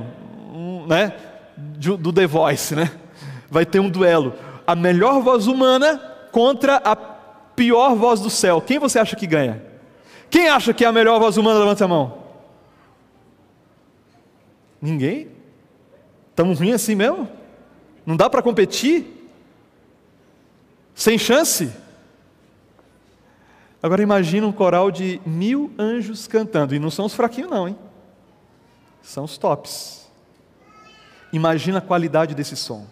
um, 0.54 0.86
né? 0.86 1.12
Do 1.58 2.12
The 2.12 2.28
Voice, 2.28 2.76
né? 2.76 2.92
Vai 3.50 3.66
ter 3.66 3.80
um 3.80 3.90
duelo. 3.90 4.32
A 4.70 4.76
melhor 4.76 5.20
voz 5.20 5.48
humana 5.48 5.98
contra 6.30 6.76
a 6.76 6.94
pior 6.94 7.96
voz 7.96 8.20
do 8.20 8.30
céu. 8.30 8.60
Quem 8.60 8.78
você 8.78 9.00
acha 9.00 9.16
que 9.16 9.26
ganha? 9.26 9.60
Quem 10.30 10.48
acha 10.48 10.72
que 10.72 10.84
é 10.84 10.86
a 10.86 10.92
melhor 10.92 11.18
voz 11.18 11.36
humana? 11.36 11.58
Levanta 11.58 11.86
a 11.86 11.88
mão. 11.88 12.18
Ninguém? 14.80 15.26
Estamos 16.28 16.60
ruins 16.60 16.74
assim 16.74 16.94
mesmo? 16.94 17.28
Não 18.06 18.16
dá 18.16 18.30
para 18.30 18.42
competir? 18.42 19.28
Sem 20.94 21.18
chance? 21.18 21.72
Agora 23.82 24.00
imagina 24.04 24.46
um 24.46 24.52
coral 24.52 24.92
de 24.92 25.20
mil 25.26 25.72
anjos 25.76 26.28
cantando, 26.28 26.76
e 26.76 26.78
não 26.78 26.92
são 26.92 27.06
os 27.06 27.14
fraquinhos, 27.14 27.50
não, 27.50 27.66
hein? 27.66 27.76
São 29.02 29.24
os 29.24 29.36
tops. 29.36 30.08
Imagina 31.32 31.78
a 31.78 31.82
qualidade 31.82 32.36
desse 32.36 32.54
som. 32.54 32.86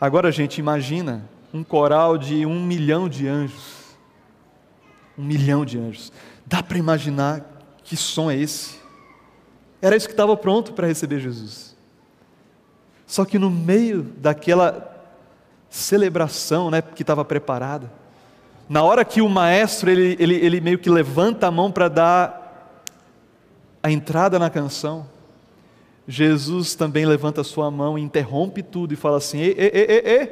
Agora, 0.00 0.32
gente, 0.32 0.58
imagina 0.58 1.28
um 1.52 1.62
coral 1.62 2.16
de 2.16 2.46
um 2.46 2.64
milhão 2.64 3.08
de 3.08 3.28
anjos. 3.28 3.96
Um 5.18 5.22
milhão 5.22 5.64
de 5.64 5.78
anjos. 5.78 6.10
Dá 6.46 6.62
para 6.62 6.78
imaginar 6.78 7.44
que 7.84 7.96
som 7.96 8.30
é 8.30 8.36
esse? 8.36 8.80
Era 9.82 9.94
isso 9.94 10.06
que 10.06 10.14
estava 10.14 10.36
pronto 10.36 10.72
para 10.72 10.86
receber 10.86 11.20
Jesus. 11.20 11.76
Só 13.06 13.24
que 13.24 13.38
no 13.38 13.50
meio 13.50 14.02
daquela 14.02 14.86
celebração 15.68 16.70
né, 16.70 16.80
que 16.80 17.02
estava 17.02 17.24
preparada, 17.24 17.92
na 18.68 18.82
hora 18.82 19.04
que 19.04 19.20
o 19.20 19.28
maestro 19.28 19.90
ele, 19.90 20.16
ele, 20.18 20.34
ele 20.36 20.60
meio 20.60 20.78
que 20.78 20.88
levanta 20.88 21.48
a 21.48 21.50
mão 21.50 21.70
para 21.70 21.88
dar 21.88 22.76
a 23.82 23.90
entrada 23.90 24.38
na 24.38 24.48
canção, 24.48 25.06
Jesus 26.10 26.74
também 26.74 27.06
levanta 27.06 27.44
sua 27.44 27.70
mão 27.70 27.96
e 27.96 28.02
interrompe 28.02 28.64
tudo 28.64 28.92
e 28.92 28.96
fala 28.96 29.18
assim: 29.18 29.38
e, 29.38 29.54
e, 29.56 30.22
e, 30.22 30.28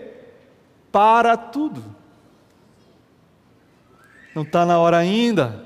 para 0.91 1.37
tudo. 1.37 1.85
Não 4.35 4.43
está 4.43 4.67
na 4.67 4.77
hora 4.79 4.97
ainda, 4.97 5.65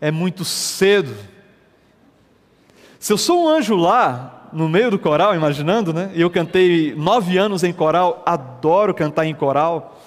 é 0.00 0.10
muito 0.10 0.42
cedo. 0.42 1.14
Se 2.98 3.12
eu 3.12 3.18
sou 3.18 3.44
um 3.44 3.48
anjo 3.48 3.76
lá, 3.76 4.48
no 4.54 4.70
meio 4.70 4.90
do 4.90 4.98
coral, 4.98 5.34
imaginando, 5.34 5.92
né? 5.92 6.10
E 6.14 6.22
eu 6.22 6.30
cantei 6.30 6.94
nove 6.96 7.36
anos 7.36 7.62
em 7.62 7.74
coral, 7.74 8.22
adoro 8.24 8.94
cantar 8.94 9.26
em 9.26 9.34
coral, 9.34 10.00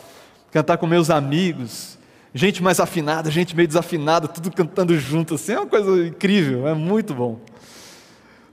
cantar 0.51 0.77
com 0.77 0.87
meus 0.87 1.11
amigos, 1.11 1.99
gente 2.33 2.63
mais 2.63 2.79
afinada, 2.79 3.29
gente 3.29 3.55
meio 3.55 3.67
desafinada, 3.67 4.27
tudo 4.27 4.51
cantando 4.51 4.97
junto, 4.97 5.35
assim, 5.35 5.53
é 5.53 5.59
uma 5.59 5.67
coisa 5.67 6.07
incrível, 6.07 6.67
é 6.67 6.73
muito 6.73 7.13
bom. 7.13 7.39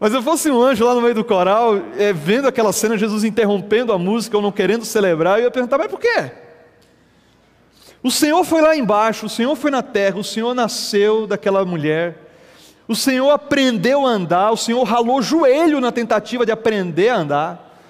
Mas 0.01 0.15
eu 0.15 0.23
fosse 0.23 0.51
um 0.51 0.63
anjo 0.63 0.85
lá 0.85 0.95
no 0.95 1.01
meio 1.01 1.15
do 1.15 1.25
coral, 1.25 1.75
é, 1.97 2.13
vendo 2.13 2.47
aquela 2.47 2.73
cena, 2.73 2.97
Jesus 2.97 3.25
interrompendo 3.25 3.93
a 3.93 3.99
música, 3.99 4.37
ou 4.37 4.43
não 4.43 4.53
querendo 4.53 4.85
celebrar, 4.85 5.39
eu 5.39 5.45
ia 5.45 5.51
perguntar, 5.51 5.77
mas 5.77 5.89
por 5.89 5.99
quê? 5.99 6.31
O 8.01 8.11
Senhor 8.11 8.45
foi 8.45 8.61
lá 8.63 8.77
embaixo, 8.77 9.27
o 9.27 9.29
Senhor 9.29 9.57
foi 9.57 9.73
na 9.73 9.83
terra, 9.83 10.19
o 10.19 10.25
Senhor 10.25 10.55
nasceu 10.55 11.27
daquela 11.27 11.65
mulher, 11.65 12.29
o 12.87 12.95
Senhor 12.95 13.29
aprendeu 13.31 14.07
a 14.07 14.11
andar, 14.11 14.53
o 14.53 14.57
Senhor 14.57 14.83
ralou 14.85 15.19
o 15.19 15.23
joelho 15.23 15.81
na 15.81 15.91
tentativa 15.91 16.47
de 16.47 16.53
aprender 16.53 17.09
a 17.09 17.17
andar. 17.17 17.81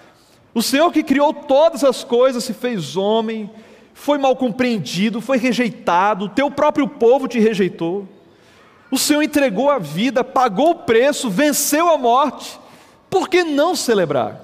O 0.52 0.62
Senhor 0.62 0.90
que 0.90 1.04
criou 1.04 1.32
todas 1.32 1.84
as 1.84 2.02
coisas 2.02 2.42
se 2.42 2.52
fez 2.52 2.96
homem, 2.96 3.48
foi 3.94 4.18
mal 4.18 4.34
compreendido, 4.34 5.20
foi 5.20 5.38
rejeitado, 5.38 6.24
o 6.24 6.28
teu 6.28 6.50
próprio 6.50 6.88
povo 6.88 7.28
te 7.28 7.38
rejeitou. 7.38 8.08
O 8.90 8.98
Senhor 8.98 9.22
entregou 9.22 9.70
a 9.70 9.78
vida, 9.78 10.24
pagou 10.24 10.70
o 10.70 10.74
preço, 10.74 11.28
venceu 11.28 11.88
a 11.88 11.98
morte. 11.98 12.58
Por 13.10 13.28
que 13.28 13.44
não 13.44 13.76
celebrar? 13.76 14.40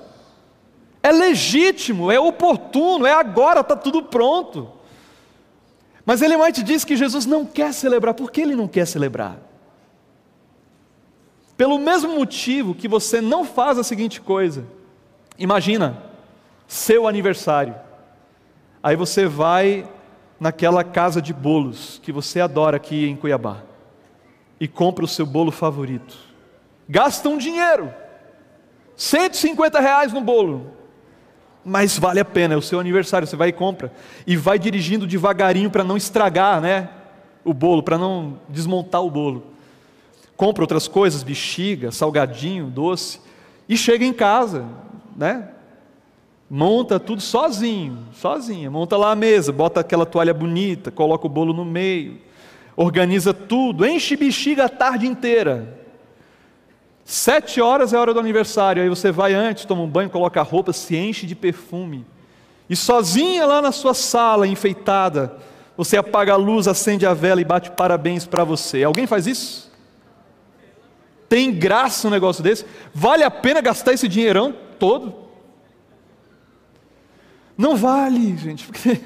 É 1.03 1.11
legítimo, 1.11 2.11
é 2.11 2.19
oportuno, 2.19 3.07
é 3.07 3.13
agora, 3.13 3.61
está 3.61 3.77
tudo 3.77 4.03
pronto. 4.03 4.71
Mas 6.05 6.21
Ellen 6.21 6.43
White 6.43 6.63
diz 6.63 6.85
que 6.85 6.97
Jesus 6.97 7.25
não 7.25 7.47
quer 7.47 7.73
celebrar. 7.73 8.15
Por 8.15 8.31
que 8.31 8.43
ele 8.43 8.55
não 8.55 8.69
quer 8.69 8.87
celebrar? 8.87 9.39
Pelo 11.57 11.79
mesmo 11.79 12.15
motivo 12.15 12.75
que 12.75 12.89
você 12.89 13.21
não 13.21 13.45
faz 13.45 13.79
a 13.79 13.85
seguinte 13.85 14.21
coisa. 14.21 14.67
Imagina, 15.39 16.03
seu 16.69 17.09
aniversário. 17.09 17.75
Aí 18.83 18.97
você 18.97 19.27
vai 19.27 19.89
naquela 20.39 20.85
casa 20.85 21.23
de 21.23 21.33
bolos 21.33 21.99
que 22.03 22.13
você 22.13 22.41
adora 22.41 22.77
aqui 22.77 23.07
em 23.07 23.17
Cuiabá 23.17 23.63
e 24.65 24.69
compra 24.69 25.05
o 25.05 25.09
seu 25.09 25.27
bolo 25.27 25.51
favorito. 25.51 26.17
Gasta 26.89 27.29
um 27.29 27.37
dinheiro, 27.37 27.93
150 28.97 29.79
reais 29.79 30.11
no 30.11 30.23
bolo, 30.23 30.73
mas 31.63 31.99
vale 31.99 32.19
a 32.19 32.25
pena, 32.25 32.55
é 32.55 32.57
o 32.57 32.63
seu 32.63 32.81
aniversário, 32.81 33.29
você 33.29 33.37
vai 33.37 33.51
e 33.51 33.53
compra, 33.53 33.93
e 34.27 34.39
vai 34.39 34.59
dirigindo 34.59 35.07
devagarinho 35.07 35.71
para 35.71 35.85
não 35.85 35.99
estragar 35.99 36.63
né, 36.63 36.89
o 37.45 37.53
bolo, 37.53 37.83
para 37.83 37.99
não 37.99 38.41
desmontar 38.49 39.03
o 39.03 39.11
bolo. 39.11 39.45
Compra 40.35 40.63
outras 40.63 40.89
coisas, 40.89 41.23
bexiga, 41.23 41.93
salgadinho, 41.93 42.69
doce, 42.69 43.21
e 43.69 43.77
chega 43.77 44.03
em 44.03 44.15
casa, 44.15 44.65
né? 45.15 45.51
Monta 46.49 46.99
tudo 46.99 47.21
sozinho, 47.21 47.99
sozinha. 48.15 48.71
Monta 48.71 48.97
lá 48.97 49.13
a 49.13 49.17
mesa, 49.17 49.53
bota 49.53 49.81
aquela 49.81 50.07
toalha 50.07 50.33
bonita, 50.33 50.91
coloca 50.91 51.27
o 51.27 51.31
bolo 51.31 51.53
no 51.53 51.65
meio, 51.65 52.19
organiza 52.77 53.33
tudo, 53.33 53.87
enche 53.87 54.17
bexiga 54.17 54.65
a 54.65 54.69
tarde 54.69 55.07
inteira. 55.07 55.83
Sete 57.05 57.61
horas 57.61 57.93
é 57.93 57.97
a 57.97 58.01
hora 58.01 58.15
do 58.15 58.21
aniversário, 58.21 58.83
aí 58.83 58.89
você 58.89 59.13
vai 59.13 59.35
antes, 59.35 59.65
toma 59.65 59.83
um 59.83 59.89
banho, 59.89 60.09
coloca 60.09 60.41
a 60.41 60.43
roupa, 60.43 60.73
se 60.73 60.97
enche 60.97 61.27
de 61.27 61.35
perfume. 61.35 62.07
E 62.69 62.75
sozinha 62.75 63.45
lá 63.45 63.61
na 63.61 63.73
sua 63.73 63.93
sala, 63.93 64.47
enfeitada, 64.47 65.37
você 65.77 65.97
apaga 65.97 66.33
a 66.33 66.37
luz, 66.37 66.67
acende 66.67 67.05
a 67.05 67.13
vela 67.13 67.41
e 67.41 67.45
bate 67.45 67.71
parabéns 67.73 68.27
para 68.27 68.43
você. 68.43 68.83
Alguém 68.83 69.07
faz 69.07 69.27
isso? 69.27 69.71
Tem 71.29 71.53
graça 71.53 72.09
um 72.09 72.11
negócio 72.11 72.43
desse? 72.43 72.65
Vale 72.95 73.23
a 73.23 73.31
pena 73.31 73.61
gastar 73.61 73.93
esse 73.93 74.09
dinheirão 74.09 74.55
todo? 74.79 75.15
Não 77.57 77.77
vale, 77.77 78.37
gente, 78.37 78.67
porque 78.67 79.01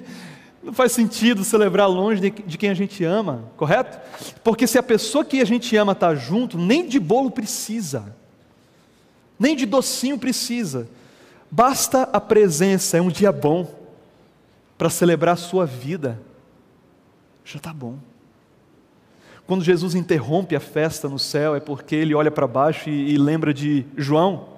não 0.68 0.74
faz 0.74 0.92
sentido 0.92 1.44
celebrar 1.44 1.88
longe 1.88 2.20
de, 2.20 2.58
quem 2.58 2.68
a 2.68 2.74
gente 2.74 3.02
ama, 3.02 3.50
correto? 3.56 3.98
Porque 4.44 4.66
se 4.66 4.76
a 4.76 4.82
pessoa 4.82 5.24
que 5.24 5.40
a 5.40 5.44
gente 5.46 5.74
ama 5.74 5.92
está 5.92 6.14
junto, 6.14 6.58
nem 6.58 6.86
de 6.86 7.00
bolo 7.00 7.30
precisa, 7.30 8.14
nem 9.38 9.56
de 9.56 9.64
docinho 9.64 10.18
precisa, 10.18 10.86
basta 11.50 12.02
a 12.12 12.20
presença, 12.20 12.98
é 12.98 13.00
um 13.00 13.08
dia 13.08 13.32
bom 13.32 13.66
para 14.76 14.90
celebrar 14.90 15.32
a 15.32 15.38
sua 15.38 15.64
vida, 15.64 16.20
já 17.46 17.56
está 17.56 17.72
bom. 17.72 17.96
Quando 19.46 19.64
Jesus 19.64 19.94
interrompe 19.94 20.54
a 20.54 20.60
festa 20.60 21.08
no 21.08 21.18
céu, 21.18 21.56
é 21.56 21.60
porque 21.60 21.96
ele 21.96 22.14
olha 22.14 22.30
para 22.30 22.46
baixo 22.46 22.90
e, 22.90 23.14
e 23.14 23.16
lembra 23.16 23.54
de 23.54 23.86
João, 23.96 24.48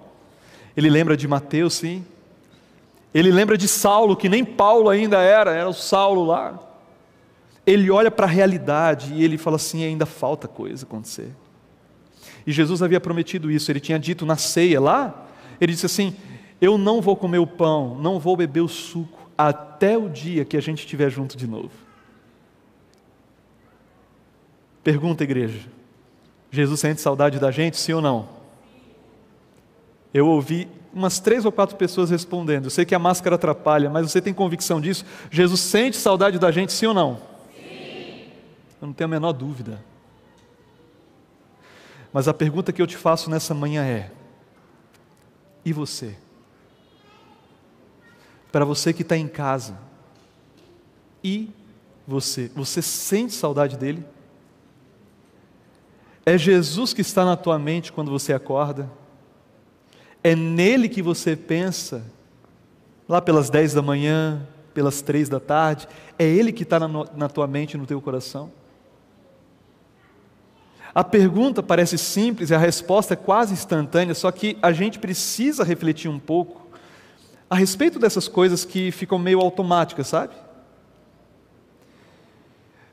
ele 0.76 0.90
lembra 0.90 1.16
de 1.16 1.28
Mateus, 1.28 1.74
sim, 1.74 2.04
ele 3.12 3.30
lembra 3.30 3.58
de 3.58 3.66
Saulo, 3.66 4.16
que 4.16 4.28
nem 4.28 4.44
Paulo 4.44 4.88
ainda 4.88 5.20
era, 5.20 5.52
era 5.52 5.68
o 5.68 5.74
Saulo 5.74 6.24
lá. 6.24 6.58
Ele 7.66 7.90
olha 7.90 8.10
para 8.10 8.26
a 8.26 8.28
realidade 8.28 9.12
e 9.14 9.24
ele 9.24 9.36
fala 9.36 9.56
assim: 9.56 9.84
ainda 9.84 10.06
falta 10.06 10.46
coisa 10.46 10.84
acontecer. 10.84 11.30
E 12.46 12.52
Jesus 12.52 12.82
havia 12.82 13.00
prometido 13.00 13.50
isso, 13.50 13.70
ele 13.70 13.80
tinha 13.80 13.98
dito 13.98 14.24
na 14.24 14.36
ceia 14.36 14.80
lá, 14.80 15.26
ele 15.60 15.72
disse 15.72 15.86
assim: 15.86 16.14
Eu 16.60 16.78
não 16.78 17.00
vou 17.00 17.16
comer 17.16 17.38
o 17.38 17.46
pão, 17.46 17.96
não 18.00 18.18
vou 18.18 18.36
beber 18.36 18.60
o 18.60 18.68
suco, 18.68 19.28
até 19.36 19.98
o 19.98 20.08
dia 20.08 20.44
que 20.44 20.56
a 20.56 20.60
gente 20.60 20.78
estiver 20.80 21.10
junto 21.10 21.36
de 21.36 21.46
novo. 21.46 21.70
Pergunta, 24.82 25.24
igreja: 25.24 25.68
Jesus 26.50 26.80
sente 26.80 27.00
saudade 27.00 27.38
da 27.38 27.50
gente, 27.50 27.76
sim 27.76 27.92
ou 27.92 28.00
não? 28.00 28.28
Eu 30.14 30.26
ouvi 30.26 30.68
umas 30.92 31.20
três 31.20 31.44
ou 31.44 31.52
quatro 31.52 31.76
pessoas 31.76 32.10
respondendo. 32.10 32.64
Eu 32.64 32.70
sei 32.70 32.84
que 32.84 32.94
a 32.94 32.98
máscara 32.98 33.36
atrapalha, 33.36 33.88
mas 33.88 34.10
você 34.10 34.20
tem 34.20 34.34
convicção 34.34 34.80
disso? 34.80 35.04
Jesus 35.30 35.60
sente 35.60 35.96
saudade 35.96 36.38
da 36.38 36.50
gente, 36.50 36.72
sim 36.72 36.86
ou 36.86 36.94
não? 36.94 37.20
Sim. 37.56 38.26
Eu 38.80 38.86
não 38.86 38.92
tenho 38.92 39.06
a 39.06 39.10
menor 39.10 39.32
dúvida. 39.32 39.82
Mas 42.12 42.26
a 42.26 42.34
pergunta 42.34 42.72
que 42.72 42.82
eu 42.82 42.86
te 42.86 42.96
faço 42.96 43.30
nessa 43.30 43.54
manhã 43.54 43.84
é: 43.84 44.10
e 45.64 45.72
você? 45.72 46.16
Para 48.50 48.64
você 48.64 48.92
que 48.92 49.02
está 49.02 49.16
em 49.16 49.28
casa, 49.28 49.78
e 51.22 51.50
você? 52.06 52.50
Você 52.56 52.82
sente 52.82 53.32
saudade 53.32 53.76
dele? 53.76 54.04
É 56.26 56.36
Jesus 56.36 56.92
que 56.92 57.00
está 57.00 57.24
na 57.24 57.36
tua 57.36 57.58
mente 57.58 57.92
quando 57.92 58.10
você 58.10 58.32
acorda? 58.32 58.90
É 60.22 60.36
nele 60.36 60.88
que 60.88 61.02
você 61.02 61.34
pensa, 61.34 62.04
lá 63.08 63.20
pelas 63.20 63.48
dez 63.48 63.72
da 63.72 63.80
manhã, 63.80 64.46
pelas 64.74 65.00
três 65.00 65.28
da 65.28 65.40
tarde? 65.40 65.88
É 66.18 66.24
ele 66.24 66.52
que 66.52 66.62
está 66.62 66.78
na, 66.78 66.88
na 67.16 67.28
tua 67.28 67.46
mente 67.46 67.76
no 67.76 67.86
teu 67.86 68.00
coração? 68.00 68.50
A 70.94 71.04
pergunta 71.04 71.62
parece 71.62 71.96
simples 71.96 72.50
e 72.50 72.54
a 72.54 72.58
resposta 72.58 73.14
é 73.14 73.16
quase 73.16 73.52
instantânea, 73.52 74.14
só 74.14 74.30
que 74.30 74.58
a 74.60 74.72
gente 74.72 74.98
precisa 74.98 75.62
refletir 75.62 76.10
um 76.10 76.18
pouco 76.18 76.68
a 77.48 77.54
respeito 77.54 77.98
dessas 77.98 78.28
coisas 78.28 78.64
que 78.64 78.90
ficam 78.90 79.18
meio 79.18 79.40
automáticas, 79.40 80.08
sabe? 80.08 80.34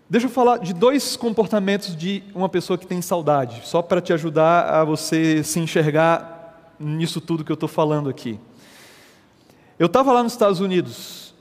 Deixa 0.09 0.27
eu 0.27 0.31
falar 0.31 0.57
de 0.59 0.73
dois 0.73 1.17
comportamentos 1.17 1.95
de 1.95 2.23
uma 2.33 2.47
pessoa 2.47 2.77
que 2.77 2.87
tem 2.87 3.01
saudade, 3.01 3.61
só 3.65 3.81
para 3.81 3.99
te 3.99 4.13
ajudar 4.13 4.69
a 4.69 4.83
você 4.83 5.43
se 5.43 5.59
enxergar 5.59 6.36
nisso 6.79 7.19
tudo 7.21 7.43
que 7.43 7.51
eu 7.51 7.55
estou 7.55 7.69
falando 7.69 8.09
aqui. 8.09 8.39
Eu 9.79 9.87
estava 9.87 10.11
lá 10.11 10.23
nos 10.23 10.33
Estados 10.33 10.59
Unidos 10.59 11.33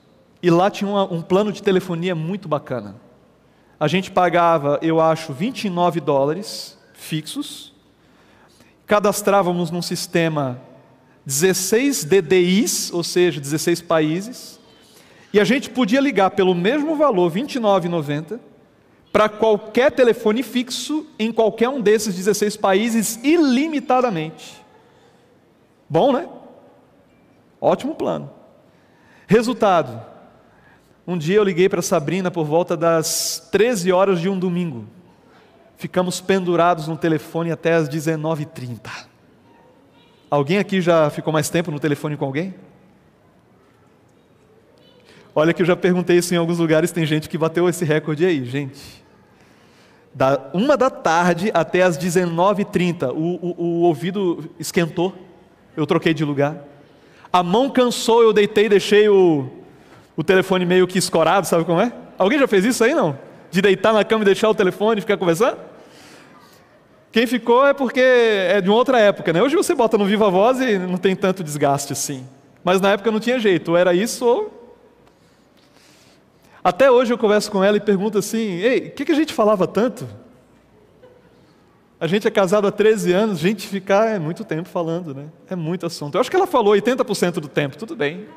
e 0.43 0.51
lá 0.51 0.71
tinha 0.71 0.91
uma, 0.91 1.05
um 1.13 1.23
plano 1.23 1.53
de 1.53 1.63
telefonia 1.63 2.15
muito 2.15 2.49
bacana. 2.49 2.97
A 3.79 3.89
gente 3.89 4.11
pagava, 4.11 4.79
eu 4.83 5.01
acho, 5.01 5.33
29 5.33 6.01
dólares 6.01 6.79
fixos, 6.95 7.73
cadastrávamos 8.87 9.71
num 9.71 9.83
sistema 9.83 10.61
16 11.25 12.05
DDIs, 12.05 12.93
ou 12.93 13.03
seja, 13.03 13.41
16 13.41 13.83
países, 13.83 14.61
e 15.33 15.41
a 15.41 15.45
gente 15.45 15.69
podia 15.69 16.01
ligar 16.01 16.31
pelo 16.31 16.55
mesmo 16.55 16.95
valor, 16.97 17.31
R$ 17.31 17.43
29,90, 17.43 18.39
para 19.13 19.29
qualquer 19.29 19.91
telefone 19.91 20.43
fixo 20.43 21.07
em 21.19 21.33
qualquer 21.33 21.69
um 21.69 21.81
desses 21.81 22.15
16 22.15 22.57
países 22.57 23.19
ilimitadamente. 23.23 24.66
Bom, 25.89 26.13
né? 26.13 26.29
Ótimo 27.61 27.95
plano. 27.95 28.31
Resultado: 29.27 30.01
um 31.07 31.17
dia 31.17 31.37
eu 31.37 31.45
liguei 31.45 31.69
para 31.69 31.83
Sabrina 31.83 32.31
por 32.31 32.45
volta 32.45 32.77
das 32.77 33.49
13 33.51 33.93
horas 33.93 34.21
de 34.21 34.29
um 34.29 34.39
domingo. 34.39 34.87
Ficamos 35.77 36.21
pendurados 36.21 36.89
no 36.89 36.97
telefone 36.97 37.53
até 37.53 37.75
as 37.75 37.89
19h30. 37.89 39.07
Alguém 40.31 40.59
aqui 40.59 40.81
já 40.81 41.09
ficou 41.11 41.33
mais 41.33 41.49
tempo 41.49 41.71
no 41.71 41.79
telefone 41.79 42.17
com 42.17 42.25
alguém? 42.25 42.55
Olha 45.35 45.53
que 45.53 45.61
eu 45.61 45.67
já 45.67 45.77
perguntei 45.77 46.17
isso 46.17 46.33
em 46.35 46.39
alguns 46.39 46.59
lugares, 46.59 46.91
tem 46.91 47.05
gente 47.05 47.29
que 47.29 47.37
bateu 47.37 47.69
esse 47.69 47.85
recorde 47.85 48.25
aí, 48.25 48.45
gente 48.45 49.07
da 50.17 50.49
uma 50.55 50.79
da 50.79 50.89
tarde 50.89 51.51
até 51.53 51.83
as 51.83 51.99
19h30. 51.99 53.11
O, 53.11 53.15
o, 53.15 53.55
o, 53.59 53.81
ouvido 53.83 54.51
esquentou, 54.59 55.13
eu 55.77 55.87
troquei 55.87 56.15
de 56.15 56.25
lugar. 56.25 56.57
A 57.33 57.43
mão 57.43 57.69
cansou, 57.69 58.23
eu 58.23 58.33
deitei 58.33 58.67
e 58.67 58.69
deixei 58.69 59.09
o, 59.09 59.49
o 60.17 60.25
telefone 60.25 60.65
meio 60.65 60.87
que 60.87 60.99
escorado, 60.99 61.47
sabe 61.47 61.65
como 61.65 61.81
é? 61.81 61.93
Alguém 62.17 62.39
já 62.39 62.49
fez 62.49 62.65
isso 62.65 62.83
aí, 62.83 62.95
não? 62.95 63.19
De 63.51 63.61
deitar 63.61 63.93
na 63.93 64.05
cama 64.05 64.23
e 64.23 64.25
deixar 64.25 64.49
o 64.49 64.55
telefone 64.55 64.99
e 64.99 65.03
ficar 65.03 65.17
conversando? 65.17 65.59
Quem 67.13 67.27
ficou 67.27 67.67
é 67.67 67.73
porque 67.73 68.01
é 68.01 68.61
de 68.61 68.69
uma 68.69 68.77
outra 68.77 68.99
época, 68.99 69.33
né? 69.33 69.43
Hoje 69.43 69.57
você 69.57 69.75
bota 69.75 69.97
no 69.97 70.05
Viva 70.05 70.31
Voz 70.31 70.61
e 70.61 70.79
não 70.79 70.97
tem 70.97 71.15
tanto 71.15 71.43
desgaste 71.43 71.93
assim. 71.93 72.27
Mas 72.65 72.81
na 72.81 72.93
época 72.93 73.11
não 73.11 73.21
tinha 73.21 73.39
jeito, 73.39 73.73
ou 73.73 73.77
era 73.77 73.95
isso 73.95 74.25
ou 74.25 74.57
até 76.67 76.91
hoje 76.91 77.13
eu 77.13 77.17
converso 77.17 77.49
com 77.49 77.63
ela 77.63 77.77
e 77.77 77.81
pergunto 77.81 78.19
assim: 78.19 78.57
ei, 78.57 78.89
o 78.89 78.91
que, 78.91 79.05
que 79.05 79.13
a 79.13 79.15
gente 79.15 79.33
falava 79.33 79.69
tanto? 79.69 80.05
A 81.99 82.07
gente 82.07 82.29
é 82.29 82.31
casado 82.31 82.67
há 82.67 82.73
13 82.73 83.13
anos, 83.13 83.39
gente 83.39 83.67
ficar 83.67 84.07
é 84.09 84.19
muito 84.19 84.45
tempo 84.45 84.69
falando, 84.69 85.15
né? 85.15 85.29
É 85.49 85.57
muito 85.57 85.87
assunto. 85.87 86.17
Eu 86.17 86.21
acho 86.21 86.31
que 86.31 86.37
ela 86.37 86.47
falou 86.47 86.75
80% 86.75 87.33
do 87.35 87.49
tempo, 87.49 87.77
tudo 87.79 87.97
bem. 87.97 88.29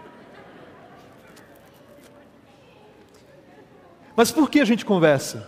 Mas 4.16 4.32
por 4.32 4.50
que 4.50 4.62
a 4.62 4.66
gente 4.66 4.86
conversa 4.86 5.48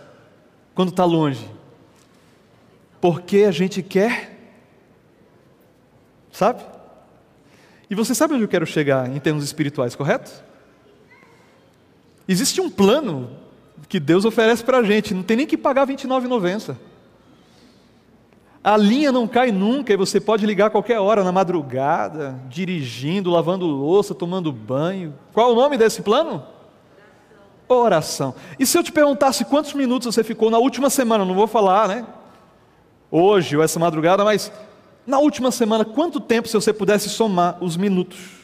quando 0.74 0.90
está 0.90 1.04
longe? 1.04 1.48
Porque 3.00 3.38
a 3.38 3.50
gente 3.50 3.82
quer, 3.82 4.38
sabe? 6.30 6.62
E 7.88 7.94
você 7.94 8.14
sabe 8.14 8.34
onde 8.34 8.44
eu 8.44 8.48
quero 8.48 8.66
chegar 8.66 9.08
em 9.08 9.20
termos 9.20 9.42
espirituais, 9.42 9.94
correto? 9.94 10.30
Existe 12.28 12.60
um 12.60 12.70
plano 12.70 13.30
que 13.88 13.98
Deus 13.98 14.24
oferece 14.26 14.62
para 14.62 14.78
a 14.78 14.82
gente, 14.82 15.14
não 15.14 15.22
tem 15.22 15.38
nem 15.38 15.46
que 15.46 15.56
pagar 15.56 15.86
R$ 15.86 15.94
29,90. 15.94 16.91
A 18.62 18.76
linha 18.76 19.10
não 19.10 19.26
cai 19.26 19.50
nunca 19.50 19.92
e 19.92 19.96
você 19.96 20.20
pode 20.20 20.46
ligar 20.46 20.66
a 20.66 20.70
qualquer 20.70 21.00
hora, 21.00 21.24
na 21.24 21.32
madrugada, 21.32 22.38
dirigindo, 22.48 23.30
lavando 23.30 23.66
louça, 23.66 24.14
tomando 24.14 24.52
banho. 24.52 25.14
Qual 25.32 25.50
é 25.50 25.52
o 25.52 25.56
nome 25.56 25.76
desse 25.76 26.02
plano? 26.02 26.44
Oração. 27.68 28.34
E 28.58 28.64
se 28.64 28.78
eu 28.78 28.82
te 28.82 28.92
perguntasse 28.92 29.44
quantos 29.44 29.74
minutos 29.74 30.14
você 30.14 30.22
ficou 30.22 30.50
na 30.50 30.58
última 30.58 30.90
semana, 30.90 31.24
não 31.24 31.34
vou 31.34 31.46
falar, 31.46 31.88
né? 31.88 32.06
Hoje 33.10 33.56
ou 33.56 33.62
essa 33.62 33.80
madrugada, 33.80 34.24
mas 34.24 34.52
na 35.06 35.18
última 35.18 35.50
semana, 35.50 35.84
quanto 35.84 36.20
tempo, 36.20 36.46
se 36.46 36.54
você 36.54 36.72
pudesse 36.72 37.08
somar 37.08 37.58
os 37.60 37.76
minutos? 37.76 38.42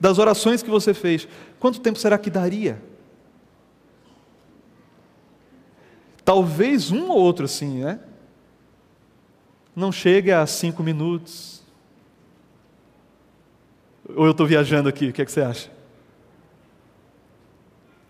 das 0.00 0.18
orações 0.18 0.62
que 0.62 0.70
você 0.70 0.94
fez, 0.94 1.26
quanto 1.58 1.80
tempo 1.80 1.98
será 1.98 2.16
que 2.18 2.30
daria? 2.30 2.80
Talvez 6.24 6.90
um 6.90 7.08
ou 7.10 7.18
outro 7.18 7.46
assim, 7.46 7.80
né? 7.80 8.00
Não 9.78 9.92
chegue 9.92 10.32
a 10.32 10.44
cinco 10.44 10.82
minutos. 10.82 11.62
Ou 14.16 14.24
eu 14.24 14.32
estou 14.32 14.44
viajando 14.44 14.88
aqui, 14.88 15.10
o 15.10 15.12
que, 15.12 15.22
é 15.22 15.24
que 15.24 15.30
você 15.30 15.40
acha? 15.40 15.70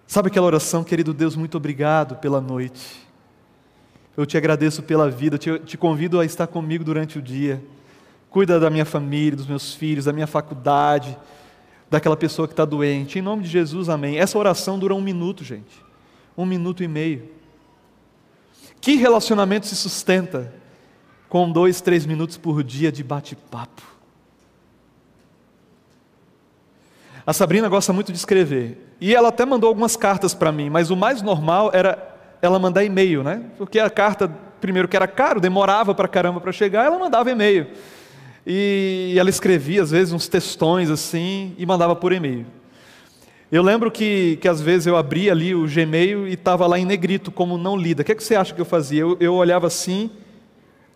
Sabe 0.06 0.28
aquela 0.28 0.46
oração, 0.46 0.82
querido 0.82 1.12
Deus, 1.12 1.36
muito 1.36 1.58
obrigado 1.58 2.16
pela 2.16 2.40
noite. 2.40 3.06
Eu 4.16 4.24
te 4.24 4.38
agradeço 4.38 4.82
pela 4.82 5.10
vida, 5.10 5.36
te, 5.36 5.58
te 5.58 5.76
convido 5.76 6.18
a 6.18 6.24
estar 6.24 6.46
comigo 6.46 6.82
durante 6.82 7.18
o 7.18 7.22
dia. 7.22 7.62
Cuida 8.30 8.58
da 8.58 8.70
minha 8.70 8.86
família, 8.86 9.36
dos 9.36 9.46
meus 9.46 9.74
filhos, 9.74 10.06
da 10.06 10.12
minha 10.12 10.26
faculdade, 10.26 11.18
daquela 11.90 12.16
pessoa 12.16 12.48
que 12.48 12.54
está 12.54 12.64
doente. 12.64 13.18
Em 13.18 13.22
nome 13.22 13.42
de 13.42 13.50
Jesus, 13.50 13.90
amém. 13.90 14.18
Essa 14.18 14.38
oração 14.38 14.78
dura 14.78 14.94
um 14.94 15.02
minuto, 15.02 15.44
gente. 15.44 15.84
Um 16.34 16.46
minuto 16.46 16.82
e 16.82 16.88
meio. 16.88 17.28
Que 18.80 18.94
relacionamento 18.94 19.66
se 19.66 19.76
sustenta 19.76 20.50
com 21.28 21.50
dois, 21.50 21.80
três 21.80 22.06
minutos 22.06 22.36
por 22.36 22.62
dia 22.62 22.90
de 22.90 23.02
bate-papo? 23.02 23.82
A 27.26 27.32
Sabrina 27.32 27.68
gosta 27.68 27.92
muito 27.92 28.10
de 28.10 28.16
escrever. 28.16 28.94
E 29.00 29.14
ela 29.14 29.28
até 29.28 29.44
mandou 29.44 29.68
algumas 29.68 29.96
cartas 29.96 30.32
para 30.32 30.50
mim, 30.50 30.70
mas 30.70 30.90
o 30.90 30.96
mais 30.96 31.20
normal 31.20 31.70
era 31.74 32.16
ela 32.40 32.58
mandar 32.58 32.84
e-mail, 32.84 33.22
né? 33.22 33.42
Porque 33.58 33.78
a 33.78 33.90
carta, 33.90 34.28
primeiro 34.60 34.88
que 34.88 34.96
era 34.96 35.06
caro, 35.06 35.38
demorava 35.40 35.94
para 35.94 36.08
caramba 36.08 36.40
para 36.40 36.52
chegar, 36.52 36.86
ela 36.86 36.98
mandava 36.98 37.30
e-mail. 37.30 37.66
E 38.46 39.14
ela 39.18 39.28
escrevia, 39.28 39.82
às 39.82 39.90
vezes, 39.90 40.12
uns 40.12 40.26
textões 40.26 40.88
assim 40.88 41.54
e 41.58 41.66
mandava 41.66 41.94
por 41.94 42.12
e-mail. 42.12 42.46
Eu 43.52 43.62
lembro 43.62 43.90
que, 43.90 44.38
que 44.40 44.48
às 44.48 44.60
vezes 44.60 44.86
eu 44.86 44.96
abria 44.96 45.32
ali 45.32 45.54
o 45.54 45.66
Gmail 45.66 46.26
e 46.26 46.32
estava 46.32 46.66
lá 46.66 46.78
em 46.78 46.84
negrito, 46.86 47.30
como 47.30 47.58
não 47.58 47.76
lida. 47.76 48.02
O 48.02 48.04
que, 48.04 48.12
é 48.12 48.14
que 48.14 48.24
você 48.24 48.34
acha 48.34 48.54
que 48.54 48.60
eu 48.60 48.64
fazia? 48.64 49.00
Eu, 49.00 49.16
eu 49.20 49.34
olhava 49.34 49.66
assim, 49.66 50.10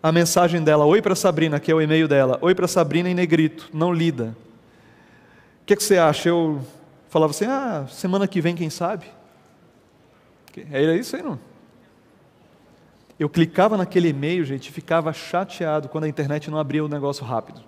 a 0.03 0.11
mensagem 0.11 0.61
dela: 0.61 0.85
Oi 0.85 1.01
para 1.01 1.15
Sabrina, 1.15 1.61
que 1.61 1.71
é 1.71 1.75
o 1.75 1.81
e-mail 1.81 2.09
dela. 2.09 2.37
Oi 2.41 2.53
para 2.53 2.67
Sabrina 2.67 3.09
em 3.09 3.13
negrito, 3.13 3.69
não 3.73 3.93
lida. 3.93 4.35
O 5.61 5.65
que, 5.65 5.71
é 5.71 5.75
que 5.77 5.83
você 5.83 5.97
acha? 5.97 6.27
Eu 6.27 6.61
falava 7.07 7.31
assim: 7.31 7.45
Ah, 7.45 7.87
semana 7.89 8.27
que 8.27 8.41
vem, 8.41 8.53
quem 8.53 8.69
sabe? 8.69 9.05
Era 10.69 10.95
isso 10.95 11.15
aí, 11.15 11.23
não? 11.23 11.39
Eu 13.17 13.29
clicava 13.29 13.77
naquele 13.77 14.09
e-mail, 14.09 14.43
gente, 14.43 14.67
e 14.67 14.71
ficava 14.71 15.13
chateado 15.13 15.87
quando 15.87 16.03
a 16.03 16.09
internet 16.09 16.51
não 16.51 16.57
abria 16.57 16.83
o 16.83 16.89
negócio 16.89 17.23
rápido. 17.23 17.61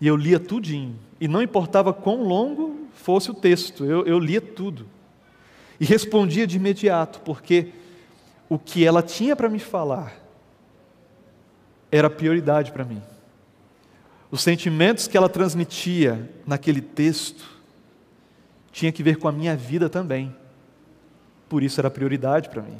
E 0.00 0.06
eu 0.08 0.16
lia 0.16 0.40
tudinho. 0.40 0.98
E 1.20 1.28
não 1.28 1.40
importava 1.40 1.92
quão 1.92 2.24
longo 2.24 2.88
fosse 2.94 3.30
o 3.30 3.34
texto, 3.34 3.84
eu, 3.84 4.04
eu 4.04 4.18
lia 4.18 4.40
tudo. 4.40 4.86
E 5.78 5.84
respondia 5.84 6.46
de 6.46 6.56
imediato, 6.56 7.20
porque 7.20 7.68
o 8.48 8.58
que 8.58 8.84
ela 8.84 9.02
tinha 9.02 9.36
para 9.36 9.48
me 9.48 9.58
falar 9.58 10.20
era 11.90 12.08
prioridade 12.08 12.72
para 12.72 12.84
mim. 12.84 13.02
Os 14.30 14.42
sentimentos 14.42 15.08
que 15.08 15.16
ela 15.16 15.28
transmitia 15.28 16.30
naquele 16.46 16.80
texto 16.80 17.44
tinha 18.72 18.92
que 18.92 19.02
ver 19.02 19.16
com 19.16 19.26
a 19.26 19.32
minha 19.32 19.56
vida 19.56 19.88
também. 19.88 20.34
Por 21.48 21.62
isso 21.62 21.80
era 21.80 21.90
prioridade 21.90 22.48
para 22.48 22.62
mim. 22.62 22.76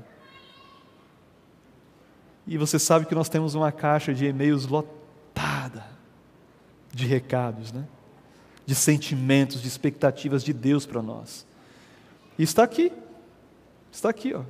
E 2.47 2.57
você 2.57 2.79
sabe 2.79 3.07
que 3.07 3.15
nós 3.15 3.29
temos 3.29 3.55
uma 3.55 3.73
caixa 3.73 4.15
de 4.15 4.27
e-mails 4.27 4.67
lotada 4.67 5.85
de 6.93 7.07
recados, 7.07 7.73
né? 7.73 7.85
De 8.65 8.75
sentimentos, 8.75 9.61
de 9.61 9.69
expectativas 9.69 10.45
de 10.45 10.53
Deus 10.53 10.87
para 10.87 11.03
nós. 11.03 11.47
E 12.39 12.43
está 12.43 12.63
aqui. 12.63 12.93
Está 13.93 14.09
aqui, 14.09 14.33
ó. 14.35 14.43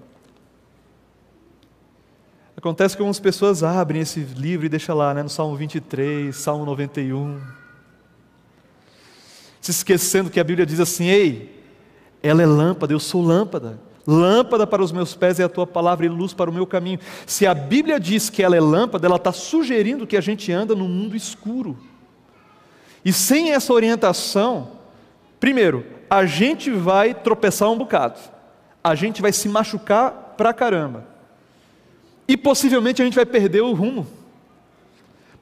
Acontece 2.61 2.95
que 2.95 3.01
algumas 3.01 3.19
pessoas 3.19 3.63
abrem 3.63 4.03
esse 4.03 4.21
livro 4.21 4.67
e 4.67 4.69
deixam 4.69 4.95
lá, 4.95 5.15
né, 5.15 5.23
no 5.23 5.31
Salmo 5.31 5.57
23, 5.57 6.37
Salmo 6.37 6.67
91. 6.67 7.41
Se 9.63 9.71
esquecendo 9.71 10.29
que 10.29 10.39
a 10.39 10.45
Bíblia 10.45 10.67
diz 10.67 10.79
assim: 10.79 11.07
Ei, 11.07 11.65
ela 12.23 12.43
é 12.43 12.47
lâmpada, 12.47 12.93
eu 12.93 13.01
sou 13.01 13.23
lâmpada. 13.23 13.81
Lâmpada 14.07 14.67
para 14.67 14.83
os 14.83 14.93
meus 14.93 15.15
pés 15.15 15.41
é 15.41 15.45
a 15.45 15.49
tua 15.49 15.67
palavra 15.67 16.05
e 16.05 16.11
luz 16.11 16.35
para 16.35 16.51
o 16.51 16.53
meu 16.53 16.67
caminho. 16.67 16.99
Se 17.25 17.47
a 17.47 17.55
Bíblia 17.55 17.99
diz 17.99 18.29
que 18.29 18.43
ela 18.43 18.55
é 18.55 18.61
lâmpada, 18.61 19.07
ela 19.07 19.17
está 19.17 19.33
sugerindo 19.33 20.07
que 20.07 20.19
a 20.19 20.21
gente 20.21 20.53
anda 20.53 20.75
no 20.75 20.87
mundo 20.87 21.17
escuro. 21.17 21.79
E 23.03 23.11
sem 23.11 23.53
essa 23.53 23.73
orientação, 23.73 24.73
primeiro, 25.41 25.83
a 26.11 26.27
gente 26.27 26.71
vai 26.71 27.15
tropeçar 27.15 27.71
um 27.71 27.79
bocado, 27.79 28.21
a 28.85 28.95
gente 28.95 29.23
vai 29.23 29.33
se 29.33 29.49
machucar 29.49 30.35
pra 30.37 30.53
caramba. 30.53 31.10
E 32.31 32.37
possivelmente 32.37 33.03
a 33.03 33.05
gente 33.05 33.17
vai 33.17 33.27
perder 33.27 33.61
o 33.61 33.73
rumo. 33.73 34.07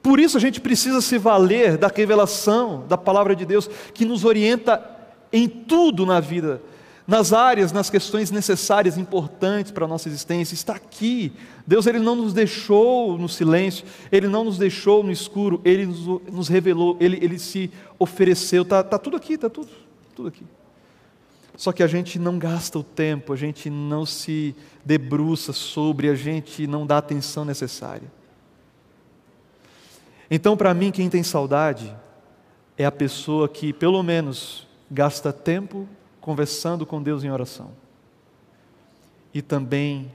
Por 0.01 0.19
isso 0.19 0.37
a 0.37 0.39
gente 0.39 0.59
precisa 0.59 1.01
se 1.01 1.19
valer 1.19 1.77
da 1.77 1.87
revelação 1.87 2.83
da 2.89 2.97
palavra 2.97 3.35
de 3.35 3.45
Deus, 3.45 3.69
que 3.93 4.03
nos 4.03 4.25
orienta 4.25 4.83
em 5.31 5.47
tudo 5.47 6.03
na 6.03 6.19
vida, 6.19 6.59
nas 7.07 7.31
áreas, 7.31 7.71
nas 7.71 7.91
questões 7.91 8.31
necessárias, 8.31 8.97
importantes 8.97 9.71
para 9.71 9.85
a 9.85 9.87
nossa 9.87 10.09
existência. 10.09 10.55
Está 10.55 10.73
aqui. 10.73 11.31
Deus 11.67 11.85
ele 11.85 11.99
não 11.99 12.15
nos 12.15 12.33
deixou 12.33 13.19
no 13.19 13.29
silêncio, 13.29 13.85
Ele 14.11 14.27
não 14.27 14.43
nos 14.43 14.57
deixou 14.57 15.03
no 15.03 15.11
escuro, 15.11 15.61
Ele 15.63 15.85
nos, 15.85 16.07
nos 16.33 16.47
revelou, 16.47 16.97
Ele, 16.99 17.19
ele 17.21 17.37
se 17.37 17.69
ofereceu. 17.99 18.63
Está 18.63 18.81
tá 18.81 18.97
tudo 18.97 19.15
aqui, 19.15 19.33
está 19.33 19.47
tudo, 19.47 19.69
tudo 20.15 20.29
aqui. 20.29 20.43
Só 21.55 21.71
que 21.71 21.83
a 21.83 21.87
gente 21.87 22.17
não 22.17 22.39
gasta 22.39 22.79
o 22.79 22.83
tempo, 22.83 23.31
a 23.31 23.35
gente 23.35 23.69
não 23.69 24.07
se 24.07 24.55
debruça 24.83 25.53
sobre, 25.53 26.09
a 26.09 26.15
gente 26.15 26.65
não 26.67 26.85
dá 26.85 26.95
a 26.95 26.99
atenção 26.99 27.45
necessária. 27.45 28.11
Então, 30.29 30.55
para 30.55 30.73
mim, 30.73 30.91
quem 30.91 31.09
tem 31.09 31.23
saudade 31.23 31.95
é 32.77 32.85
a 32.85 32.91
pessoa 32.91 33.49
que, 33.49 33.73
pelo 33.73 34.01
menos, 34.03 34.67
gasta 34.89 35.33
tempo 35.33 35.87
conversando 36.21 36.85
com 36.85 37.01
Deus 37.01 37.23
em 37.23 37.31
oração. 37.31 37.71
E 39.33 39.41
também 39.41 40.11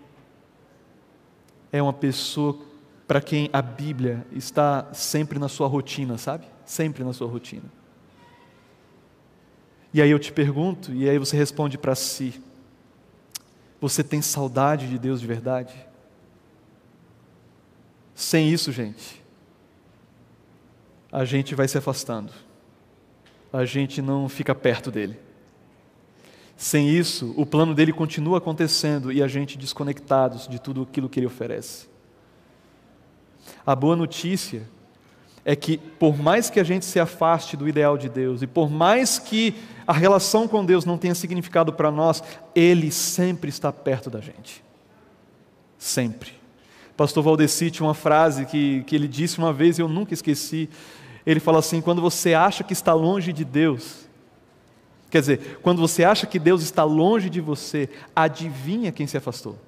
é 1.72 1.82
uma 1.82 1.92
pessoa 1.92 2.58
para 3.06 3.20
quem 3.20 3.50
a 3.52 3.60
Bíblia 3.60 4.26
está 4.32 4.88
sempre 4.92 5.38
na 5.38 5.48
sua 5.48 5.66
rotina, 5.66 6.16
sabe? 6.16 6.46
Sempre 6.64 7.04
na 7.04 7.12
sua 7.12 7.28
rotina. 7.28 7.64
E 9.92 10.00
aí 10.00 10.10
eu 10.10 10.18
te 10.18 10.32
pergunto, 10.32 10.92
e 10.92 11.08
aí 11.08 11.18
você 11.18 11.36
responde 11.36 11.76
para 11.78 11.94
si: 11.94 12.42
Você 13.84 14.02
tem 14.02 14.22
saudade 14.22 14.88
de 14.88 14.98
Deus 14.98 15.20
de 15.20 15.26
verdade? 15.26 15.74
Sem 18.14 18.48
isso, 18.48 18.72
gente, 18.72 19.22
a 21.12 21.26
gente 21.26 21.54
vai 21.54 21.68
se 21.68 21.76
afastando, 21.76 22.32
a 23.52 23.66
gente 23.66 24.00
não 24.00 24.26
fica 24.26 24.54
perto 24.54 24.90
dele. 24.90 25.20
Sem 26.56 26.88
isso, 26.88 27.34
o 27.36 27.44
plano 27.44 27.74
dele 27.74 27.92
continua 27.92 28.38
acontecendo 28.38 29.12
e 29.12 29.22
a 29.22 29.28
gente 29.28 29.58
desconectados 29.58 30.48
de 30.48 30.58
tudo 30.58 30.84
aquilo 30.84 31.06
que 31.06 31.20
ele 31.20 31.26
oferece. 31.26 31.86
A 33.66 33.76
boa 33.76 33.94
notícia 33.94 34.66
é 35.44 35.54
que, 35.54 35.76
por 35.76 36.16
mais 36.16 36.48
que 36.48 36.58
a 36.58 36.64
gente 36.64 36.84
se 36.84 36.98
afaste 36.98 37.56
do 37.56 37.68
ideal 37.68 37.98
de 37.98 38.08
Deus, 38.08 38.40
e 38.40 38.46
por 38.46 38.70
mais 38.70 39.18
que 39.18 39.54
a 39.86 39.92
relação 39.92 40.48
com 40.48 40.64
Deus 40.64 40.84
não 40.84 40.96
tenha 40.96 41.14
significado 41.14 41.72
para 41.72 41.90
nós, 41.90 42.22
Ele 42.54 42.90
sempre 42.90 43.50
está 43.50 43.70
perto 43.70 44.08
da 44.08 44.20
gente. 44.20 44.64
Sempre. 45.78 46.32
Pastor 46.96 47.22
Valdeci 47.22 47.70
tinha 47.70 47.86
uma 47.86 47.94
frase 47.94 48.46
que, 48.46 48.84
que 48.84 48.94
ele 48.94 49.08
disse 49.08 49.38
uma 49.38 49.52
vez 49.52 49.78
e 49.78 49.82
eu 49.82 49.88
nunca 49.88 50.14
esqueci. 50.14 50.70
Ele 51.26 51.40
fala 51.40 51.58
assim: 51.58 51.80
quando 51.80 52.00
você 52.00 52.34
acha 52.34 52.62
que 52.62 52.72
está 52.72 52.94
longe 52.94 53.32
de 53.32 53.44
Deus, 53.44 54.06
quer 55.10 55.20
dizer, 55.20 55.58
quando 55.60 55.80
você 55.80 56.04
acha 56.04 56.26
que 56.26 56.38
Deus 56.38 56.62
está 56.62 56.84
longe 56.84 57.28
de 57.28 57.40
você, 57.40 57.90
adivinha 58.14 58.92
quem 58.92 59.06
se 59.06 59.16
afastou? 59.16 59.58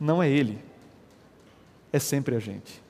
Não 0.00 0.22
é 0.22 0.28
Ele, 0.28 0.58
é 1.92 1.98
sempre 1.98 2.34
a 2.34 2.40
gente. 2.40 2.83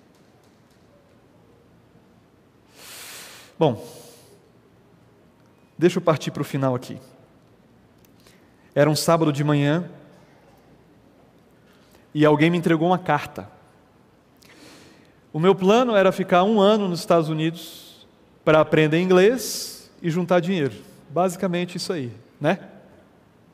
Bom, 3.58 3.86
deixa 5.78 5.98
eu 5.98 6.02
partir 6.02 6.30
para 6.30 6.42
o 6.42 6.44
final 6.44 6.74
aqui. 6.74 6.98
Era 8.74 8.90
um 8.90 8.96
sábado 8.96 9.32
de 9.32 9.44
manhã 9.44 9.88
e 12.12 12.24
alguém 12.24 12.50
me 12.50 12.58
entregou 12.58 12.88
uma 12.88 12.98
carta. 12.98 13.48
O 15.32 15.38
meu 15.38 15.54
plano 15.54 15.94
era 15.94 16.10
ficar 16.12 16.44
um 16.44 16.60
ano 16.60 16.88
nos 16.88 17.00
Estados 17.00 17.28
Unidos 17.28 18.06
para 18.44 18.60
aprender 18.60 19.00
inglês 19.00 19.90
e 20.02 20.10
juntar 20.10 20.40
dinheiro. 20.40 20.74
Basicamente 21.10 21.76
isso 21.76 21.92
aí, 21.92 22.12
né? 22.40 22.58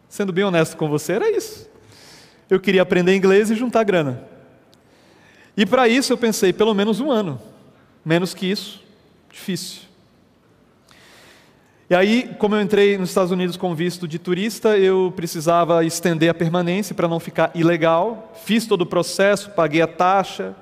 Sendo 0.08 0.32
bem 0.32 0.44
honesto 0.44 0.76
com 0.76 0.88
você, 0.88 1.12
era 1.12 1.30
isso. 1.30 1.68
Eu 2.48 2.58
queria 2.58 2.82
aprender 2.82 3.14
inglês 3.14 3.50
e 3.50 3.54
juntar 3.54 3.84
grana. 3.84 4.24
E 5.56 5.64
para 5.64 5.88
isso 5.88 6.12
eu 6.12 6.18
pensei, 6.18 6.52
pelo 6.52 6.74
menos 6.74 7.00
um 7.00 7.10
ano. 7.10 7.40
Menos 8.04 8.34
que 8.34 8.46
isso, 8.46 8.82
difícil. 9.30 9.89
E 11.90 11.94
aí, 11.96 12.36
como 12.38 12.54
eu 12.54 12.60
entrei 12.60 12.96
nos 12.96 13.08
Estados 13.08 13.32
Unidos 13.32 13.56
com 13.56 13.74
visto 13.74 14.06
de 14.06 14.16
turista, 14.16 14.78
eu 14.78 15.12
precisava 15.16 15.84
estender 15.84 16.30
a 16.30 16.34
permanência 16.34 16.94
para 16.94 17.08
não 17.08 17.18
ficar 17.18 17.50
ilegal. 17.52 18.32
Fiz 18.44 18.64
todo 18.64 18.82
o 18.82 18.86
processo, 18.86 19.50
paguei 19.50 19.82
a 19.82 19.88
taxa. 19.88 20.54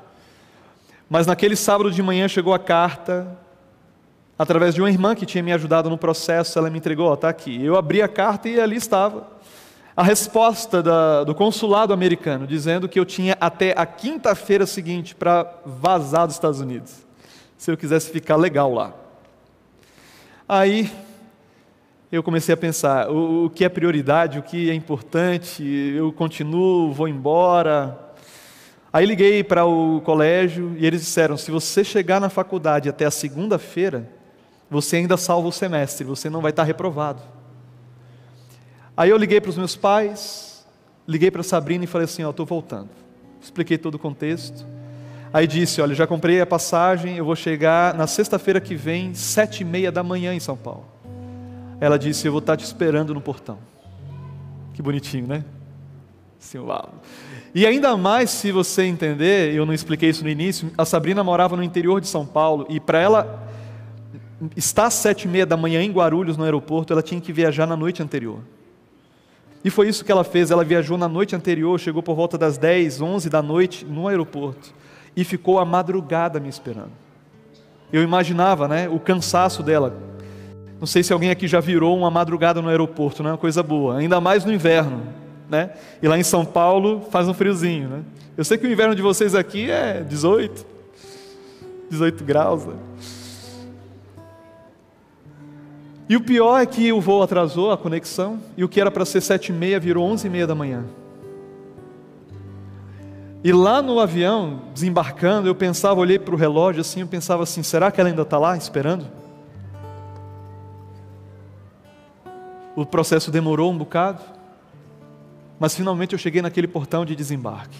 Mas 1.06 1.26
naquele 1.26 1.54
sábado 1.54 1.90
de 1.90 2.02
manhã 2.02 2.26
chegou 2.28 2.54
a 2.54 2.58
carta, 2.58 3.36
através 4.38 4.74
de 4.74 4.80
uma 4.80 4.88
irmã 4.88 5.14
que 5.14 5.26
tinha 5.26 5.42
me 5.42 5.52
ajudado 5.52 5.90
no 5.90 5.98
processo, 5.98 6.58
ela 6.58 6.70
me 6.70 6.78
entregou, 6.78 7.12
está 7.12 7.28
aqui. 7.28 7.62
Eu 7.62 7.76
abri 7.76 8.00
a 8.00 8.08
carta 8.08 8.48
e 8.48 8.58
ali 8.58 8.76
estava 8.76 9.26
a 9.94 10.02
resposta 10.02 10.82
da, 10.82 11.24
do 11.24 11.34
consulado 11.34 11.92
americano, 11.92 12.46
dizendo 12.46 12.88
que 12.88 12.98
eu 12.98 13.04
tinha 13.04 13.36
até 13.38 13.74
a 13.76 13.84
quinta-feira 13.84 14.64
seguinte 14.64 15.14
para 15.14 15.46
vazar 15.66 16.26
dos 16.26 16.36
Estados 16.36 16.60
Unidos, 16.60 16.94
se 17.58 17.70
eu 17.70 17.76
quisesse 17.76 18.10
ficar 18.10 18.36
legal 18.36 18.72
lá. 18.72 18.94
Aí 20.48 20.90
eu 22.10 22.22
comecei 22.22 22.54
a 22.54 22.56
pensar 22.56 23.10
o, 23.10 23.46
o 23.46 23.50
que 23.50 23.64
é 23.64 23.68
prioridade, 23.68 24.38
o 24.38 24.42
que 24.42 24.70
é 24.70 24.74
importante, 24.74 25.62
eu 25.62 26.10
continuo, 26.10 26.90
vou 26.92 27.06
embora. 27.06 27.98
Aí 28.90 29.04
liguei 29.04 29.44
para 29.44 29.66
o 29.66 30.00
colégio 30.00 30.74
e 30.78 30.86
eles 30.86 31.02
disseram: 31.02 31.36
se 31.36 31.50
você 31.50 31.84
chegar 31.84 32.18
na 32.18 32.30
faculdade 32.30 32.88
até 32.88 33.04
a 33.04 33.10
segunda-feira, 33.10 34.08
você 34.70 34.96
ainda 34.96 35.18
salva 35.18 35.48
o 35.48 35.52
semestre, 35.52 36.04
você 36.04 36.30
não 36.30 36.40
vai 36.40 36.50
estar 36.50 36.64
reprovado. 36.64 37.22
Aí 38.96 39.10
eu 39.10 39.16
liguei 39.18 39.40
para 39.40 39.50
os 39.50 39.58
meus 39.58 39.76
pais, 39.76 40.66
liguei 41.06 41.30
para 41.30 41.42
a 41.42 41.44
Sabrina 41.44 41.84
e 41.84 41.86
falei 41.86 42.06
assim: 42.06 42.24
Ó, 42.24 42.30
estou 42.30 42.46
voltando. 42.46 42.88
Expliquei 43.40 43.76
todo 43.76 43.96
o 43.96 43.98
contexto. 43.98 44.66
Aí 45.30 45.46
disse: 45.46 45.82
Olha, 45.82 45.94
já 45.94 46.06
comprei 46.06 46.40
a 46.40 46.46
passagem, 46.46 47.18
eu 47.18 47.24
vou 47.26 47.36
chegar 47.36 47.92
na 47.92 48.06
sexta-feira 48.06 48.62
que 48.62 48.74
vem, 48.74 49.12
sete 49.12 49.60
e 49.60 49.64
meia 49.64 49.92
da 49.92 50.02
manhã 50.02 50.32
em 50.32 50.40
São 50.40 50.56
Paulo. 50.56 50.97
Ela 51.80 51.98
disse: 51.98 52.26
Eu 52.26 52.32
vou 52.32 52.40
estar 52.40 52.56
te 52.56 52.64
esperando 52.64 53.14
no 53.14 53.20
portão. 53.20 53.58
Que 54.74 54.82
bonitinho, 54.82 55.26
né? 55.26 55.44
Sim, 56.38 56.58
uau. 56.58 56.94
E 57.54 57.66
ainda 57.66 57.96
mais 57.96 58.30
se 58.30 58.52
você 58.52 58.84
entender, 58.84 59.54
eu 59.54 59.66
não 59.66 59.74
expliquei 59.74 60.10
isso 60.10 60.22
no 60.22 60.30
início, 60.30 60.70
a 60.78 60.84
Sabrina 60.84 61.24
morava 61.24 61.56
no 61.56 61.62
interior 61.62 62.00
de 62.00 62.06
São 62.06 62.24
Paulo 62.24 62.66
e 62.68 62.78
para 62.78 63.00
ela 63.00 63.48
estar 64.54 64.86
às 64.86 64.94
sete 64.94 65.24
e 65.24 65.28
meia 65.28 65.44
da 65.44 65.56
manhã 65.56 65.82
em 65.82 65.90
Guarulhos, 65.90 66.36
no 66.36 66.44
aeroporto, 66.44 66.92
ela 66.92 67.02
tinha 67.02 67.20
que 67.20 67.32
viajar 67.32 67.66
na 67.66 67.76
noite 67.76 68.02
anterior. 68.02 68.38
E 69.64 69.70
foi 69.70 69.88
isso 69.88 70.04
que 70.04 70.12
ela 70.12 70.22
fez, 70.22 70.50
ela 70.50 70.62
viajou 70.62 70.96
na 70.96 71.08
noite 71.08 71.34
anterior, 71.34 71.78
chegou 71.80 72.02
por 72.02 72.14
volta 72.14 72.38
das 72.38 72.56
10, 72.56 73.00
11 73.00 73.28
da 73.28 73.42
noite 73.42 73.84
no 73.84 74.06
aeroporto 74.06 74.72
e 75.16 75.24
ficou 75.24 75.58
a 75.58 75.64
madrugada 75.64 76.38
me 76.38 76.48
esperando. 76.48 76.92
Eu 77.92 78.02
imaginava 78.02 78.68
né, 78.68 78.88
o 78.88 79.00
cansaço 79.00 79.62
dela, 79.62 79.96
não 80.78 80.86
sei 80.86 81.02
se 81.02 81.12
alguém 81.12 81.30
aqui 81.30 81.48
já 81.48 81.60
virou 81.60 81.96
uma 81.96 82.10
madrugada 82.10 82.62
no 82.62 82.68
aeroporto, 82.68 83.22
não 83.22 83.30
é 83.30 83.32
uma 83.32 83.38
coisa 83.38 83.62
boa, 83.62 83.98
ainda 83.98 84.20
mais 84.20 84.44
no 84.44 84.52
inverno, 84.52 85.02
né? 85.48 85.70
E 86.00 86.06
lá 86.06 86.18
em 86.18 86.22
São 86.22 86.44
Paulo 86.44 87.06
faz 87.10 87.26
um 87.28 87.34
friozinho, 87.34 87.88
né? 87.88 88.02
Eu 88.36 88.44
sei 88.44 88.56
que 88.56 88.66
o 88.66 88.70
inverno 88.70 88.94
de 88.94 89.02
vocês 89.02 89.34
aqui 89.34 89.68
é 89.68 90.04
18, 90.04 90.64
18 91.90 92.22
graus. 92.22 92.64
Né? 92.64 92.74
E 96.08 96.16
o 96.16 96.20
pior 96.20 96.60
é 96.60 96.64
que 96.64 96.92
o 96.92 97.00
voo 97.00 97.22
atrasou 97.22 97.72
a 97.72 97.76
conexão 97.76 98.38
e 98.56 98.62
o 98.62 98.68
que 98.68 98.80
era 98.80 98.92
para 98.92 99.04
ser 99.04 99.20
sete 99.20 99.48
e 99.48 99.52
meia 99.52 99.80
virou 99.80 100.04
onze 100.04 100.28
e 100.28 100.30
meia 100.30 100.46
da 100.46 100.54
manhã. 100.54 100.84
E 103.42 103.52
lá 103.52 103.82
no 103.82 103.98
avião, 103.98 104.62
desembarcando, 104.72 105.48
eu 105.48 105.54
pensava, 105.54 105.98
olhei 106.00 106.18
para 106.18 106.34
o 106.34 106.38
relógio 106.38 106.80
assim, 106.80 107.00
eu 107.00 107.06
pensava 107.06 107.42
assim: 107.42 107.62
será 107.64 107.90
que 107.90 108.00
ela 108.00 108.08
ainda 108.08 108.22
está 108.22 108.38
lá 108.38 108.56
esperando? 108.56 109.06
O 112.78 112.86
processo 112.86 113.32
demorou 113.32 113.72
um 113.72 113.76
bocado, 113.76 114.22
mas 115.58 115.74
finalmente 115.74 116.12
eu 116.12 116.18
cheguei 116.18 116.40
naquele 116.40 116.68
portão 116.68 117.04
de 117.04 117.16
desembarque. 117.16 117.76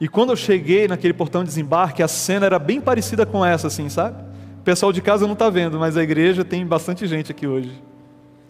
E 0.00 0.08
quando 0.08 0.30
eu 0.30 0.36
cheguei 0.36 0.88
naquele 0.88 1.14
portão 1.14 1.44
de 1.44 1.50
desembarque, 1.50 2.02
a 2.02 2.08
cena 2.08 2.46
era 2.46 2.58
bem 2.58 2.80
parecida 2.80 3.24
com 3.24 3.46
essa, 3.46 3.68
assim, 3.68 3.88
sabe? 3.88 4.20
O 4.58 4.62
pessoal 4.64 4.92
de 4.92 5.00
casa 5.00 5.24
não 5.24 5.34
está 5.34 5.48
vendo, 5.48 5.78
mas 5.78 5.96
a 5.96 6.02
igreja 6.02 6.44
tem 6.44 6.66
bastante 6.66 7.06
gente 7.06 7.30
aqui 7.30 7.46
hoje. 7.46 7.70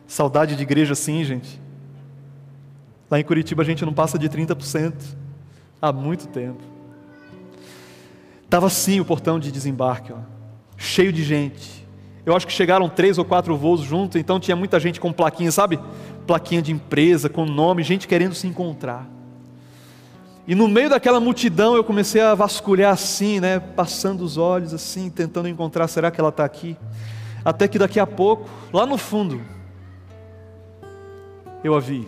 Saudade 0.06 0.56
de 0.56 0.62
igreja, 0.62 0.94
sim, 0.94 1.22
gente. 1.22 1.60
Lá 3.10 3.20
em 3.20 3.22
Curitiba 3.22 3.60
a 3.60 3.66
gente 3.66 3.84
não 3.84 3.92
passa 3.92 4.18
de 4.18 4.26
30% 4.26 4.94
há 5.82 5.92
muito 5.92 6.28
tempo. 6.28 6.62
Estava 8.42 8.68
assim 8.68 9.00
o 9.00 9.04
portão 9.04 9.38
de 9.38 9.52
desembarque, 9.52 10.14
ó, 10.14 10.20
cheio 10.78 11.12
de 11.12 11.22
gente. 11.22 11.86
Eu 12.24 12.36
acho 12.36 12.46
que 12.46 12.52
chegaram 12.52 12.88
três 12.88 13.18
ou 13.18 13.24
quatro 13.24 13.56
voos 13.56 13.80
juntos, 13.80 14.20
então 14.20 14.38
tinha 14.38 14.56
muita 14.56 14.78
gente 14.78 15.00
com 15.00 15.12
plaquinha, 15.12 15.50
sabe? 15.50 15.78
Plaquinha 16.26 16.60
de 16.60 16.70
empresa, 16.72 17.28
com 17.28 17.46
nome, 17.46 17.82
gente 17.82 18.06
querendo 18.06 18.34
se 18.34 18.46
encontrar. 18.46 19.08
E 20.46 20.54
no 20.54 20.68
meio 20.68 20.90
daquela 20.90 21.20
multidão 21.20 21.76
eu 21.76 21.84
comecei 21.84 22.20
a 22.20 22.34
vasculhar 22.34 22.92
assim, 22.92 23.40
né? 23.40 23.58
Passando 23.58 24.22
os 24.22 24.36
olhos 24.36 24.74
assim, 24.74 25.08
tentando 25.08 25.48
encontrar, 25.48 25.88
será 25.88 26.10
que 26.10 26.20
ela 26.20 26.30
está 26.30 26.44
aqui? 26.44 26.76
Até 27.44 27.66
que 27.66 27.78
daqui 27.78 27.98
a 27.98 28.06
pouco, 28.06 28.48
lá 28.72 28.84
no 28.84 28.98
fundo, 28.98 29.40
eu 31.64 31.74
a 31.74 31.80
vi. 31.80 32.06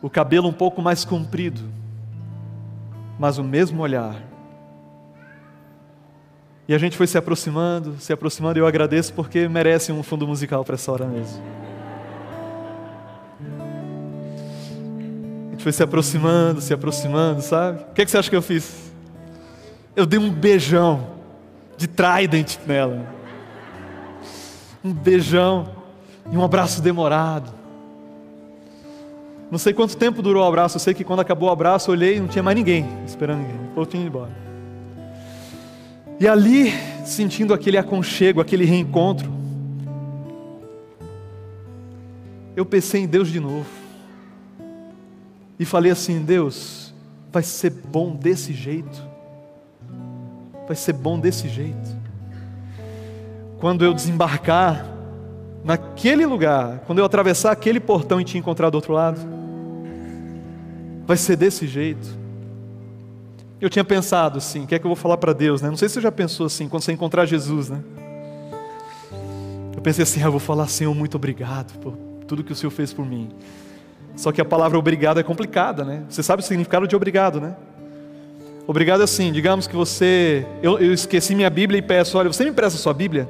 O 0.00 0.08
cabelo 0.08 0.48
um 0.48 0.52
pouco 0.52 0.80
mais 0.80 1.04
comprido, 1.04 1.60
mas 3.18 3.38
o 3.38 3.44
mesmo 3.44 3.82
olhar. 3.82 4.31
E 6.68 6.74
a 6.74 6.78
gente 6.78 6.96
foi 6.96 7.06
se 7.06 7.18
aproximando, 7.18 7.96
se 7.98 8.12
aproximando, 8.12 8.58
e 8.58 8.60
eu 8.60 8.66
agradeço 8.66 9.12
porque 9.12 9.48
merece 9.48 9.90
um 9.90 10.02
fundo 10.02 10.26
musical 10.26 10.64
para 10.64 10.76
essa 10.76 10.92
hora 10.92 11.06
mesmo. 11.06 11.42
A 15.48 15.50
gente 15.52 15.62
foi 15.62 15.72
se 15.72 15.82
aproximando, 15.82 16.60
se 16.60 16.72
aproximando, 16.72 17.42
sabe? 17.42 17.82
O 17.82 17.94
que, 17.94 18.02
é 18.02 18.04
que 18.04 18.10
você 18.10 18.18
acha 18.18 18.30
que 18.30 18.36
eu 18.36 18.42
fiz? 18.42 18.92
Eu 19.96 20.06
dei 20.06 20.18
um 20.18 20.30
beijão 20.30 21.06
de 21.76 21.88
trident 21.88 22.58
nela. 22.64 23.06
Um 24.84 24.92
beijão 24.92 25.68
e 26.30 26.36
um 26.36 26.44
abraço 26.44 26.80
demorado. 26.80 27.52
Não 29.50 29.58
sei 29.58 29.74
quanto 29.74 29.96
tempo 29.96 30.22
durou 30.22 30.44
o 30.44 30.48
abraço, 30.48 30.76
eu 30.76 30.80
sei 30.80 30.94
que 30.94 31.04
quando 31.04 31.20
acabou 31.20 31.48
o 31.48 31.52
abraço, 31.52 31.90
eu 31.90 31.92
olhei 31.92 32.16
e 32.16 32.20
não 32.20 32.28
tinha 32.28 32.42
mais 32.42 32.56
ninguém 32.56 32.88
esperando 33.04 33.40
ninguém. 33.40 33.56
O 33.56 33.74
povo 33.74 33.86
tinha 33.86 34.00
ido 34.00 34.08
embora. 34.08 34.41
E 36.22 36.28
ali, 36.28 36.72
sentindo 37.04 37.52
aquele 37.52 37.76
aconchego, 37.76 38.40
aquele 38.40 38.64
reencontro, 38.64 39.28
eu 42.54 42.64
pensei 42.64 43.00
em 43.00 43.08
Deus 43.08 43.28
de 43.28 43.40
novo. 43.40 43.66
E 45.58 45.64
falei 45.64 45.90
assim: 45.90 46.22
Deus, 46.22 46.94
vai 47.32 47.42
ser 47.42 47.70
bom 47.70 48.14
desse 48.14 48.52
jeito. 48.52 49.02
Vai 50.64 50.76
ser 50.76 50.92
bom 50.92 51.18
desse 51.18 51.48
jeito. 51.48 51.90
Quando 53.58 53.84
eu 53.84 53.92
desembarcar 53.92 54.86
naquele 55.64 56.24
lugar, 56.24 56.84
quando 56.86 57.00
eu 57.00 57.04
atravessar 57.04 57.50
aquele 57.50 57.80
portão 57.80 58.20
e 58.20 58.24
te 58.24 58.38
encontrar 58.38 58.70
do 58.70 58.76
outro 58.76 58.92
lado, 58.92 59.20
vai 61.04 61.16
ser 61.16 61.34
desse 61.34 61.66
jeito. 61.66 62.21
Eu 63.62 63.70
tinha 63.70 63.84
pensado 63.84 64.38
assim, 64.38 64.64
o 64.64 64.66
que 64.66 64.74
é 64.74 64.78
que 64.80 64.84
eu 64.84 64.88
vou 64.88 64.96
falar 64.96 65.16
para 65.16 65.32
Deus, 65.32 65.62
né? 65.62 65.70
Não 65.70 65.76
sei 65.76 65.88
se 65.88 65.94
você 65.94 66.00
já 66.00 66.10
pensou 66.10 66.46
assim, 66.46 66.68
quando 66.68 66.82
você 66.82 66.90
encontrar 66.90 67.26
Jesus, 67.26 67.70
né? 67.70 67.78
Eu 69.76 69.80
pensei 69.80 70.02
assim, 70.02 70.20
ah, 70.20 70.26
eu 70.26 70.32
vou 70.32 70.40
falar, 70.40 70.66
Senhor, 70.66 70.92
muito 70.92 71.14
obrigado 71.14 71.78
por 71.78 71.96
tudo 72.26 72.42
que 72.42 72.50
o 72.50 72.56
Senhor 72.56 72.72
fez 72.72 72.92
por 72.92 73.06
mim. 73.06 73.30
Só 74.16 74.32
que 74.32 74.40
a 74.40 74.44
palavra 74.44 74.76
obrigado 74.76 75.20
é 75.20 75.22
complicada, 75.22 75.84
né? 75.84 76.02
Você 76.08 76.24
sabe 76.24 76.42
o 76.42 76.44
significado 76.44 76.88
de 76.88 76.96
obrigado, 76.96 77.40
né? 77.40 77.54
Obrigado 78.66 79.00
é 79.00 79.04
assim, 79.04 79.30
digamos 79.30 79.68
que 79.68 79.76
você, 79.76 80.44
eu, 80.60 80.80
eu 80.80 80.92
esqueci 80.92 81.32
minha 81.32 81.48
Bíblia 81.48 81.78
e 81.78 81.82
peço, 81.82 82.18
olha, 82.18 82.32
você 82.32 82.42
me 82.42 82.50
empresta 82.50 82.76
a 82.76 82.82
sua 82.82 82.92
Bíblia? 82.92 83.28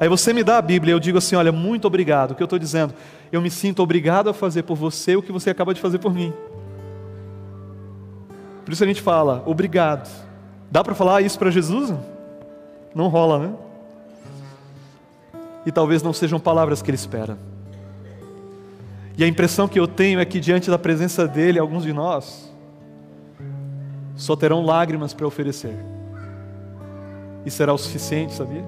Aí 0.00 0.08
você 0.08 0.32
me 0.32 0.42
dá 0.42 0.58
a 0.58 0.62
Bíblia, 0.62 0.92
eu 0.92 0.98
digo 0.98 1.18
assim, 1.18 1.36
olha, 1.36 1.52
muito 1.52 1.86
obrigado. 1.86 2.32
O 2.32 2.34
que 2.34 2.42
eu 2.42 2.46
estou 2.46 2.58
dizendo? 2.58 2.92
Eu 3.30 3.40
me 3.40 3.48
sinto 3.48 3.80
obrigado 3.80 4.28
a 4.28 4.34
fazer 4.34 4.64
por 4.64 4.76
você 4.76 5.14
o 5.14 5.22
que 5.22 5.30
você 5.30 5.50
acaba 5.50 5.72
de 5.72 5.80
fazer 5.80 6.00
por 6.00 6.12
mim. 6.12 6.32
Por 8.68 8.74
isso 8.74 8.84
a 8.84 8.86
gente 8.86 9.00
fala, 9.00 9.42
obrigado. 9.46 10.06
Dá 10.70 10.84
para 10.84 10.94
falar 10.94 11.22
isso 11.22 11.38
para 11.38 11.50
Jesus? 11.50 11.90
Não 12.94 13.08
rola, 13.08 13.38
né? 13.38 13.54
E 15.64 15.72
talvez 15.72 16.02
não 16.02 16.12
sejam 16.12 16.38
palavras 16.38 16.82
que 16.82 16.90
ele 16.90 16.96
espera. 16.96 17.38
E 19.16 19.24
a 19.24 19.26
impressão 19.26 19.66
que 19.66 19.80
eu 19.80 19.88
tenho 19.88 20.20
é 20.20 20.24
que 20.26 20.38
diante 20.38 20.68
da 20.68 20.78
presença 20.78 21.26
dele, 21.26 21.58
alguns 21.58 21.82
de 21.82 21.94
nós 21.94 22.52
só 24.14 24.36
terão 24.36 24.62
lágrimas 24.62 25.14
para 25.14 25.26
oferecer. 25.26 25.74
E 27.46 27.50
será 27.50 27.72
o 27.72 27.78
suficiente, 27.78 28.34
sabia? 28.34 28.66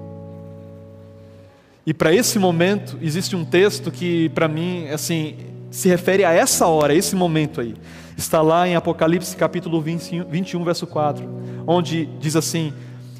E 1.85 1.93
para 1.93 2.11
esse 2.11 2.39
momento, 2.39 2.97
existe 3.03 3.35
um 3.35 3.45
texto 3.45 3.91
que, 3.91 4.29
para 4.29 4.47
mim, 4.47 4.87
assim, 4.89 5.37
se 5.69 5.87
refere 5.87 6.25
a 6.25 6.31
essa 6.31 6.65
hora, 6.65 6.91
a 6.91 6.95
esse 6.95 7.15
momento 7.15 7.61
aí 7.61 7.75
está 8.21 8.41
lá 8.41 8.67
em 8.67 8.75
Apocalipse 8.75 9.35
capítulo 9.35 9.81
21, 9.81 10.63
verso 10.63 10.85
4, 10.85 11.27
onde 11.65 12.05
diz 12.19 12.35
assim: 12.35 12.73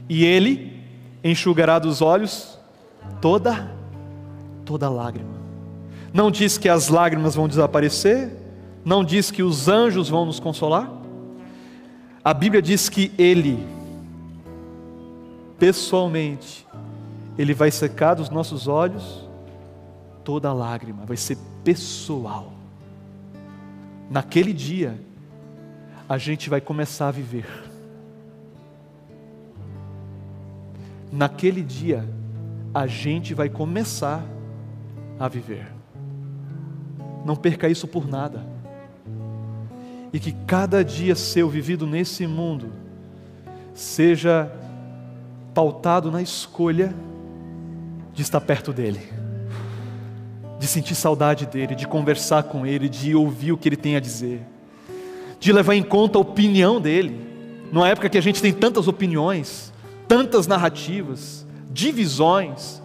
E 0.08 0.24
ele 0.24 0.80
enxugará 1.24 1.80
dos 1.80 2.02
olhos 2.02 2.58
toda, 3.20 3.72
toda 4.64 4.90
lágrima. 4.90 5.42
Não 6.14 6.30
diz 6.30 6.58
que 6.58 6.70
as 6.70 6.88
lágrimas 6.88 7.36
vão 7.36 7.48
desaparecer, 7.48 8.32
não 8.86 9.04
diz 9.04 9.32
que 9.32 9.42
os 9.42 9.68
anjos 9.68 10.08
vão 10.08 10.26
nos 10.26 10.40
consolar. 10.40 10.92
A 12.24 12.34
Bíblia 12.34 12.62
diz 12.62 12.88
que 12.88 13.12
ele, 13.18 13.66
pessoalmente, 15.58 16.68
ele 17.38 17.54
vai 17.54 17.72
secar 17.72 18.14
dos 18.14 18.30
nossos 18.30 18.68
olhos 18.68 19.28
toda 20.24 20.54
lágrima, 20.54 21.04
vai 21.06 21.18
ser 21.18 21.38
pessoal 21.64 22.61
naquele 24.12 24.52
dia, 24.52 25.00
a 26.08 26.18
gente 26.18 26.50
vai 26.50 26.60
começar 26.60 27.08
a 27.08 27.12
viver. 27.12 27.48
Naquele 31.10 31.64
dia, 31.64 32.04
a 32.74 32.86
gente 32.86 33.34
vai 33.34 33.48
começar 33.48 34.22
a 35.18 35.30
viver. 35.30 35.66
Não 37.26 37.38
perca 37.38 37.70
isso 37.70 37.88
por 37.88 38.06
nada. 38.06 38.46
E 40.12 40.20
que 40.20 40.34
cada 40.46 40.84
dia 40.84 41.16
seu 41.16 41.50
vivido 41.50 41.88
nesse 41.88 42.28
mundo 42.28 42.74
seja 43.74 44.52
pautado 45.54 46.12
na 46.12 46.22
escolha 46.22 46.94
de 48.14 48.22
estar 48.22 48.42
perto 48.42 48.74
dEle 48.74 49.21
de 50.62 50.68
sentir 50.68 50.94
saudade 50.94 51.48
dele, 51.48 51.74
de 51.74 51.88
conversar 51.88 52.44
com 52.44 52.68
ele, 52.68 52.88
de 52.88 53.16
ouvir 53.16 53.52
o 53.52 53.58
que 53.58 53.68
ele 53.68 53.76
tem 53.76 53.96
a 53.96 54.00
dizer, 54.00 54.42
de 55.40 55.52
levar 55.52 55.74
em 55.74 55.82
conta 55.82 56.20
a 56.20 56.22
opinião 56.22 56.80
dele. 56.80 57.20
Numa 57.72 57.90
época 57.90 58.08
que 58.08 58.18
a 58.18 58.22
gente 58.22 58.40
tem 58.40 58.54
tantas 58.54 58.88
opiniões, 58.88 59.74
tantas 60.08 60.46
narrativas, 60.46 61.48
divisões, 61.72 62.80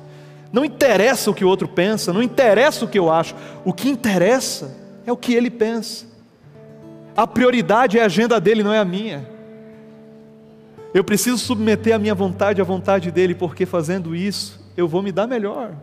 não 0.50 0.64
interessa 0.64 1.30
o 1.30 1.34
que 1.34 1.44
o 1.44 1.48
outro 1.48 1.68
pensa, 1.68 2.14
não 2.14 2.22
interessa 2.22 2.86
o 2.86 2.88
que 2.88 2.98
eu 2.98 3.12
acho, 3.12 3.34
o 3.62 3.74
que 3.74 3.90
interessa 3.90 4.74
é 5.04 5.12
o 5.12 5.16
que 5.16 5.34
ele 5.34 5.50
pensa. 5.50 6.06
A 7.14 7.26
prioridade 7.26 7.98
é 7.98 8.02
a 8.02 8.06
agenda 8.06 8.40
dele, 8.40 8.62
não 8.62 8.72
é 8.72 8.78
a 8.78 8.86
minha. 8.86 9.28
Eu 10.94 11.04
preciso 11.04 11.36
submeter 11.36 11.94
a 11.94 11.98
minha 11.98 12.14
vontade 12.14 12.58
à 12.58 12.64
vontade 12.64 13.10
dele, 13.10 13.34
porque 13.34 13.66
fazendo 13.66 14.16
isso 14.16 14.64
eu 14.78 14.88
vou 14.88 15.02
me 15.02 15.12
dar 15.12 15.26
melhor 15.26 15.74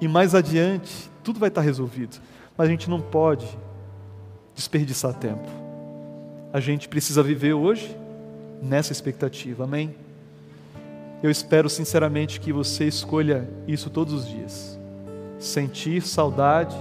e 0.00 0.08
mais 0.08 0.34
adiante 0.34 1.10
tudo 1.22 1.40
vai 1.40 1.48
estar 1.48 1.60
resolvido. 1.60 2.18
Mas 2.56 2.68
a 2.68 2.70
gente 2.70 2.88
não 2.88 3.00
pode 3.00 3.46
desperdiçar 4.54 5.14
tempo. 5.14 5.48
A 6.52 6.60
gente 6.60 6.88
precisa 6.88 7.22
viver 7.22 7.52
hoje 7.52 7.96
nessa 8.62 8.92
expectativa, 8.92 9.64
amém? 9.64 9.94
Eu 11.22 11.30
espero 11.30 11.68
sinceramente 11.68 12.40
que 12.40 12.52
você 12.52 12.84
escolha 12.86 13.48
isso 13.66 13.90
todos 13.90 14.12
os 14.14 14.28
dias. 14.28 14.78
Sentir 15.38 16.02
saudade 16.02 16.76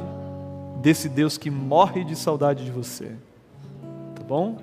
desse 0.82 1.09
Deus 1.09 1.38
que 1.38 1.49
morre 1.49 2.03
de 2.03 2.16
saudade 2.16 2.63
de 2.63 2.72
você. 2.72 3.11
Tá 4.16 4.24
bom? 4.24 4.57